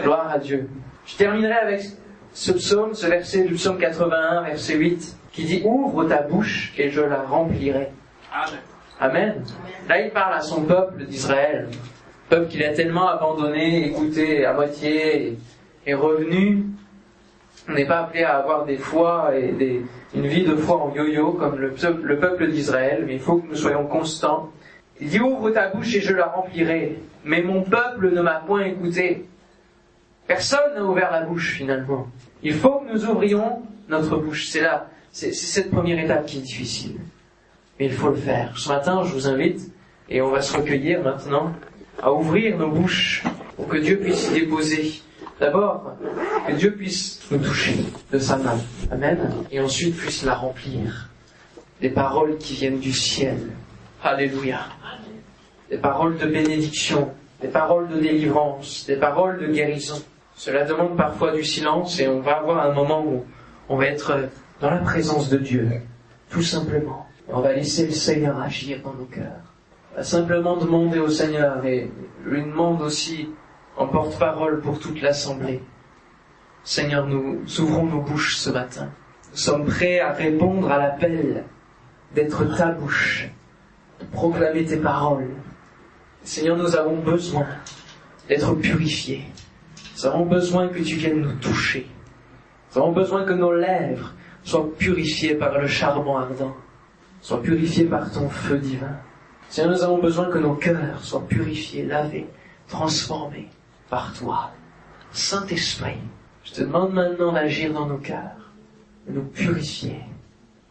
Gloire 0.04 0.30
à 0.30 0.38
Dieu. 0.38 0.70
Je 1.04 1.16
terminerai 1.16 1.54
avec 1.54 1.80
ce 2.32 2.52
psaume, 2.52 2.94
ce 2.94 3.08
verset 3.08 3.42
du 3.42 3.54
psaume 3.54 3.76
81, 3.76 4.42
verset 4.42 4.76
8, 4.76 5.16
qui 5.32 5.44
dit 5.44 5.62
Ouvre 5.64 6.04
ta 6.04 6.22
bouche 6.22 6.72
et 6.78 6.90
je 6.90 7.00
la 7.00 7.22
remplirai. 7.22 7.90
Amen. 9.00 9.44
Là, 9.88 10.00
il 10.00 10.10
parle 10.10 10.34
à 10.34 10.40
son 10.40 10.62
peuple 10.62 11.04
d'Israël, 11.04 11.68
peuple 12.28 12.48
qu'il 12.48 12.64
a 12.64 12.72
tellement 12.72 13.08
abandonné, 13.08 13.86
écouté 13.86 14.44
à 14.44 14.52
moitié, 14.54 15.38
et 15.86 15.94
revenu. 15.94 16.64
On 17.68 17.72
n'est 17.72 17.86
pas 17.86 18.00
appelé 18.00 18.24
à 18.24 18.36
avoir 18.38 18.64
des 18.64 18.76
foi 18.76 19.30
et 19.36 19.82
une 20.14 20.26
vie 20.26 20.44
de 20.44 20.56
foi 20.56 20.76
en 20.76 20.94
yo-yo 20.94 21.32
comme 21.32 21.58
le, 21.58 21.74
le 22.02 22.18
peuple 22.18 22.48
d'Israël, 22.48 23.04
mais 23.06 23.14
il 23.14 23.20
faut 23.20 23.36
que 23.36 23.48
nous 23.48 23.54
soyons 23.54 23.86
constants. 23.86 24.50
Il 25.00 25.08
dit 25.08 25.20
ouvre 25.20 25.50
ta 25.50 25.68
bouche 25.68 25.94
et 25.94 26.00
je 26.00 26.12
la 26.12 26.26
remplirai. 26.26 26.98
Mais 27.24 27.42
mon 27.42 27.62
peuple 27.62 28.12
ne 28.12 28.20
m'a 28.20 28.42
point 28.46 28.64
écouté. 28.64 29.26
Personne 30.26 30.74
n'a 30.74 30.84
ouvert 30.84 31.10
la 31.10 31.22
bouche 31.22 31.52
finalement. 31.52 32.06
Il 32.42 32.54
faut 32.54 32.80
que 32.80 32.92
nous 32.92 33.04
ouvrions 33.06 33.62
notre 33.88 34.16
bouche. 34.16 34.48
C'est 34.48 34.60
là, 34.60 34.88
c'est 35.10 35.32
cette 35.32 35.70
première 35.70 35.98
étape 35.98 36.26
qui 36.26 36.38
est 36.38 36.42
difficile 36.42 36.96
mais 37.78 37.86
il 37.86 37.92
faut 37.92 38.10
le 38.10 38.16
faire. 38.16 38.56
Ce 38.56 38.68
matin, 38.68 39.02
je 39.04 39.12
vous 39.12 39.26
invite, 39.28 39.72
et 40.08 40.20
on 40.20 40.30
va 40.30 40.42
se 40.42 40.56
recueillir 40.56 41.02
maintenant, 41.02 41.52
à 42.02 42.12
ouvrir 42.12 42.56
nos 42.58 42.70
bouches 42.70 43.24
pour 43.56 43.68
que 43.68 43.76
Dieu 43.76 43.98
puisse 43.98 44.30
y 44.30 44.40
déposer. 44.40 45.02
D'abord, 45.40 45.96
que 46.46 46.52
Dieu 46.52 46.74
puisse 46.74 47.20
nous 47.30 47.38
toucher 47.38 47.76
de 48.12 48.18
sa 48.18 48.36
main. 48.36 48.58
Amen. 48.90 49.18
Et 49.50 49.60
ensuite 49.60 49.96
puisse 49.96 50.24
la 50.24 50.34
remplir. 50.34 51.08
Des 51.80 51.90
paroles 51.90 52.38
qui 52.38 52.54
viennent 52.54 52.78
du 52.78 52.92
ciel. 52.92 53.38
Alléluia. 54.02 54.60
Des 55.70 55.78
paroles 55.78 56.18
de 56.18 56.26
bénédiction, 56.26 57.10
des 57.40 57.48
paroles 57.48 57.88
de 57.88 57.98
délivrance, 57.98 58.86
des 58.86 58.96
paroles 58.96 59.40
de 59.40 59.52
guérison. 59.52 60.00
Cela 60.36 60.64
demande 60.64 60.96
parfois 60.96 61.32
du 61.32 61.42
silence 61.42 61.98
et 62.00 62.08
on 62.08 62.20
va 62.20 62.38
avoir 62.38 62.64
un 62.64 62.72
moment 62.72 63.04
où 63.04 63.24
on 63.68 63.76
va 63.76 63.86
être 63.86 64.28
dans 64.60 64.70
la 64.70 64.78
présence 64.78 65.30
de 65.30 65.38
Dieu. 65.38 65.68
Tout 66.30 66.42
simplement. 66.42 67.06
On 67.28 67.40
va 67.40 67.52
laisser 67.54 67.86
le 67.86 67.92
Seigneur 67.92 68.38
agir 68.40 68.80
dans 68.82 68.92
nos 68.92 69.06
cœurs. 69.06 69.40
On 69.92 69.96
va 69.96 70.02
simplement 70.04 70.56
demander 70.56 70.98
au 70.98 71.08
Seigneur 71.08 71.64
et 71.64 71.90
lui 72.24 72.42
demande 72.42 72.82
aussi 72.82 73.30
en 73.76 73.86
porte-parole 73.86 74.60
pour 74.60 74.78
toute 74.78 75.00
l'assemblée. 75.00 75.62
Seigneur, 76.64 77.06
nous 77.06 77.42
ouvrons 77.60 77.86
nos 77.86 78.02
bouches 78.02 78.36
ce 78.36 78.50
matin. 78.50 78.90
Nous 79.32 79.38
sommes 79.38 79.64
prêts 79.64 80.00
à 80.00 80.12
répondre 80.12 80.70
à 80.70 80.78
l'appel 80.78 81.44
d'être 82.14 82.44
ta 82.56 82.72
bouche, 82.72 83.28
de 84.00 84.04
proclamer 84.06 84.64
tes 84.64 84.76
paroles. 84.76 85.30
Seigneur, 86.22 86.56
nous 86.56 86.76
avons 86.76 86.98
besoin 86.98 87.46
d'être 88.28 88.54
purifiés. 88.54 89.24
Nous 89.96 90.06
avons 90.06 90.26
besoin 90.26 90.68
que 90.68 90.82
tu 90.82 90.96
viennes 90.96 91.22
nous 91.22 91.34
toucher. 91.34 91.86
Nous 92.70 92.82
avons 92.82 92.92
besoin 92.92 93.24
que 93.24 93.32
nos 93.32 93.52
lèvres 93.52 94.12
soient 94.42 94.72
purifiées 94.76 95.34
par 95.34 95.58
le 95.58 95.66
charbon 95.66 96.16
ardent 96.16 96.54
soient 97.24 97.42
purifiés 97.42 97.86
par 97.86 98.12
ton 98.12 98.28
feu 98.28 98.58
divin. 98.58 98.98
Seigneur, 99.48 99.72
nous 99.72 99.82
avons 99.82 99.98
besoin 99.98 100.30
que 100.30 100.36
nos 100.36 100.56
cœurs 100.56 101.02
soient 101.02 101.26
purifiés, 101.26 101.82
lavés, 101.82 102.26
transformés 102.68 103.48
par 103.88 104.12
toi. 104.12 104.50
Saint-Esprit, 105.10 105.96
je 106.44 106.52
te 106.52 106.60
demande 106.60 106.92
maintenant 106.92 107.32
d'agir 107.32 107.72
dans 107.72 107.86
nos 107.86 107.96
cœurs, 107.96 108.52
de 109.08 109.14
nous 109.14 109.24
purifier. 109.24 110.00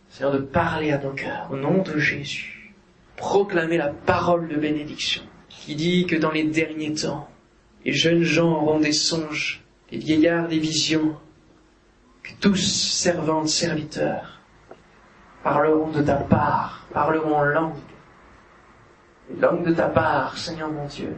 Seigneur, 0.09 0.31
de 0.31 0.37
parler 0.37 0.91
à 0.91 0.99
nos 0.99 1.13
cœurs 1.13 1.47
au 1.51 1.57
nom 1.57 1.81
de 1.81 1.97
Jésus. 1.97 2.75
Proclamer 3.15 3.77
la 3.77 3.89
parole 3.89 4.47
de 4.47 4.55
bénédiction 4.55 5.23
qui 5.49 5.73
dit 5.73 6.05
que 6.05 6.15
dans 6.15 6.31
les 6.31 6.43
derniers 6.43 6.93
temps, 6.93 7.29
les 7.83 7.93
jeunes 7.93 8.21
gens 8.21 8.61
auront 8.61 8.79
des 8.79 8.91
songes, 8.91 9.63
les 9.91 9.97
vieillards 9.97 10.49
des 10.49 10.59
visions, 10.59 11.15
que 12.21 12.31
tous, 12.39 12.61
servantes, 12.61 13.49
serviteurs, 13.49 14.42
parleront 15.43 15.91
de 15.91 16.01
ta 16.01 16.15
part, 16.15 16.85
parleront 16.93 17.35
en 17.35 17.43
langue, 17.43 17.75
langue 19.39 19.65
de 19.65 19.73
ta 19.73 19.89
part, 19.89 20.37
Seigneur 20.37 20.71
mon 20.71 20.85
Dieu. 20.85 21.15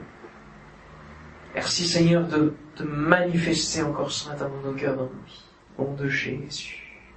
Merci 1.53 1.87
Seigneur 1.87 2.27
de 2.27 2.53
te 2.75 2.83
manifester 2.83 3.83
encore 3.83 4.11
ce 4.11 4.29
matin 4.29 4.49
dans 4.49 4.71
nos 4.71 4.75
cœurs, 4.75 4.95
dans 4.97 5.03
nos 5.03 5.25
vies. 5.25 5.43
Nom 5.77 5.93
de 5.93 6.09
Jésus. 6.09 6.84